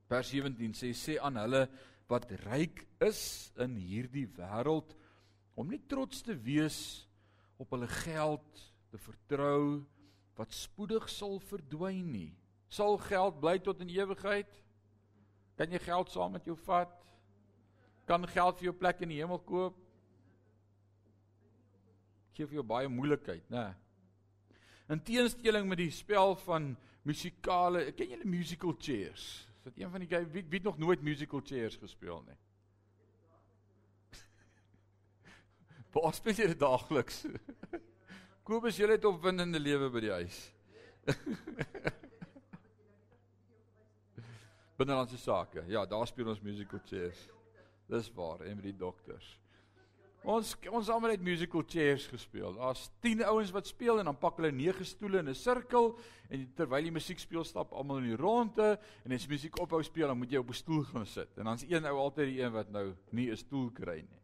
Vers 0.06 0.30
17 0.30 0.76
sê 0.78 0.92
sê 0.94 1.16
aan 1.18 1.38
hulle 1.40 1.64
wat 2.10 2.30
ryk 2.44 2.84
is 3.02 3.50
in 3.62 3.74
hierdie 3.82 4.28
wêreld 4.36 4.94
om 5.58 5.66
nie 5.72 5.82
trots 5.90 6.22
te 6.22 6.36
wees 6.38 6.78
op 7.58 7.72
hulle 7.74 7.88
geld 8.04 8.62
te 8.92 9.00
vertrou 9.02 9.82
wat 10.38 10.54
spoedig 10.54 11.08
sal 11.10 11.40
verdwyn 11.42 12.06
nie. 12.12 12.32
Sal 12.70 13.00
geld 13.08 13.40
bly 13.42 13.56
tot 13.64 13.80
in 13.82 13.90
ewigheid? 13.90 14.50
Kan 15.58 15.72
jy 15.72 15.80
geld 15.82 16.12
saam 16.12 16.36
met 16.36 16.46
jou 16.46 16.56
vat? 16.66 16.92
Kan 18.06 18.26
geld 18.30 18.58
vir 18.60 18.70
jou 18.70 18.76
plek 18.78 19.02
in 19.02 19.10
die 19.12 19.18
hemel 19.20 19.40
koop. 19.42 19.76
Gee 22.36 22.46
vir 22.46 22.60
jou 22.60 22.66
baie 22.66 22.88
moeilikheid, 22.92 23.44
né? 23.50 23.74
In 24.92 25.00
teenstelling 25.02 25.66
met 25.66 25.80
die 25.80 25.90
spel 25.90 26.36
van 26.44 26.76
musikale, 27.06 27.92
ken 27.98 28.12
julle 28.12 28.28
musical 28.30 28.74
chairs? 28.78 29.48
Is 29.58 29.62
dit 29.72 29.82
een 29.82 29.90
van 29.90 30.00
die 30.02 30.10
wie 30.30 30.44
wie 30.44 30.58
het 30.60 30.68
nog 30.68 30.78
nooit 30.78 31.02
musical 31.02 31.40
chairs 31.42 31.76
gespeel 31.82 32.22
nie? 32.28 32.38
Waar 35.96 36.14
speel 36.14 36.38
jy 36.38 36.46
dit 36.54 36.60
daagliks? 36.60 37.24
Kobus, 38.46 38.78
jy 38.78 38.86
het 38.92 39.04
opwindende 39.08 39.58
lewe 39.58 39.90
by 39.90 40.00
die 40.04 40.14
huis. 40.20 40.52
Binnelandse 44.78 45.18
sake. 45.18 45.64
Ja, 45.66 45.86
daar 45.88 46.06
speel 46.06 46.28
ons 46.30 46.40
musical 46.44 46.78
chairs. 46.86 47.26
Dis 47.86 48.12
waar, 48.14 48.40
en 48.40 48.56
met 48.56 48.64
die 48.64 48.76
dokters. 48.76 49.36
Ons 50.26 50.56
ons 50.74 50.88
almal 50.90 51.12
het 51.14 51.22
musical 51.22 51.62
chairs 51.70 52.08
gespeel. 52.10 52.56
Daar's 52.56 52.88
10 53.04 53.22
ouens 53.28 53.52
wat 53.54 53.68
speel 53.70 54.00
en 54.00 54.08
dan 54.10 54.16
pak 54.18 54.40
hulle 54.40 54.50
9 54.50 54.86
stoele 54.86 55.20
in 55.22 55.28
'n 55.30 55.34
sirkel 55.34 55.94
en 56.28 56.48
terwyl 56.54 56.82
die 56.82 56.90
musiek 56.90 57.18
speel 57.18 57.44
stap 57.44 57.72
almal 57.72 57.98
in 57.98 58.10
die 58.10 58.16
ronde 58.16 58.78
en 59.04 59.12
as 59.12 59.28
musiek 59.28 59.58
ophou 59.62 59.82
speel 59.82 60.08
dan 60.08 60.18
moet 60.18 60.30
jy 60.30 60.38
op 60.38 60.48
'n 60.50 60.62
stoel 60.62 60.82
gaan 60.82 61.06
sit. 61.06 61.38
En 61.38 61.44
dan's 61.44 61.62
een 61.62 61.84
ou 61.84 61.96
altyd 61.96 62.26
die 62.26 62.42
een 62.42 62.52
wat 62.52 62.70
nou 62.70 62.94
nie 63.10 63.30
'n 63.30 63.36
stoel 63.36 63.70
kry 63.70 64.00
nie. 64.00 64.20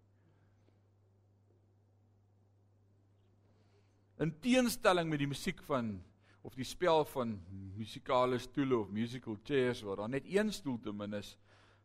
In 4.18 4.40
teenstelling 4.40 5.08
met 5.08 5.18
die 5.18 5.28
musiek 5.28 5.62
van 5.62 6.02
of 6.42 6.54
die 6.54 6.64
spel 6.64 7.04
van 7.04 7.40
musikale 7.76 8.38
stoele 8.38 8.76
of 8.76 8.90
musical 8.90 9.38
chairs 9.42 9.82
waar 9.82 9.96
daar 9.96 10.08
net 10.08 10.26
een 10.26 10.52
stoel 10.52 10.80
te 10.80 10.92
min 10.92 11.14
is, 11.14 11.36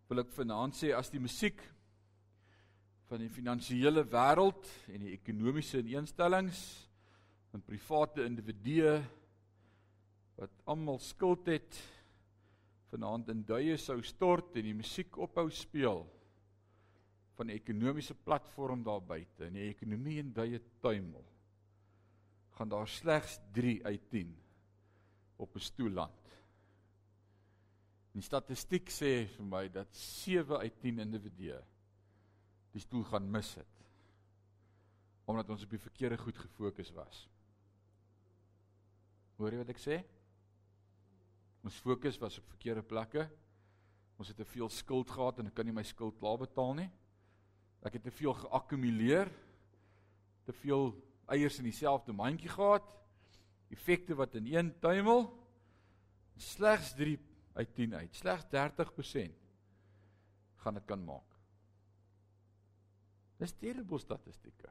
wil 0.07 0.23
ek 0.23 0.31
vanaand 0.31 0.75
sê 0.77 0.93
as 0.95 1.11
die 1.11 1.19
musiek 1.19 1.59
van 3.09 3.19
die 3.23 3.31
finansiële 3.31 4.05
wêreld 4.07 4.67
en 4.93 5.03
die 5.03 5.13
ekonomiese 5.15 5.81
instellings 5.83 6.61
en 7.55 7.63
private 7.63 8.23
individue 8.27 8.97
wat 10.37 10.53
almal 10.71 10.99
skuld 11.03 11.47
het 11.51 11.79
vanaand 12.91 13.33
in 13.33 13.43
duie 13.47 13.75
sou 13.81 13.97
stort 14.05 14.55
en 14.55 14.69
die 14.69 14.77
musiek 14.77 15.17
ophou 15.19 15.49
speel 15.51 16.05
van 17.37 17.51
die 17.51 17.57
ekonomiese 17.59 18.15
platform 18.15 18.83
daar 18.87 19.03
buite 19.03 19.47
en 19.47 19.59
die 19.59 19.67
ekonomie 19.69 20.21
in 20.23 20.31
duie 20.35 20.61
tuimel 20.83 21.25
gaan 22.57 22.71
daar 22.71 22.87
slegs 22.89 23.37
3 23.53 23.83
uit 23.85 24.09
10 24.09 24.31
op 25.37 25.55
'n 25.55 25.59
stoel 25.59 25.91
land. 25.91 26.26
Die 28.17 28.25
statistiek 28.25 28.89
sê 28.89 29.27
vir 29.29 29.45
my 29.45 29.67
dat 29.69 29.93
7 29.93 30.57
uit 30.57 30.77
10 30.81 31.03
individue 31.03 31.57
die 32.73 32.81
stoel 32.81 33.03
gaan 33.05 33.27
mis 33.29 33.51
het. 33.59 33.83
Omdat 35.29 35.51
ons 35.53 35.65
op 35.67 35.73
die 35.75 35.81
verkeerde 35.81 36.17
goed 36.17 36.39
gefokus 36.41 36.89
was. 36.95 37.19
Hoor 39.37 39.53
jy 39.53 39.59
wat 39.61 39.69
ek 39.69 39.81
sê? 39.83 39.99
Ons 41.61 41.77
fokus 41.83 42.17
was 42.17 42.39
op 42.41 42.49
verkeerde 42.55 42.81
plekke. 42.89 43.27
Ons 44.17 44.31
het 44.33 44.41
te 44.41 44.49
veel 44.49 44.71
skuld 44.73 45.13
gehad 45.13 45.43
en 45.43 45.51
ek 45.51 45.57
kan 45.59 45.69
nie 45.69 45.75
my 45.77 45.85
skuld 45.85 46.17
klaar 46.17 46.41
betaal 46.41 46.73
nie. 46.79 46.89
Ek 47.85 47.99
het 47.99 48.07
te 48.07 48.17
veel 48.17 48.33
geakkumuleer. 48.41 49.29
Te 50.49 50.57
veel 50.63 50.89
eiers 51.29 51.61
in 51.61 51.69
dieselfde 51.69 52.17
mandjie 52.17 52.49
gehad. 52.49 52.87
Effekte 53.69 54.17
wat 54.17 54.39
in 54.41 54.49
een 54.55 54.73
tuimel 54.81 55.27
slegs 56.37 56.95
3 56.97 57.17
uit 57.57 57.73
10 57.75 57.95
uit. 57.95 58.15
Slegs 58.15 58.45
30% 58.53 59.33
gaan 60.63 60.77
dit 60.77 60.85
kan 60.85 61.03
maak. 61.03 61.37
Dis 63.37 63.53
terrible 63.59 63.99
statistieke. 64.01 64.69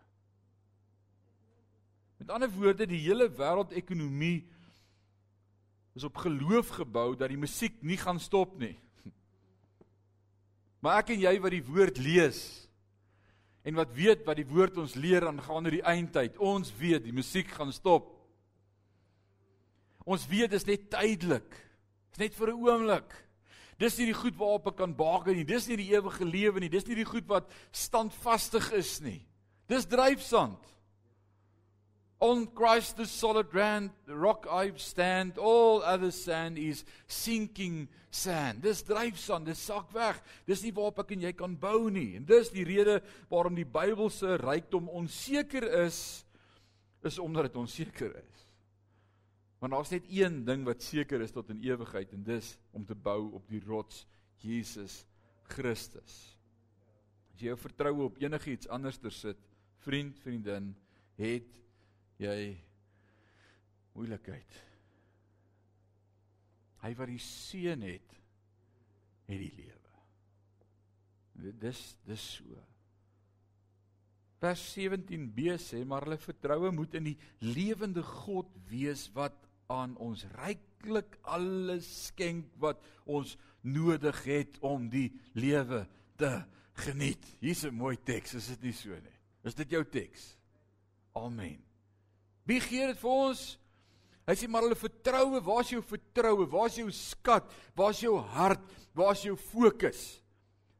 Met 2.16 2.30
ander 2.32 2.50
woorde, 2.50 2.86
die 2.88 3.02
hele 3.04 3.28
wêreldekonomie 3.30 4.46
is 5.96 6.04
op 6.04 6.16
geloof 6.20 6.74
gebou 6.80 7.14
dat 7.16 7.30
die 7.32 7.40
musiek 7.40 7.76
nie 7.84 7.98
gaan 8.00 8.20
stop 8.20 8.56
nie. 8.60 8.76
Maar 10.84 11.02
ek 11.02 11.14
en 11.14 11.22
jy 11.24 11.34
wat 11.42 11.54
die 11.54 11.64
woord 11.66 12.00
lees 12.02 12.40
en 13.66 13.74
wat 13.74 13.94
weet 13.96 14.22
wat 14.26 14.38
die 14.38 14.46
woord 14.46 14.76
ons 14.78 14.94
leer 14.94 15.24
aangaande 15.26 15.72
die 15.74 15.82
eindtyd, 15.82 16.36
ons 16.38 16.68
weet 16.78 17.02
die 17.02 17.14
musiek 17.16 17.48
gaan 17.50 17.72
stop. 17.74 18.12
Ons 20.06 20.28
weet 20.30 20.52
dit 20.52 20.60
is 20.60 20.68
net 20.68 20.84
tydelik. 20.92 21.56
Dit 22.16 22.30
is 22.30 22.30
net 22.30 22.38
vir 22.38 22.48
'n 22.48 22.64
oomblik. 22.64 23.12
Dis 23.78 23.98
nie 23.98 24.06
die 24.06 24.16
goed 24.16 24.36
waarop 24.38 24.68
ek 24.68 24.76
kan 24.76 24.94
baken 24.96 25.36
nie. 25.36 25.44
Dis 25.44 25.68
nie 25.68 25.76
die 25.76 25.92
ewige 25.92 26.24
lewe 26.24 26.60
nie. 26.60 26.68
Dis 26.68 26.86
nie 26.86 26.94
die 26.94 27.04
goed 27.04 27.26
wat 27.28 27.50
standvastig 27.72 28.72
is 28.72 29.00
nie. 29.00 29.26
Dis 29.68 29.84
dryfsand. 29.84 30.56
On 32.18 32.46
Christ 32.54 32.96
the 32.96 33.04
solid 33.04 33.50
the 33.52 34.14
rock 34.14 34.46
I 34.50 34.72
stand, 34.76 35.36
all 35.36 35.82
other 35.82 36.10
sand 36.10 36.56
is 36.56 36.84
sinking 37.06 37.88
sand. 38.10 38.62
Dis 38.62 38.82
dryfsand, 38.82 39.44
dis 39.44 39.58
sak 39.58 39.92
weg. 39.92 40.22
Dis 40.46 40.62
nie 40.62 40.72
waarop 40.72 41.00
ek 41.00 41.12
en 41.12 41.20
jy 41.20 41.32
kan 41.32 41.54
bou 41.54 41.90
nie. 41.90 42.16
En 42.16 42.24
dis 42.24 42.48
die 42.48 42.64
rede 42.64 43.02
waarom 43.28 43.54
die 43.54 43.64
Bybelse 43.64 44.38
rykdom 44.38 44.88
onseker 44.88 45.84
is, 45.84 46.24
is 47.04 47.18
omdat 47.18 47.52
dit 47.52 47.56
onseker 47.56 48.16
is. 48.16 48.35
Want 49.58 49.72
daar's 49.72 49.92
net 49.94 50.08
een 50.12 50.42
ding 50.44 50.64
wat 50.68 50.84
seker 50.84 51.22
is 51.24 51.32
tot 51.32 51.50
in 51.52 51.62
ewigheid 51.64 52.12
en 52.12 52.24
dis 52.26 52.52
om 52.76 52.84
te 52.84 52.94
bou 52.94 53.32
op 53.38 53.48
die 53.48 53.62
rots 53.64 54.04
Jesus 54.44 55.04
Christus. 55.48 56.16
As 57.32 57.40
jy 57.40 57.50
jou 57.50 57.58
vertroue 57.60 58.08
op 58.10 58.20
enigiets 58.20 58.68
anders 58.72 59.00
ter 59.00 59.14
sit, 59.14 59.40
vriend, 59.84 60.18
vriendin, 60.24 60.70
het 61.16 61.58
jy 62.20 62.38
moeilikheid. 63.96 64.60
Hy 66.84 66.92
wat 66.96 67.10
die 67.10 67.22
seën 67.22 67.82
het, 67.84 68.16
het 69.26 69.40
die 69.40 69.52
lewe. 69.56 69.74
Dis 71.60 71.80
dis 72.06 72.24
so. 72.38 72.60
Vers 74.40 74.62
17b 74.76 75.56
sê 75.60 75.82
maar 75.88 76.04
hulle 76.06 76.20
vertroue 76.20 76.70
moet 76.72 76.96
in 76.98 77.10
die 77.10 77.16
lewende 77.44 78.04
God 78.04 78.52
wees 78.68 79.06
wat 79.16 79.45
aan 79.72 79.96
ons 80.02 80.24
ryklik 80.36 81.18
alles 81.22 81.86
skenk 82.08 82.48
wat 82.62 82.82
ons 83.04 83.36
nodig 83.66 84.18
het 84.26 84.58
om 84.64 84.88
die 84.90 85.10
lewe 85.34 85.84
te 86.20 86.32
geniet. 86.84 87.24
Hier's 87.40 87.64
'n 87.64 87.74
mooi 87.74 87.96
teks, 87.96 88.34
is 88.34 88.46
dit 88.46 88.62
nie 88.62 88.72
so 88.72 88.90
nie? 88.90 89.18
Is 89.44 89.54
dit 89.54 89.70
jou 89.70 89.84
teks? 89.84 90.36
Amen. 91.14 91.62
Wie 92.44 92.60
gee 92.60 92.86
dit 92.86 92.98
vir 92.98 93.10
ons? 93.10 93.58
Hy 94.26 94.34
sê 94.34 94.48
maar 94.48 94.62
hulle 94.62 94.74
vertroue, 94.74 95.40
waar's 95.40 95.70
jou 95.70 95.82
vertroue? 95.82 96.46
Waar's 96.50 96.76
jou 96.76 96.90
skat? 96.90 97.44
Waar's 97.74 98.00
jou 98.00 98.18
hart? 98.18 98.60
Waar's 98.94 99.22
jou 99.22 99.36
fokus? 99.36 100.22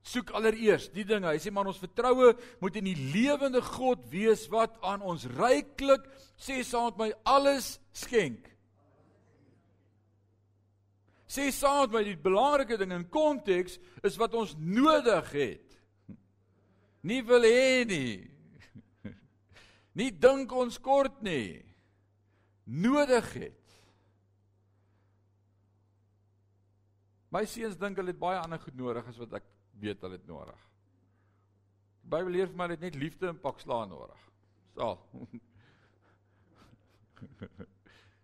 Soek 0.03 0.31
allereers 0.31 0.89
die 0.93 1.05
dinge. 1.05 1.27
Hy 1.27 1.39
sê 1.39 1.51
maar 1.51 1.67
ons 1.67 1.79
vertroue 1.79 2.37
moet 2.61 2.77
in 2.77 2.85
die 2.85 3.13
lewende 3.13 3.63
God 3.63 4.11
wees 4.11 4.49
wat 4.49 4.77
aan 4.83 5.03
ons 5.03 5.27
ryklik 5.27 6.07
sê 6.39 6.63
saam 6.63 6.93
met 6.93 6.99
my 6.99 7.13
alles 7.25 7.81
skenk 7.93 8.56
sê 11.27 11.51
saam 11.51 11.91
met 11.91 12.07
die 12.07 12.17
belangrike 12.17 12.79
ding 12.79 12.93
in 12.95 13.07
konteks 13.11 13.81
is 14.07 14.19
wat 14.21 14.35
ons 14.39 14.55
nodig 14.59 15.31
het. 15.35 15.79
Nie 17.09 17.23
wil 17.27 17.47
hê 17.47 17.85
nie. 17.89 18.31
Nie 19.99 20.11
dink 20.11 20.53
ons 20.55 20.79
kort 20.83 21.23
nie. 21.27 21.63
Nodig 22.67 23.33
het. 23.35 23.63
My 27.35 27.45
seuns 27.51 27.77
dink 27.79 27.99
hulle 27.99 28.15
het 28.15 28.23
baie 28.23 28.39
ander 28.41 28.63
goed 28.63 28.79
nodig 28.79 29.07
as 29.11 29.19
wat 29.21 29.37
ek 29.41 29.47
weet 29.83 30.03
hulle 30.07 30.19
het 30.19 30.29
nodig. 30.31 30.63
Die 32.07 32.13
Bybel 32.15 32.33
leer 32.39 32.51
vir 32.51 32.57
my 32.59 32.69
hulle 32.69 32.79
het 32.79 32.87
net 32.87 32.99
liefde 33.03 33.29
en 33.33 33.41
pak 33.43 33.59
slaan 33.61 33.91
nodig. 33.93 34.21
Sal. 34.77 35.01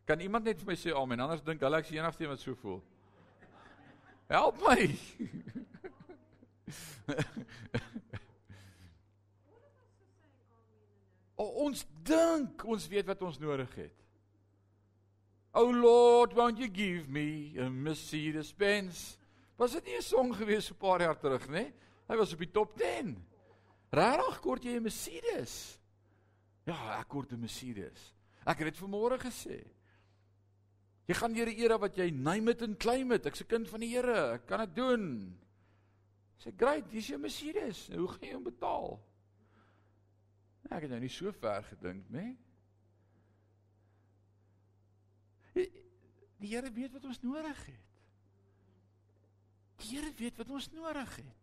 Kan 0.05 0.21
iemand 0.21 0.45
net 0.45 0.59
vir 0.59 0.67
my 0.67 0.77
sê 0.79 0.91
amen? 0.97 1.21
Anders 1.21 1.43
dink 1.47 1.61
hulle 1.63 1.79
ek 1.79 1.85
is 1.87 1.91
die 1.95 2.01
enigste 2.01 2.25
een 2.25 2.33
wat 2.33 2.41
so 2.43 2.55
voel. 2.59 2.83
Help 4.33 4.57
my. 4.65 4.99
o, 11.37 11.45
ons 11.67 11.87
dink 12.07 12.65
ons 12.65 12.89
weet 12.91 13.07
wat 13.07 13.23
ons 13.23 13.39
nodig 13.43 13.75
het. 13.77 13.99
Oh 15.53 15.69
Lord, 15.69 16.33
won't 16.35 16.59
you 16.59 16.69
give 16.73 17.11
me 17.13 17.53
a 17.61 17.69
Mercedes 17.69 18.53
Benz? 18.57 19.19
Was 19.61 19.73
dit 19.77 19.85
nie 19.85 19.97
'n 19.99 20.03
song 20.03 20.33
gewees 20.35 20.65
so 20.67 20.75
'n 20.75 20.79
paar 20.79 21.01
jaar 21.01 21.19
terug, 21.19 21.47
nê? 21.49 21.73
Hy 22.09 22.17
was 22.17 22.33
op 22.33 22.39
die 22.39 22.51
top 22.51 22.77
10. 22.77 23.17
Regtig 23.93 24.41
kort 24.41 24.65
jy 24.65 24.77
'n 24.77 24.83
Mercedes? 24.83 25.79
Ja, 26.65 26.99
ek 27.01 27.09
kort 27.09 27.33
'n 27.33 27.41
Mercedes. 27.41 28.15
Ek 28.47 28.59
het 28.59 28.75
dit 28.75 28.79
vanmôre 28.83 29.19
gesê. 29.19 29.63
Jy 31.13 31.19
gaan 31.19 31.35
deur 31.37 31.51
'n 31.53 31.61
era 31.61 31.77
wat 31.77 31.97
jy 32.01 32.09
name 32.09 32.51
it 32.51 32.63
and 32.63 32.79
claim 32.81 33.13
it. 33.13 33.27
Ek's 33.27 33.43
'n 33.43 33.47
kind 33.47 33.69
van 33.69 33.81
die 33.81 33.93
Here. 33.93 34.33
Ek 34.41 34.47
kan 34.47 34.61
dit 34.61 34.75
doen. 34.75 35.37
Sê 36.41 36.51
great, 36.57 36.91
dis 36.91 37.07
jou 37.07 37.19
Mercedes. 37.19 37.89
Hoe 37.93 38.09
gaan 38.09 38.29
jy 38.29 38.33
hom 38.33 38.43
betaal? 38.43 38.97
Nee, 40.63 40.77
ek 40.77 40.83
het 40.83 40.91
nou 40.91 41.01
nie 41.01 41.11
so 41.13 41.33
ver 41.33 41.63
gedink? 41.63 42.09
Nee. 42.09 42.39
Die 46.41 46.49
Here 46.49 46.73
weet 46.73 46.93
wat 46.93 47.05
ons 47.05 47.21
nodig 47.21 47.67
het. 47.67 47.85
Die 49.77 49.89
Here 49.93 50.13
weet 50.17 50.37
wat 50.37 50.51
ons 50.51 50.71
nodig 50.73 51.17
het. 51.17 51.41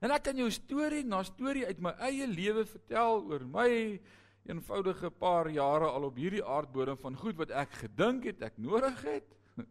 En 0.00 0.10
ek 0.10 0.22
kan 0.22 0.36
jou 0.36 0.50
storie 0.50 1.04
na 1.04 1.22
storie 1.22 1.66
uit 1.66 1.80
my 1.80 1.90
eie 1.90 2.26
lewe 2.26 2.66
vertel 2.66 3.24
oor 3.24 3.46
my 3.46 4.00
eenvoudige 4.50 5.10
paar 5.10 5.48
jare 5.50 5.88
al 5.88 6.08
op 6.08 6.16
hierdie 6.18 6.44
aardbodem 6.44 6.98
van 6.98 7.16
goed 7.16 7.38
wat 7.38 7.52
ek 7.54 7.76
gedink 7.84 8.26
het 8.28 8.42
ek 8.50 8.58
nodig 8.58 9.02
het. 9.06 9.28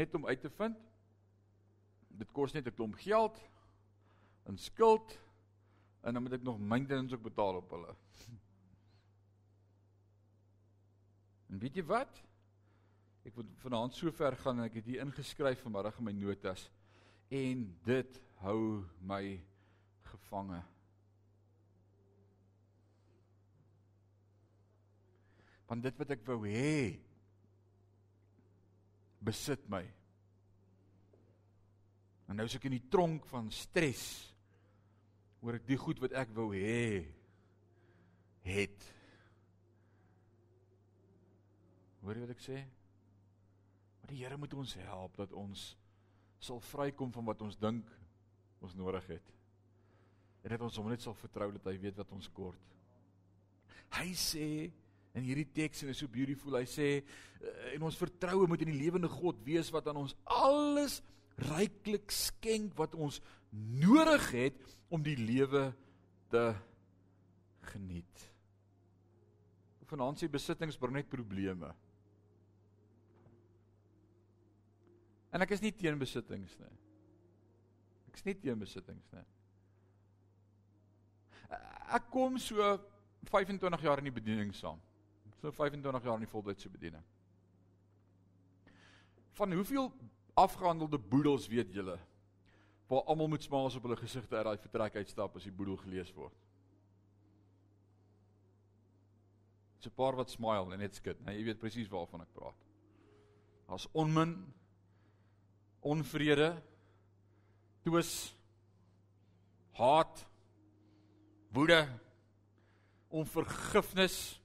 Net 0.00 0.14
om 0.14 0.26
uit 0.26 0.40
te 0.40 0.50
vind. 0.50 0.78
Dit 2.18 2.30
kos 2.34 2.54
net 2.54 2.66
'n 2.66 2.74
klomp 2.74 2.98
geld 2.98 3.38
in 4.48 4.58
skuld 4.58 5.18
en 6.00 6.14
dan 6.14 6.22
moet 6.22 6.38
ek 6.38 6.42
nog 6.42 6.58
maintenance 6.58 7.14
ook 7.14 7.22
betaal 7.22 7.62
op 7.62 7.70
hulle. 7.70 7.94
En 11.48 11.58
weet 11.58 11.78
jy 11.80 11.84
wat? 11.88 12.18
Ek 13.24 13.34
wil 13.34 13.46
vanaand 13.62 13.94
so 13.96 14.12
ver 14.12 14.36
gaan 14.36 14.58
en 14.58 14.68
ek 14.68 14.74
het 14.74 14.84
hier 14.84 15.00
ingeskryf 15.00 15.62
vanmiddag 15.64 15.96
in 15.98 16.04
my 16.04 16.12
notas 16.12 16.70
en 17.32 17.62
dit 17.84 18.20
hou 18.44 18.84
my 19.00 19.40
gevange. 20.02 20.60
Want 25.68 25.84
dit 25.84 26.00
wat 26.00 26.16
ek 26.16 26.24
wou 26.26 26.40
hê 26.48 26.96
besit 29.24 29.64
my. 29.68 29.82
En 32.28 32.38
nou 32.38 32.46
is 32.48 32.56
ek 32.56 32.68
in 32.68 32.76
die 32.76 32.88
tronk 32.92 33.26
van 33.30 33.50
stres 33.52 34.04
oor 35.44 35.58
ek 35.58 35.68
die 35.68 35.78
goed 35.80 36.00
wat 36.02 36.14
ek 36.18 36.32
wou 36.36 36.50
hê 36.54 37.04
het. 38.48 38.88
Hoor 42.02 42.16
jy 42.16 42.24
wat 42.24 42.34
ek 42.34 42.44
sê? 42.44 42.62
Maar 44.00 44.12
die 44.12 44.22
Here 44.22 44.40
moet 44.40 44.56
ons 44.56 44.74
help 44.80 45.16
dat 45.20 45.34
ons 45.36 45.70
sal 46.40 46.60
vrykom 46.70 47.12
van 47.12 47.26
wat 47.28 47.42
ons 47.44 47.58
dink 47.60 47.88
ons 48.64 48.76
nodig 48.78 49.04
het. 49.10 49.34
En 50.44 50.54
dat 50.54 50.64
ons 50.64 50.78
hom 50.80 50.88
net 50.90 51.02
sal 51.02 51.16
vertrou 51.18 51.50
dat 51.56 51.66
hy 51.68 51.76
weet 51.82 51.98
wat 51.98 52.12
ons 52.14 52.30
kort. 52.34 52.76
Hy 53.98 54.08
sê 54.16 54.48
in 55.16 55.24
hierdie 55.26 55.48
teks 55.54 55.82
en 55.82 55.92
is 55.92 56.00
so 56.02 56.10
beautiful. 56.10 56.56
Hy 56.58 56.66
sê 56.68 56.88
eh, 56.98 57.74
en 57.74 57.86
ons 57.88 57.98
vertroue 57.98 58.48
moet 58.50 58.64
in 58.64 58.72
die 58.72 58.80
lewende 58.80 59.10
God 59.10 59.40
wees 59.46 59.72
wat 59.74 59.88
aan 59.88 60.02
ons 60.04 60.16
alles 60.24 61.00
ryklik 61.48 62.10
skenk 62.12 62.74
wat 62.78 62.96
ons 62.98 63.20
nodig 63.52 64.30
het 64.34 64.58
om 64.92 65.02
die 65.04 65.16
lewe 65.16 65.68
te 66.32 66.50
geniet. 67.72 68.26
Sê 69.88 70.28
besittings 70.28 70.76
bring 70.76 70.98
net 70.98 71.08
probleme. 71.08 71.70
En 75.32 75.44
ek 75.44 75.54
is 75.56 75.62
nie 75.64 75.72
teen 75.76 75.96
besittings 76.00 76.56
nie. 76.60 76.74
Ek 78.08 78.20
is 78.20 78.26
nie 78.26 78.36
teen 78.36 78.60
besittings 78.60 79.08
nie. 79.14 79.24
Ek 81.96 82.10
kom 82.12 82.36
so 82.40 82.74
25 83.30 83.84
jaar 83.84 84.00
in 84.02 84.10
die 84.10 84.14
bediening 84.14 84.52
saam. 84.56 84.80
So 85.38 85.50
25 85.54 86.04
jaar 86.04 86.18
in 86.18 86.26
die 86.26 86.30
voltydse 86.30 86.70
bediening. 86.70 87.02
Van 89.38 89.52
hoeveel 89.52 89.92
afgehandelde 90.34 90.98
boedels 90.98 91.46
weet 91.46 91.72
julle? 91.72 91.98
Waar 92.88 93.04
almal 93.04 93.28
moet 93.28 93.42
smaals 93.42 93.76
op 93.78 93.86
hulle 93.86 93.96
gesigte 94.00 94.36
uit 94.36 94.44
daai 94.44 94.58
vertrek 94.58 94.96
uitstap 94.96 95.36
as 95.36 95.46
die 95.46 95.54
boedel 95.54 95.76
gelees 95.76 96.10
word. 96.16 96.34
Dis 99.78 99.86
'n 99.86 99.94
paar 99.94 100.16
wat 100.16 100.30
smile 100.30 100.72
en 100.72 100.78
net 100.78 100.94
skud. 100.94 101.20
Nou 101.20 101.36
jy 101.36 101.44
weet 101.44 101.58
presies 101.58 101.88
waarvan 101.88 102.20
ek 102.20 102.32
praat. 102.32 102.66
Daar's 103.68 103.88
onmin 103.92 104.54
onvrede, 105.80 106.62
twis, 107.82 108.34
haat, 109.72 110.26
woede, 111.52 111.86
onvergifnis, 113.08 114.40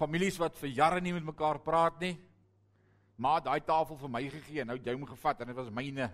families 0.00 0.38
wat 0.40 0.58
vir 0.60 0.72
jare 0.72 1.00
nie 1.04 1.14
met 1.16 1.26
mekaar 1.28 1.60
praat 1.64 2.00
nie. 2.02 2.16
Maar 3.20 3.42
daai 3.44 3.60
tafel 3.60 3.98
vir 4.00 4.12
my 4.12 4.22
gegee, 4.32 4.64
nou 4.64 4.78
jy 4.80 4.94
hom 4.96 5.04
gevat 5.08 5.42
en 5.42 5.50
dit 5.52 5.58
was 5.58 5.72
myne. 5.76 6.08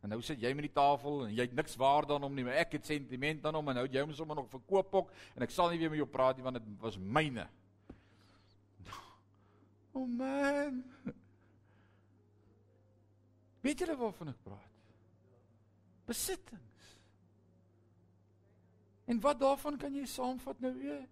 En 0.00 0.10
nou 0.10 0.18
sit 0.24 0.40
jy 0.40 0.50
met 0.56 0.66
die 0.66 0.74
tafel 0.74 1.26
en 1.26 1.34
jy 1.36 1.44
het 1.44 1.54
niks 1.54 1.76
waarde 1.78 2.16
aan 2.16 2.24
hom 2.24 2.34
nie, 2.34 2.44
maar 2.46 2.58
ek 2.62 2.78
het 2.78 2.88
sentiment 2.88 3.44
aan 3.46 3.58
hom 3.58 3.70
en 3.70 3.82
nou 3.82 3.86
jy 3.86 4.02
hom 4.02 4.14
sommer 4.16 4.38
nog 4.38 4.48
verkoop 4.50 4.94
ook 5.02 5.12
en 5.36 5.44
ek 5.44 5.54
sal 5.54 5.70
nie 5.70 5.78
weer 5.82 5.92
met 5.92 6.00
jou 6.00 6.08
praat 6.08 6.38
nie 6.38 6.46
want 6.46 6.58
dit 6.58 6.70
was 6.82 6.96
myne. 6.98 7.46
Oh 9.92 10.06
man. 10.06 10.82
Weet 13.60 13.82
julle 13.82 13.96
waarvan 13.98 14.32
ek 14.32 14.42
praat? 14.46 14.76
Besittings. 16.08 16.90
En 19.10 19.20
wat 19.20 19.40
daarvan 19.42 19.76
kan 19.78 19.94
jy 19.94 20.06
saamvat 20.08 20.62
nou 20.64 20.72
weer? 20.78 21.02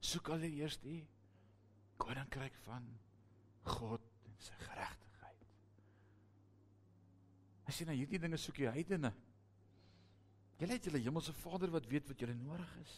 Soek 0.00 0.30
al 0.32 0.46
eers 0.48 0.78
die 0.82 1.02
koninkryk 2.00 2.56
van 2.64 2.86
God 3.76 4.04
en 4.24 4.38
sy 4.40 4.56
geregtigheid. 4.62 5.48
As 7.68 7.80
jy 7.80 7.88
na 7.88 7.96
hierdie 7.96 8.20
dinge 8.22 8.40
soek 8.40 8.62
jy 8.62 8.72
heidene. 8.72 9.12
Julle 10.60 10.76
het 10.76 10.88
julle 10.88 11.02
hemelse 11.04 11.34
Vader 11.40 11.72
wat 11.72 11.88
weet 11.88 12.08
wat 12.08 12.20
julle 12.20 12.36
nodig 12.36 12.72
is. 12.82 12.96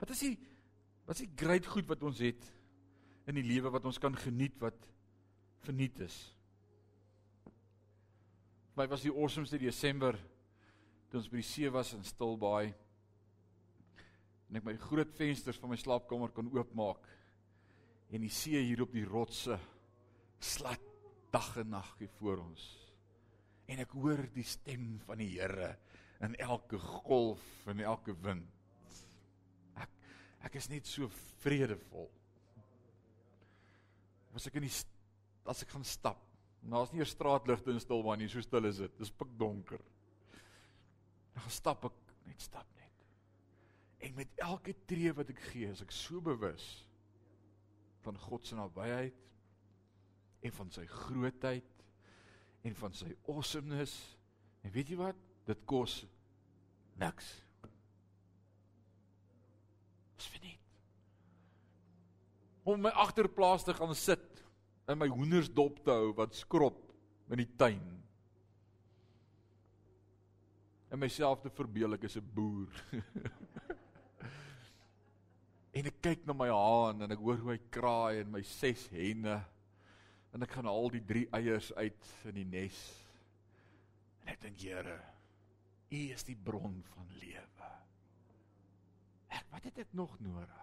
Wat 0.00 0.10
is 0.14 0.26
die 0.26 0.34
wat 1.04 1.18
is 1.18 1.26
die 1.26 1.36
groot 1.36 1.66
goed 1.68 1.88
wat 1.90 2.04
ons 2.06 2.22
het 2.24 2.46
in 3.28 3.36
die 3.36 3.44
lewe 3.44 3.72
wat 3.72 3.84
ons 3.88 4.00
kan 4.00 4.14
geniet 4.16 4.56
wat 4.62 4.86
verniet 5.64 6.00
is. 6.04 6.16
My 8.74 8.86
was 8.90 9.04
die 9.04 9.12
awesomeste 9.12 9.60
Desember 9.60 10.16
toe 11.10 11.20
ons 11.20 11.28
by 11.30 11.38
die 11.38 11.46
see 11.46 11.70
was 11.70 11.92
in 11.94 12.02
Stilbaai. 12.06 12.72
En 14.54 14.60
ek 14.60 14.66
my 14.68 14.76
groot 14.78 15.10
vensters 15.18 15.58
van 15.58 15.72
my 15.72 15.76
slaapkamer 15.80 16.30
kon 16.30 16.46
oopmaak 16.54 17.08
en 18.14 18.22
die 18.22 18.30
see 18.30 18.60
hier 18.62 18.84
op 18.84 18.92
die 18.94 19.02
rotse 19.02 19.56
slat 20.38 20.84
dag 21.34 21.56
en 21.58 21.72
nag 21.74 21.88
hier 21.98 22.12
voor 22.20 22.44
ons. 22.44 22.62
En 23.66 23.82
ek 23.82 23.96
hoor 23.98 24.22
die 24.36 24.46
stem 24.46 25.00
van 25.08 25.18
die 25.18 25.32
Here 25.32 25.72
in 26.22 26.36
elke 26.38 26.78
golf 26.78 27.42
en 27.66 27.82
elke 27.82 28.14
wind. 28.22 28.46
Ek 29.74 29.90
ek 30.46 30.60
is 30.62 30.70
net 30.70 30.86
so 30.86 31.10
vredevol. 31.42 32.06
Was 34.30 34.46
ek 34.46 34.60
in 34.62 34.68
die 34.68 34.76
as 35.50 35.66
ek 35.66 35.74
gaan 35.74 35.82
stap. 35.82 36.22
Daar's 36.62 36.92
nie 36.92 37.02
'n 37.02 37.10
straatligte 37.10 37.74
in 37.74 37.80
Stilbaai 37.80 38.16
nie, 38.18 38.28
so 38.28 38.40
stil 38.40 38.64
is 38.64 38.78
dit. 38.78 38.98
Dis 38.98 39.10
pikdonker. 39.10 39.82
Dan 41.34 41.50
stap 41.50 41.84
ek, 41.84 41.92
net 42.24 42.40
stap 42.40 42.66
net. 42.76 42.83
En 44.04 44.14
met 44.14 44.28
elke 44.36 44.74
tree 44.84 45.12
wat 45.16 45.30
ek 45.32 45.40
gee, 45.48 45.70
is 45.72 45.80
ek 45.80 45.92
so 45.94 46.20
bewus 46.24 46.66
van 48.04 48.18
God 48.20 48.44
se 48.44 48.56
nabyheid 48.58 49.16
en 50.44 50.52
van 50.52 50.72
sy 50.74 50.84
grootheid 50.90 51.86
en 52.68 52.76
van 52.76 52.92
sy 52.96 53.14
awesomeness. 53.32 53.94
En 54.64 54.72
weet 54.74 54.92
jy 54.92 54.98
wat? 55.00 55.16
Dit 55.48 55.64
kos 55.68 56.02
niks. 57.00 57.30
Dis 60.18 60.28
verniet. 60.36 60.60
Om 62.68 62.84
my 62.84 62.92
agterplaas 63.06 63.64
te 63.64 63.76
gaan 63.76 63.96
sit 63.96 64.44
in 64.88 65.00
my 65.00 65.08
hoenders 65.08 65.48
dop 65.52 65.80
te 65.84 65.92
hou 65.92 66.12
wat 66.16 66.36
skrop 66.36 66.80
in 67.32 67.40
die 67.40 67.50
tuin. 67.56 67.84
En 70.92 71.00
myself 71.00 71.40
te 71.40 71.52
verbeel 71.52 71.96
ek 71.96 72.04
is 72.08 72.20
'n 72.20 72.32
boer. 72.36 72.68
en 75.74 75.90
ek 75.90 75.96
kyk 76.06 76.26
na 76.28 76.36
my 76.36 76.50
haan 76.52 77.02
en 77.04 77.14
ek 77.14 77.22
hoor 77.22 77.40
hoe 77.42 77.54
hy 77.54 77.60
kraai 77.74 78.20
en 78.22 78.30
my 78.34 78.42
ses 78.46 78.86
henne 78.94 79.40
en 80.34 80.46
ek 80.46 80.54
gaan 80.54 80.70
al 80.70 80.90
die 80.94 81.02
drie 81.06 81.26
eiers 81.34 81.70
uit 81.78 82.10
in 82.30 82.38
die 82.40 82.46
nes. 82.46 82.78
En 84.22 84.32
ek 84.32 84.40
dink 84.42 84.62
Here, 84.62 84.98
U 85.94 86.00
is 86.14 86.26
die 86.26 86.38
bron 86.38 86.80
van 86.90 87.10
lewe. 87.20 87.70
Ek 89.34 89.46
wat 89.52 89.66
het 89.68 89.82
ek 89.84 89.92
nog 89.94 90.14
nodig? 90.22 90.62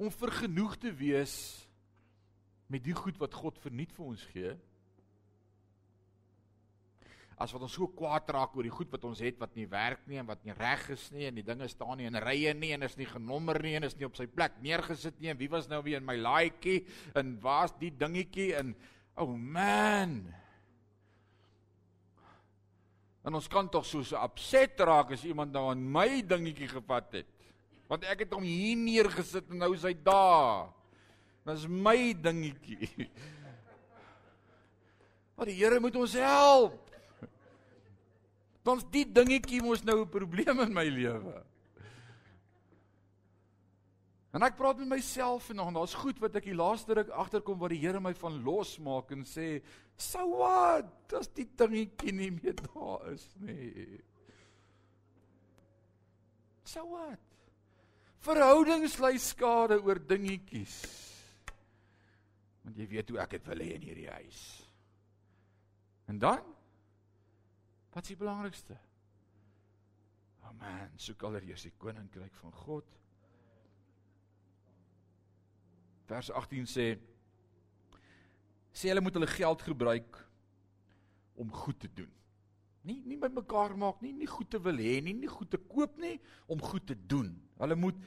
Om 0.00 0.10
vergenoeg 0.14 0.78
te 0.80 0.90
wees 0.96 1.36
met 2.70 2.82
die 2.86 2.96
goed 2.96 3.18
wat 3.20 3.34
God 3.36 3.58
verniet 3.62 3.92
vir 3.94 4.06
ons 4.06 4.24
gee. 4.32 4.54
As 7.40 7.54
wat 7.56 7.62
ons 7.64 7.72
so 7.72 7.88
kwaad 7.96 8.28
raak 8.34 8.52
oor 8.52 8.66
die 8.66 8.74
goed 8.74 8.90
wat 8.92 9.04
ons 9.08 9.22
het 9.24 9.38
wat 9.40 9.54
nie 9.56 9.64
werk 9.70 10.02
nie 10.10 10.18
en 10.20 10.26
wat 10.28 10.42
nie 10.44 10.52
reg 10.58 10.82
is 10.92 11.06
nie 11.14 11.24
en 11.30 11.38
die 11.38 11.44
dinge 11.46 11.68
staan 11.72 11.96
nie 11.96 12.08
in 12.10 12.18
rye 12.20 12.52
nie 12.52 12.74
en 12.76 12.84
is 12.84 12.98
nie 13.00 13.08
genommer 13.08 13.56
nie 13.64 13.78
en 13.78 13.88
is 13.88 13.96
nie 13.96 14.04
op 14.04 14.18
sy 14.18 14.26
plek 14.28 14.58
neergesit 14.60 15.16
nie 15.22 15.32
en 15.32 15.40
wie 15.40 15.48
was 15.48 15.70
nou 15.70 15.80
weer 15.86 16.02
in 16.02 16.08
my 16.08 16.18
laaitjie 16.20 16.82
en 17.16 17.38
waar's 17.40 17.72
die 17.80 17.92
dingetjie 17.96 18.52
en 18.60 18.74
oh 19.16 19.32
man. 19.32 20.20
En 23.24 23.36
ons 23.36 23.48
kan 23.52 23.68
tog 23.72 23.88
so 23.88 24.04
so 24.04 24.20
upset 24.20 24.80
raak 24.84 25.16
as 25.16 25.24
iemand 25.28 25.56
nou 25.56 25.66
aan 25.72 25.80
my 25.80 26.20
dingetjie 26.20 26.68
gevat 26.68 27.20
het. 27.22 27.32
Want 27.88 28.04
ek 28.08 28.26
het 28.26 28.36
hom 28.36 28.44
hier 28.44 28.76
neergesit 28.78 29.48
en 29.48 29.64
nou 29.64 29.72
is 29.76 29.88
hy 29.88 29.96
daar. 29.96 30.68
Dis 31.48 31.64
my 31.64 32.12
dingetjie. 32.20 32.88
Maar 35.40 35.48
die 35.48 35.56
Here 35.56 35.78
moet 35.80 35.94
ons 35.96 36.12
help. 36.20 36.89
Ons 38.68 38.84
die 38.92 39.06
dingetjie 39.08 39.62
mos 39.64 39.82
nou 39.84 40.02
'n 40.02 40.08
probleem 40.08 40.60
in 40.60 40.72
my 40.72 40.84
lewe. 40.84 41.44
En 44.32 44.42
ek 44.42 44.56
praat 44.56 44.78
met 44.78 44.88
myself 44.88 45.48
en 45.50 45.56
dan 45.56 45.74
daar's 45.74 45.94
goed 45.94 46.20
wat 46.22 46.36
ek 46.36 46.44
die 46.44 46.54
laaste 46.54 46.94
ruk 46.94 47.08
agterkom 47.08 47.58
wat 47.58 47.70
die 47.70 47.80
Here 47.80 48.00
my 48.00 48.12
van 48.14 48.42
losmaak 48.44 49.10
en 49.10 49.24
sê, 49.24 49.62
"So 49.96 50.36
what? 50.36 51.12
As 51.12 51.28
die 51.28 51.48
dingetjie 51.56 52.12
nie 52.12 52.30
meer 52.30 52.54
daar 52.54 53.12
is 53.12 53.26
nie." 53.40 54.00
So 56.64 56.84
what? 56.84 57.18
Verhoudings 58.18 58.98
ly 58.98 59.16
skade 59.18 59.82
oor 59.82 59.98
dingetjies. 59.98 60.76
Want 62.62 62.76
jy 62.76 62.86
weet 62.86 63.10
hoe 63.10 63.18
ek 63.18 63.30
dit 63.30 63.46
wil 63.46 63.58
hê 63.58 63.74
in 63.74 63.82
hierdie 63.82 64.10
huis. 64.10 64.62
En 66.06 66.18
dan 66.18 66.40
wat 67.90 68.02
is 68.02 68.12
die 68.12 68.20
belangrikste? 68.20 68.78
Oh 70.44 70.54
man, 70.58 70.96
soek 70.96 71.22
allereers 71.26 71.66
die 71.66 71.74
koninkryk 71.78 72.34
van 72.40 72.52
God 72.64 73.00
vers 76.10 76.30
18 76.34 76.66
sê 76.66 76.86
sê 78.74 78.90
hulle 78.90 79.02
moet 79.04 79.16
hulle 79.18 79.30
geld 79.30 79.62
gebruik 79.66 80.18
om 81.40 81.50
goed 81.62 81.78
te 81.80 81.90
doen. 81.94 82.10
Nie 82.86 83.00
nie 83.06 83.18
by 83.20 83.30
mekaar 83.32 83.76
maak 83.78 84.00
nie, 84.04 84.12
nie 84.16 84.28
goed 84.30 84.50
te 84.52 84.60
wil 84.62 84.78
hê 84.80 84.98
nie, 85.04 85.14
nie 85.16 85.30
goed 85.30 85.50
te 85.52 85.60
koop 85.70 85.98
nie, 86.00 86.16
om 86.50 86.62
goed 86.62 86.86
te 86.88 86.96
doen. 86.96 87.32
Hulle 87.60 87.76
moet 87.78 87.98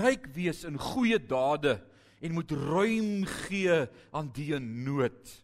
ryk 0.00 0.28
wees 0.36 0.62
in 0.68 0.78
goeie 0.80 1.18
dade 1.18 1.78
en 2.20 2.36
moet 2.36 2.52
ruim 2.52 3.24
gee 3.46 3.78
aan 4.12 4.28
die 4.36 4.50
in 4.56 4.68
nood. 4.84 5.36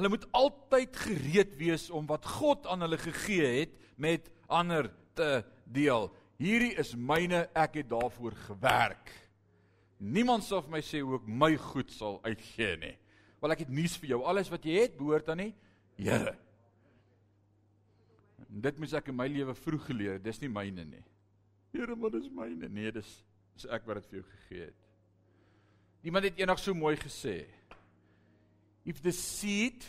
Hulle 0.00 0.14
moet 0.14 0.22
altyd 0.32 0.94
gereed 0.96 1.50
wees 1.60 1.90
om 1.92 2.06
wat 2.08 2.24
God 2.24 2.64
aan 2.72 2.80
hulle 2.86 2.96
gegee 2.96 3.48
het 3.58 3.74
met 4.00 4.30
ander 4.48 4.88
te 5.12 5.42
deel. 5.68 6.08
Hierdie 6.40 6.72
is 6.80 6.94
myne, 6.96 7.42
ek 7.52 7.82
het 7.82 7.90
daarvoor 7.90 8.32
gewerk. 8.46 9.12
Niemand 10.00 10.46
sal 10.46 10.64
vir 10.64 10.72
my 10.72 10.80
sê 10.80 11.02
hoe 11.04 11.18
ek 11.18 11.28
my 11.28 11.50
goed 11.60 11.92
sal 11.92 12.16
uitgee 12.24 12.78
nie. 12.80 12.94
Want 13.44 13.52
ek 13.52 13.66
het 13.66 13.76
nuus 13.76 13.98
vir 14.00 14.14
jou. 14.14 14.22
Alles 14.24 14.48
wat 14.48 14.64
jy 14.64 14.78
het, 14.86 14.96
behoort 14.96 15.28
aan 15.28 15.44
die 15.44 15.52
Here. 16.00 16.32
Dit 18.48 18.80
moet 18.80 18.96
ek 18.96 19.12
in 19.12 19.20
my 19.20 19.28
lewe 19.28 19.52
vroeg 19.52 19.84
geleer 19.90 20.16
het. 20.16 20.24
Dis 20.24 20.40
nie 20.40 20.48
myne 20.48 20.88
nie. 20.88 21.04
Here, 21.76 21.92
maar 21.92 22.16
dis 22.16 22.32
myne. 22.32 22.72
Nee, 22.72 22.88
dis 22.96 23.18
is 23.60 23.68
ek 23.68 23.84
wat 23.84 24.00
dit 24.00 24.08
vir 24.08 24.22
jou 24.22 24.28
gegee 24.32 24.68
het. 24.70 24.86
Iemand 26.08 26.24
het 26.24 26.40
eendag 26.40 26.64
so 26.64 26.72
mooi 26.72 26.96
gesê. 26.96 27.42
If 28.84 29.02
the 29.02 29.12
seed 29.12 29.84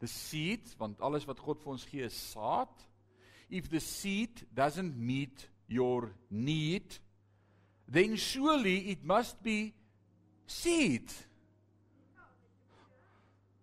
the 0.00 0.08
seed 0.08 0.64
want 0.78 1.00
alles 1.00 1.26
wat 1.28 1.42
God 1.44 1.60
vir 1.60 1.74
ons 1.74 1.84
gee 1.84 2.06
is 2.06 2.16
saad. 2.16 2.72
If 3.50 3.68
the 3.68 3.80
seed 3.80 4.46
doesn't 4.54 4.96
meet 4.96 5.48
your 5.68 6.10
need 6.30 6.98
then 7.90 8.16
surely 8.16 8.90
it 8.90 9.04
must 9.04 9.42
be 9.42 9.74
seed. 10.46 11.10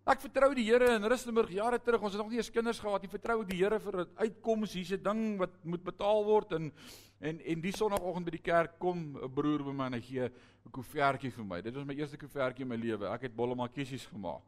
Ek 0.08 0.22
vertrou 0.24 0.54
die 0.56 0.64
Here 0.64 0.94
in 0.96 1.04
Rustenburg 1.04 1.50
jare 1.52 1.82
terug. 1.84 2.06
Ons 2.08 2.14
het 2.16 2.22
nog 2.22 2.30
nie 2.32 2.40
eens 2.40 2.52
kinders 2.54 2.80
gehad 2.80 3.04
nie. 3.04 3.12
Vertrou 3.12 3.42
die 3.44 3.58
Here 3.60 3.76
vir 3.78 4.06
'n 4.06 4.14
uitkoms. 4.16 4.74
Hier's 4.74 4.94
'n 4.94 5.04
ding 5.04 5.38
wat 5.38 5.52
moet 5.66 5.84
betaal 5.84 6.24
word 6.24 6.52
en 6.54 6.72
en 7.20 7.40
en 7.42 7.62
die 7.62 7.72
sonoggend 7.72 8.26
by 8.26 8.32
die 8.32 8.46
kerk 8.52 8.80
kom 8.80 9.18
'n 9.18 9.30
broer 9.30 9.64
by 9.64 9.74
my 9.74 9.86
en 9.88 9.94
hy 9.94 10.02
gee 10.02 10.24
'n 10.24 10.72
koevertjie 10.72 11.32
vir 11.32 11.44
my. 11.44 11.62
Dit 11.62 11.76
was 11.76 11.86
my 11.86 11.94
eerste 11.94 12.18
koevertjie 12.18 12.62
in 12.62 12.70
my 12.70 12.78
lewe. 12.78 13.06
Ek 13.12 13.24
het 13.24 13.36
bolle 13.36 13.56
makkies 13.56 14.06
gemaak. 14.06 14.44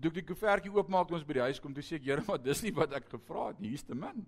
Toe 0.00 0.10
ek 0.10 0.14
die 0.14 0.34
koevertjie 0.34 0.72
oopmaak 0.74 1.06
toe 1.06 1.16
ons 1.16 1.26
by 1.26 1.34
die 1.34 1.42
huis 1.42 1.60
kom, 1.60 1.72
toe 1.72 1.82
sê 1.82 1.94
ek, 1.94 2.02
"Here, 2.02 2.22
maar 2.26 2.42
dis 2.42 2.62
nie 2.62 2.72
wat 2.72 2.92
ek 2.92 3.08
gevra 3.08 3.48
het 3.48 3.60
nie. 3.60 3.68
Hier's 3.68 3.84
te 3.84 3.94
min." 3.94 4.26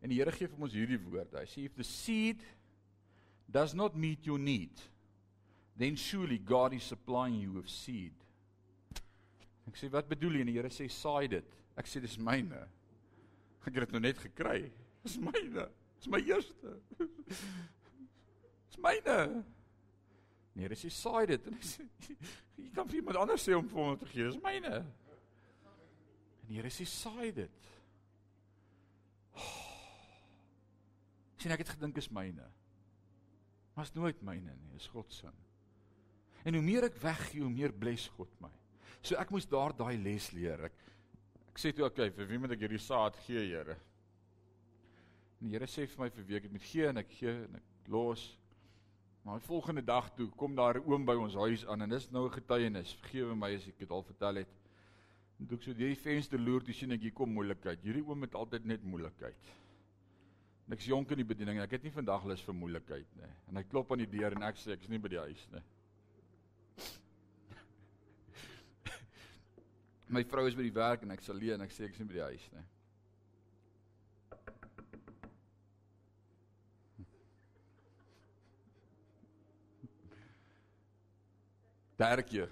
En 0.00 0.08
die 0.08 0.18
Here 0.18 0.30
gee 0.30 0.46
vir 0.46 0.62
ons 0.62 0.72
hierdie 0.72 1.02
woord. 1.02 1.32
Hy 1.32 1.46
sê 1.46 1.64
if 1.64 1.74
the 1.74 1.82
seed 1.82 2.40
does 3.50 3.74
not 3.74 3.96
meet 3.96 4.24
your 4.24 4.38
need, 4.38 4.93
then 5.76 5.96
surely 5.96 6.38
God 6.38 6.72
is 6.72 6.82
supplying 6.82 7.40
you 7.40 7.52
with 7.52 7.68
seed. 7.68 8.14
Ek 9.68 9.78
sê 9.80 9.88
wat 9.92 10.08
bedoel 10.10 10.38
jy? 10.38 10.44
En 10.44 10.50
die 10.52 10.56
Here 10.58 10.70
sê 10.72 10.88
saai 10.92 11.28
dit. 11.32 11.54
Ek 11.80 11.88
sê 11.90 12.02
dis 12.02 12.18
myne. 12.20 12.60
Ek 13.64 13.72
het 13.72 13.86
dit 13.86 13.94
nou 13.96 14.02
net 14.04 14.20
gekry. 14.22 14.68
Dis 15.04 15.16
myne. 15.20 15.66
Dis 15.98 16.10
my 16.12 16.20
eerste. 16.20 16.74
Dis 18.68 18.80
myne. 18.84 19.18
Nee, 20.54 20.68
dis 20.70 20.84
jy 20.86 20.92
saai 20.94 21.24
dit. 21.32 21.48
En 21.48 21.56
ek 21.58 21.66
sê 21.66 21.86
jy 22.60 22.70
kan 22.76 22.86
vir 22.90 23.00
iemand 23.00 23.18
anders 23.24 23.42
sê 23.42 23.56
om 23.56 23.66
vir 23.70 23.80
hom 23.80 23.96
te 23.98 24.10
gee. 24.12 24.28
Dis 24.28 24.42
myne. 24.44 24.82
En 26.44 26.50
die 26.50 26.60
Here 26.60 26.70
sê 26.70 26.86
saai 26.88 27.32
dit. 27.34 27.70
Sien 31.42 31.52
ek 31.52 31.64
het 31.64 31.74
gedink 31.74 31.98
is 32.00 32.12
myne. 32.14 32.46
Maar 33.74 33.88
is 33.88 33.96
nooit 33.96 34.20
myne 34.22 34.54
nie, 34.54 34.76
is 34.78 34.86
God 34.92 35.10
se. 35.12 35.32
En 36.44 36.54
hoe 36.54 36.62
meer 36.64 36.88
ek 36.90 37.00
weggee, 37.00 37.40
hoe 37.40 37.52
meer 37.52 37.72
bless 37.72 38.10
God 38.18 38.30
my. 38.44 38.52
So 39.04 39.16
ek 39.20 39.32
moes 39.32 39.48
daar 39.48 39.72
daai 39.76 39.96
les 40.00 40.30
leer. 40.36 40.68
Ek 40.68 40.80
ek 41.54 41.60
sê 41.62 41.70
toe 41.72 41.86
okay, 41.86 42.10
vir 42.10 42.26
wie 42.26 42.38
moet 42.42 42.52
ek 42.56 42.64
hierdie 42.66 42.82
saad 42.82 43.16
gee, 43.24 43.44
Here? 43.46 43.76
En 45.38 45.48
die 45.48 45.54
Here 45.54 45.68
sê 45.70 45.86
vir 45.86 46.00
my 46.02 46.08
vir 46.10 46.26
wie 46.28 46.38
ek 46.40 46.48
dit 46.48 46.56
moet 46.56 46.66
gee 46.66 46.88
en 46.88 47.00
ek 47.00 47.12
gee 47.14 47.34
en 47.44 47.60
ek 47.60 47.92
los. 47.92 48.24
Maar 49.24 49.40
die 49.40 49.46
volgende 49.46 49.84
dag 49.86 50.10
toe 50.16 50.28
kom 50.36 50.56
daar 50.56 50.76
'n 50.80 50.84
oom 50.84 51.04
by 51.06 51.14
ons 51.16 51.34
huis 51.34 51.64
aan 51.66 51.82
en 51.82 51.90
dis 51.90 52.10
nou 52.10 52.26
'n 52.26 52.36
getuienis. 52.36 52.96
Vergewe 53.00 53.34
my 53.36 53.54
as 53.54 53.68
ek 53.68 53.78
dit 53.78 53.90
al 53.90 54.02
vertel 54.02 54.34
het. 54.42 54.52
En 55.40 55.46
toe 55.46 55.56
ek 55.56 55.62
so 55.62 55.72
deur 55.72 55.88
die 55.88 56.02
venster 56.02 56.38
loer, 56.38 56.62
toe 56.62 56.74
sien 56.74 56.92
ek 56.92 57.00
hier 57.00 57.12
kom 57.12 57.32
moeilikheid. 57.32 57.82
Hierdie 57.82 58.04
oom 58.04 58.22
het 58.22 58.34
altyd 58.34 58.64
net 58.64 58.84
moeilikheid. 58.84 59.52
Niks 60.66 60.84
jonk 60.84 61.10
in 61.10 61.16
die 61.16 61.24
bediening. 61.24 61.58
Ek 61.60 61.70
het 61.70 61.82
nie 61.82 61.90
vandag 61.90 62.24
lus 62.24 62.40
vir 62.40 62.54
moeilikheid 62.54 63.16
nie. 63.16 63.32
En 63.48 63.56
hy 63.56 63.62
klop 63.62 63.92
aan 63.92 63.98
die 63.98 64.18
deur 64.18 64.32
en 64.32 64.42
ek 64.42 64.56
sê 64.56 64.72
ek's 64.72 64.88
nie 64.88 64.98
by 64.98 65.08
die 65.08 65.18
huis 65.18 65.48
nie. 65.52 65.62
My 70.14 70.22
vrou 70.30 70.46
is 70.46 70.54
by 70.54 70.62
die 70.62 70.74
werk 70.74 71.02
en 71.02 71.10
ek 71.10 71.24
sal 71.26 71.38
leen 71.40 71.58
en 71.58 71.66
ek 71.66 71.74
sê 71.74 71.88
ek's 71.88 71.98
nie 71.98 72.06
by 72.06 72.18
die 72.20 72.26
huis 72.28 72.46
nie. 72.54 72.66
Derde 81.98 82.24
keer. 82.26 82.50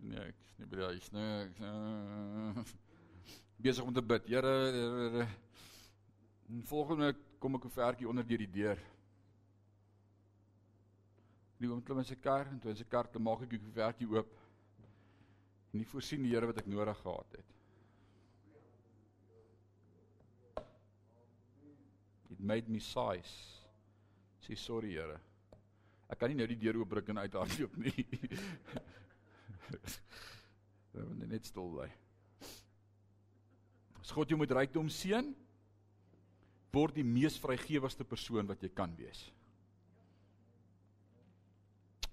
Nee, 0.00 0.26
ek's 0.34 0.56
nie 0.58 0.68
by 0.68 0.82
die 0.82 0.88
huis 0.90 1.12
nie. 1.16 1.28
Ek 1.46 1.62
uh, 1.64 2.64
besig 3.64 3.86
om 3.86 3.96
te 3.96 4.04
bid. 4.04 4.28
Here, 4.28 4.56
Here 4.76 5.30
En 6.50 6.62
volgende 6.66 7.14
kom 7.38 7.54
ek 7.54 7.64
'n 7.64 7.70
vertjie 7.70 8.08
onder 8.08 8.26
deur 8.26 8.42
die 8.42 8.50
deur. 8.50 8.78
Die 11.58 11.68
oom 11.70 11.82
klim 11.82 11.98
in 11.98 12.04
sy 12.04 12.16
kar 12.16 12.46
en 12.50 12.58
toe 12.58 12.70
in 12.70 12.76
sy 12.76 12.84
kar 12.84 13.06
te 13.10 13.18
maak 13.18 13.42
ek 13.42 13.50
die 13.50 13.60
vertjie 13.74 14.08
oop. 14.10 14.39
En 15.70 15.78
nie 15.78 15.86
voorsien 15.86 16.22
die 16.24 16.32
Here 16.32 16.48
wat 16.50 16.58
ek 16.62 16.68
nodig 16.70 16.98
gehad 17.04 17.36
het. 17.38 17.56
It 22.30 22.40
made 22.42 22.70
me 22.70 22.80
sighs. 22.82 23.32
Sê 24.42 24.56
sorry 24.58 24.96
Here. 24.96 25.20
Ek 26.10 26.18
kan 26.18 26.32
nie 26.32 26.40
nou 26.40 26.48
die 26.50 26.58
deur 26.58 26.80
oopbreek 26.80 27.12
en 27.12 27.22
uithardloop 27.22 27.76
nie. 27.78 28.02
Ek 30.90 31.06
moet 31.06 31.30
net 31.30 31.46
stil 31.46 31.70
bly. 31.70 31.86
As 34.00 34.10
God 34.10 34.32
jou 34.32 34.38
moet 34.40 34.50
rykdom 34.58 34.88
seën, 34.90 35.28
word 36.74 36.98
die 36.98 37.06
mees 37.06 37.36
vrygewigste 37.38 38.06
persoon 38.06 38.50
wat 38.50 38.62
jy 38.64 38.72
kan 38.74 38.90
wees. 38.98 39.28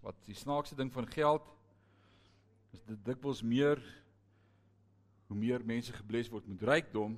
Wat 0.06 0.18
die 0.30 0.38
snaakste 0.38 0.78
ding 0.78 0.94
van 0.94 1.10
geld 1.10 1.42
is 1.42 1.57
dikwels 2.88 3.42
meer 3.44 3.82
hoe 5.28 5.38
meer 5.38 5.64
mense 5.66 5.92
gebless 5.92 6.32
word 6.32 6.48
met 6.48 6.64
rykdom, 6.64 7.18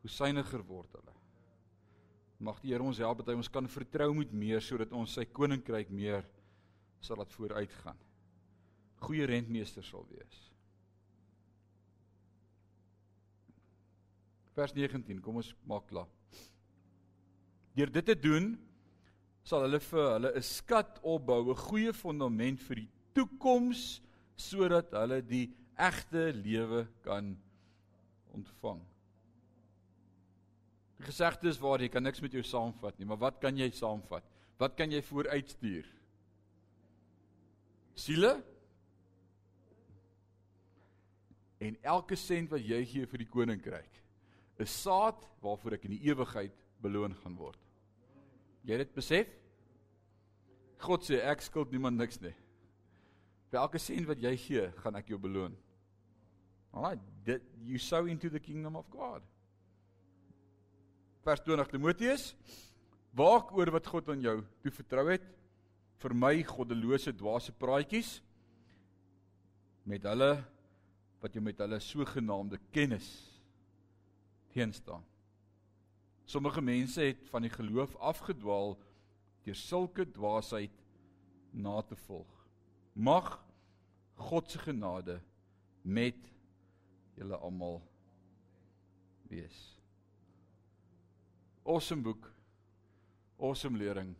hoe 0.00 0.10
suiwiger 0.10 0.62
word 0.64 0.96
hulle. 0.96 1.14
Mag 2.46 2.60
die 2.60 2.72
Here 2.72 2.84
ons 2.84 3.00
help 3.00 3.20
dat 3.20 3.32
hy 3.32 3.36
ons 3.36 3.52
kan 3.52 3.68
vertrou 3.68 4.10
met 4.16 4.32
meer 4.32 4.64
sodat 4.64 4.92
ons 4.96 5.16
sy 5.16 5.24
koninkryk 5.28 5.92
meer 5.92 6.24
sal 7.04 7.20
laat 7.20 7.32
vooruit 7.36 7.72
gaan. 7.82 7.98
Goeie 9.04 9.28
rentmeester 9.28 9.84
sal 9.84 10.06
wees. 10.08 10.42
Vers 14.56 14.72
19, 14.72 15.20
kom 15.20 15.42
ons 15.42 15.52
maak 15.68 15.84
klaar. 15.90 16.08
Deur 17.76 17.92
dit 17.92 18.06
te 18.08 18.16
doen 18.16 18.54
sal 19.46 19.66
hulle 19.66 19.80
vir 19.84 20.06
hulle 20.14 20.30
'n 20.32 20.42
skat 20.42 20.98
opbou, 21.04 21.52
'n 21.52 21.64
goeie 21.68 21.92
fondament 21.92 22.60
vir 22.60 22.76
die 22.76 22.90
toekoms 23.14 24.00
sodat 24.36 24.92
hulle 24.96 25.22
die 25.24 25.46
egte 25.76 26.30
lewe 26.36 26.84
kan 27.04 27.34
ontvang. 28.36 28.80
Die 30.96 31.04
gesegde 31.08 31.50
is 31.52 31.60
waar 31.60 31.82
jy 31.84 31.90
kan 31.92 32.04
niks 32.04 32.22
met 32.24 32.32
jou 32.36 32.44
saamvat 32.44 32.98
nie, 32.98 33.08
maar 33.08 33.20
wat 33.20 33.40
kan 33.40 33.56
jy 33.56 33.68
saamvat? 33.76 34.24
Wat 34.60 34.76
kan 34.76 34.92
jy 34.92 35.02
vooruitstuur? 35.04 35.88
Siele? 37.96 38.32
En 41.60 41.76
elke 41.84 42.16
sent 42.20 42.52
wat 42.52 42.64
jy 42.64 42.80
gee 42.88 43.08
vir 43.08 43.24
die 43.24 43.28
koninkryk, 43.32 44.00
is 44.60 44.72
saad 44.72 45.20
waarvoor 45.44 45.76
ek 45.76 45.84
in 45.88 45.96
die 45.96 46.04
ewigheid 46.08 46.56
beloon 46.84 47.16
gaan 47.20 47.36
word. 47.36 47.60
Jy 48.66 48.80
dit 48.80 48.96
besef? 48.96 49.28
God 50.80 51.04
sê 51.06 51.20
ek 51.24 51.44
skuld 51.44 51.72
niemand 51.72 52.00
niks 52.00 52.20
nie. 52.20 52.34
Vir 53.50 53.60
elke 53.62 53.80
sent 53.82 54.08
wat 54.08 54.20
jy 54.22 54.34
gee, 54.40 54.66
gaan 54.82 54.98
ek 54.98 55.12
jou 55.12 55.18
beloon. 55.22 55.54
Alright, 56.74 57.00
that 57.24 57.42
you 57.64 57.78
sow 57.78 58.04
into 58.06 58.28
the 58.28 58.40
kingdom 58.42 58.76
of 58.76 58.88
God. 58.90 59.22
Vers 61.24 61.40
20 61.42 61.70
Timoteus, 61.72 62.34
waak 63.16 63.50
oor 63.56 63.72
wat 63.74 63.88
God 63.90 64.12
aan 64.12 64.22
jou 64.22 64.36
toe 64.62 64.72
vertrou 64.74 65.06
het. 65.08 65.24
Vermy 66.02 66.42
goddelose 66.44 67.14
dwaase 67.16 67.54
praatjies 67.56 68.18
met 69.88 70.04
hulle 70.04 70.34
wat 71.22 71.34
jy 71.34 71.40
met 71.42 71.62
hulle 71.64 71.78
sogenaamde 71.80 72.58
kennis 72.74 73.08
teenstaan. 74.52 75.04
Sommige 76.26 76.60
mense 76.60 77.00
het 77.00 77.28
van 77.30 77.46
die 77.46 77.52
geloof 77.54 77.96
afgedwaal 77.96 78.74
deur 79.46 79.58
sulke 79.58 80.04
dwaasheid 80.10 80.74
na 81.54 81.80
te 81.86 81.96
volg. 82.06 82.35
Mag 82.96 83.34
God 84.14 84.50
se 84.50 84.58
genade 84.58 85.20
met 85.82 86.16
julle 87.14 87.36
almal 87.36 87.82
wees. 89.28 89.58
Awesome 91.62 92.02
boek. 92.02 92.30
Awesome 93.36 93.76
lering. 93.78 94.14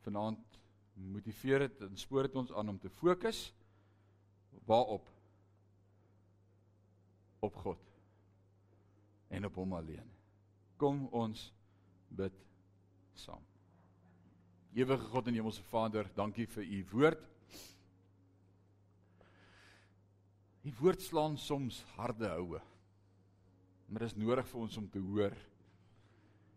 Vanaand 0.00 0.58
motiveer 0.94 1.66
dit 1.66 1.84
en 1.84 1.96
spoor 2.00 2.28
dit 2.28 2.40
ons 2.40 2.52
aan 2.52 2.72
om 2.72 2.78
te 2.80 2.88
fokus 2.88 3.50
waarop 4.64 5.08
op 7.44 7.56
God 7.66 7.84
en 9.28 9.44
op 9.44 9.60
hom 9.60 9.76
alleen. 9.76 10.08
Kom 10.80 11.04
ons 11.12 11.50
bid 12.08 12.40
saam. 13.12 13.42
Ewige 14.72 15.12
God 15.12 15.28
en 15.28 15.36
Hemelse 15.36 15.62
Vader, 15.68 16.08
dankie 16.16 16.48
vir 16.48 16.64
u 16.64 16.84
woord. 16.94 17.33
Die 20.64 20.72
woord 20.78 21.02
slaan 21.04 21.36
soms 21.36 21.82
harde 21.98 22.28
houe. 22.32 22.60
Maar 23.88 24.06
dit 24.06 24.14
is 24.14 24.16
nodig 24.16 24.46
vir 24.48 24.62
ons 24.64 24.78
om 24.80 24.86
te 24.88 25.02
hoor. 25.02 25.34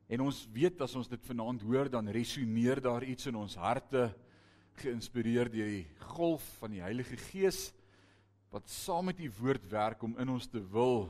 En 0.07 0.23
ons 0.23 0.37
weet 0.55 0.79
as 0.81 0.95
ons 0.95 1.09
dit 1.11 1.25
vanaand 1.27 1.65
hoor, 1.67 1.89
dan 1.91 2.07
resoneer 2.15 2.79
daar 2.83 3.03
iets 3.03 3.27
in 3.27 3.35
ons 3.35 3.57
harte 3.59 4.07
geïnspireer 4.79 5.51
deur 5.51 5.71
die 5.73 5.87
golf 6.13 6.45
van 6.61 6.71
die 6.75 6.83
Heilige 6.83 7.17
Gees 7.29 7.71
wat 8.53 8.69
saam 8.71 9.09
met 9.09 9.19
u 9.19 9.27
woord 9.41 9.65
werk 9.67 10.03
om 10.07 10.15
in 10.21 10.29
ons 10.31 10.47
te 10.47 10.61
wil. 10.71 11.09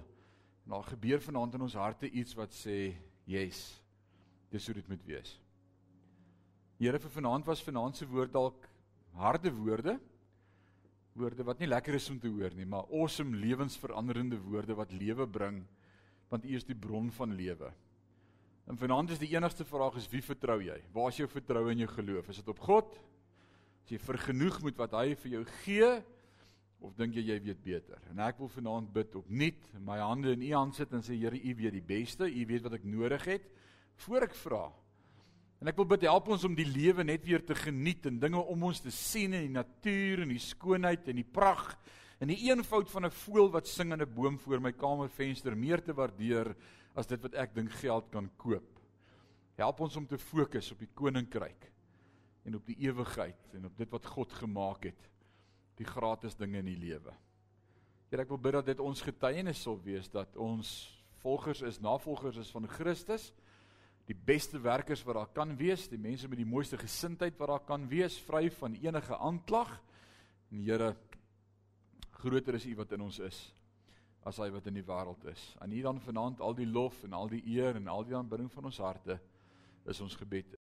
En 0.66 0.74
daar 0.74 0.88
gebeur 0.90 1.22
vanaand 1.22 1.54
in 1.60 1.68
ons 1.68 1.78
harte 1.78 2.10
iets 2.10 2.34
wat 2.34 2.56
sê, 2.56 2.96
"Yes. 3.26 3.80
Dis 4.50 4.66
hoe 4.66 4.74
dit 4.74 4.90
moet 4.90 5.06
wees." 5.06 5.40
Here 6.80 7.00
vir 7.00 7.10
vanaand 7.10 7.46
was 7.46 7.64
vanaand 7.64 7.96
se 7.96 8.08
woord 8.08 8.34
dalk 8.34 8.68
harde 9.14 9.52
woorde, 9.52 10.00
woorde 11.18 11.46
wat 11.48 11.60
nie 11.62 11.70
lekker 11.70 11.98
is 11.98 12.10
om 12.14 12.20
te 12.22 12.30
hoor 12.32 12.54
nie, 12.56 12.68
maar 12.70 12.88
awesome 12.94 13.38
lewensveranderende 13.38 14.40
woorde 14.46 14.78
wat 14.78 14.94
lewe 14.96 15.28
bring, 15.28 15.64
want 16.32 16.46
U 16.46 16.56
is 16.56 16.68
die 16.68 16.78
bron 16.78 17.10
van 17.16 17.36
lewe. 17.36 17.72
En 18.68 18.78
vanaand 18.78 19.14
is 19.16 19.22
die 19.22 19.32
enigste 19.32 19.66
vraag 19.66 19.96
is 20.00 20.10
wie 20.12 20.22
vertrou 20.24 20.60
jy? 20.60 20.76
Waar 20.96 21.14
is 21.14 21.22
jou 21.22 21.28
vertroue 21.32 21.72
in 21.72 21.86
jou 21.86 21.90
geloof? 21.94 22.28
Is 22.30 22.42
dit 22.42 22.52
op 22.52 22.60
God? 22.68 22.98
Is 23.86 23.96
jy 23.96 24.00
vergenoeg 24.04 24.60
met 24.66 24.80
wat 24.82 24.98
hy 25.00 25.14
vir 25.24 25.38
jou 25.38 25.44
gee 25.64 25.92
of 26.84 26.98
dink 27.00 27.16
jy 27.16 27.24
jy 27.30 27.38
weet 27.46 27.62
beter? 27.64 28.02
En 28.12 28.20
ek 28.26 28.42
wil 28.42 28.52
vanaand 28.52 28.92
bid 28.94 29.16
opnuut, 29.16 29.70
my 29.80 30.02
hande 30.04 30.36
in 30.36 30.44
U 30.50 30.52
hand 30.58 30.76
sit 30.76 30.92
en 30.92 31.06
sê 31.06 31.16
Here, 31.16 31.40
U 31.40 31.56
weet 31.62 31.78
die 31.78 31.86
beste, 31.96 32.28
U 32.28 32.44
weet 32.52 32.68
wat 32.68 32.76
ek 32.76 32.86
nodig 32.88 33.24
het 33.32 33.48
voor 34.04 34.28
ek 34.28 34.36
vra. 34.44 34.66
En 35.58 35.72
ek 35.72 35.78
wil 35.80 35.88
bid 35.90 36.06
help 36.06 36.28
ons 36.30 36.46
om 36.46 36.56
die 36.58 36.68
lewe 36.68 37.04
net 37.06 37.24
weer 37.26 37.42
te 37.42 37.56
geniet 37.58 38.06
en 38.06 38.20
dinge 38.22 38.38
om 38.38 38.68
ons 38.70 38.82
te 38.84 38.94
sien 38.94 39.34
in 39.34 39.48
die 39.48 39.56
natuur 39.56 40.22
en 40.22 40.34
die 40.34 40.42
skoonheid 40.42 41.10
en 41.10 41.18
die 41.18 41.26
pragt 41.26 41.80
en 42.22 42.30
die 42.30 42.40
eenvoud 42.50 42.90
van 42.90 43.06
'n 43.06 43.18
voël 43.26 43.50
wat 43.54 43.68
sing 43.68 43.94
in 43.94 44.02
'n 44.02 44.14
boom 44.14 44.38
voor 44.38 44.62
my 44.62 44.72
kamervenster 44.72 45.58
meer 45.58 45.82
te 45.82 45.94
waardeer 45.94 46.56
as 46.96 47.08
dit 47.08 47.22
wat 47.22 47.34
ek 47.34 47.56
dink 47.56 47.72
geld 47.72 48.10
kan 48.12 48.30
koop. 48.38 48.80
Help 49.58 49.80
ons 49.80 49.96
om 49.96 50.06
te 50.06 50.18
fokus 50.18 50.72
op 50.72 50.80
die 50.80 50.94
koninkryk 50.94 51.72
en 52.46 52.56
op 52.56 52.66
die 52.66 52.78
ewigheid 52.80 53.54
en 53.54 53.66
op 53.66 53.78
dit 53.78 53.90
wat 53.92 54.06
God 54.06 54.34
gemaak 54.34 54.84
het, 54.84 55.10
die 55.76 55.86
gratis 55.86 56.36
dinge 56.36 56.58
in 56.58 56.66
die 56.66 56.78
lewe. 56.78 57.14
Here 58.10 58.22
ek 58.22 58.30
wil 58.30 58.38
bid 58.38 58.54
dat 58.54 58.66
dit 58.66 58.80
ons 58.80 59.02
getuienis 59.02 59.62
sal 59.62 59.82
wees 59.84 60.10
dat 60.10 60.38
ons 60.38 60.94
volgers 61.22 61.62
is, 61.62 61.80
navolgers 61.80 62.38
is 62.38 62.52
van 62.52 62.68
Christus 62.68 63.34
die 64.08 64.16
beste 64.16 64.60
werkers 64.64 65.04
wat 65.04 65.20
daar 65.20 65.34
kan 65.36 65.52
wees, 65.60 65.88
die 65.92 66.00
mense 66.00 66.30
met 66.32 66.40
die 66.40 66.48
mooiste 66.48 66.80
gesindheid 66.80 67.36
wat 67.40 67.52
daar 67.52 67.66
kan 67.68 67.88
wees, 67.92 68.16
vry 68.24 68.48
van 68.56 68.78
enige 68.80 69.18
aanklag. 69.18 69.74
En 70.52 70.64
Here, 70.64 70.94
groter 72.22 72.56
is 72.56 72.66
U 72.66 72.76
wat 72.80 72.92
in 72.96 73.04
ons 73.04 73.20
is 73.20 73.42
as 74.28 74.40
hy 74.44 74.50
wat 74.52 74.66
in 74.68 74.76
die 74.76 74.84
wêreld 74.84 75.24
is. 75.32 75.44
Aan 75.64 75.72
U 75.72 75.82
dan 75.86 76.00
vanaand 76.04 76.42
al 76.44 76.56
die 76.56 76.68
lof 76.68 77.04
en 77.08 77.14
al 77.16 77.30
die 77.32 77.44
eer 77.48 77.78
en 77.80 77.88
al 77.88 78.04
die 78.08 78.16
aanbidding 78.16 78.50
van 78.52 78.68
ons 78.68 78.80
harte 78.84 79.20
is 79.88 80.02
ons 80.04 80.18
gebed 80.20 80.52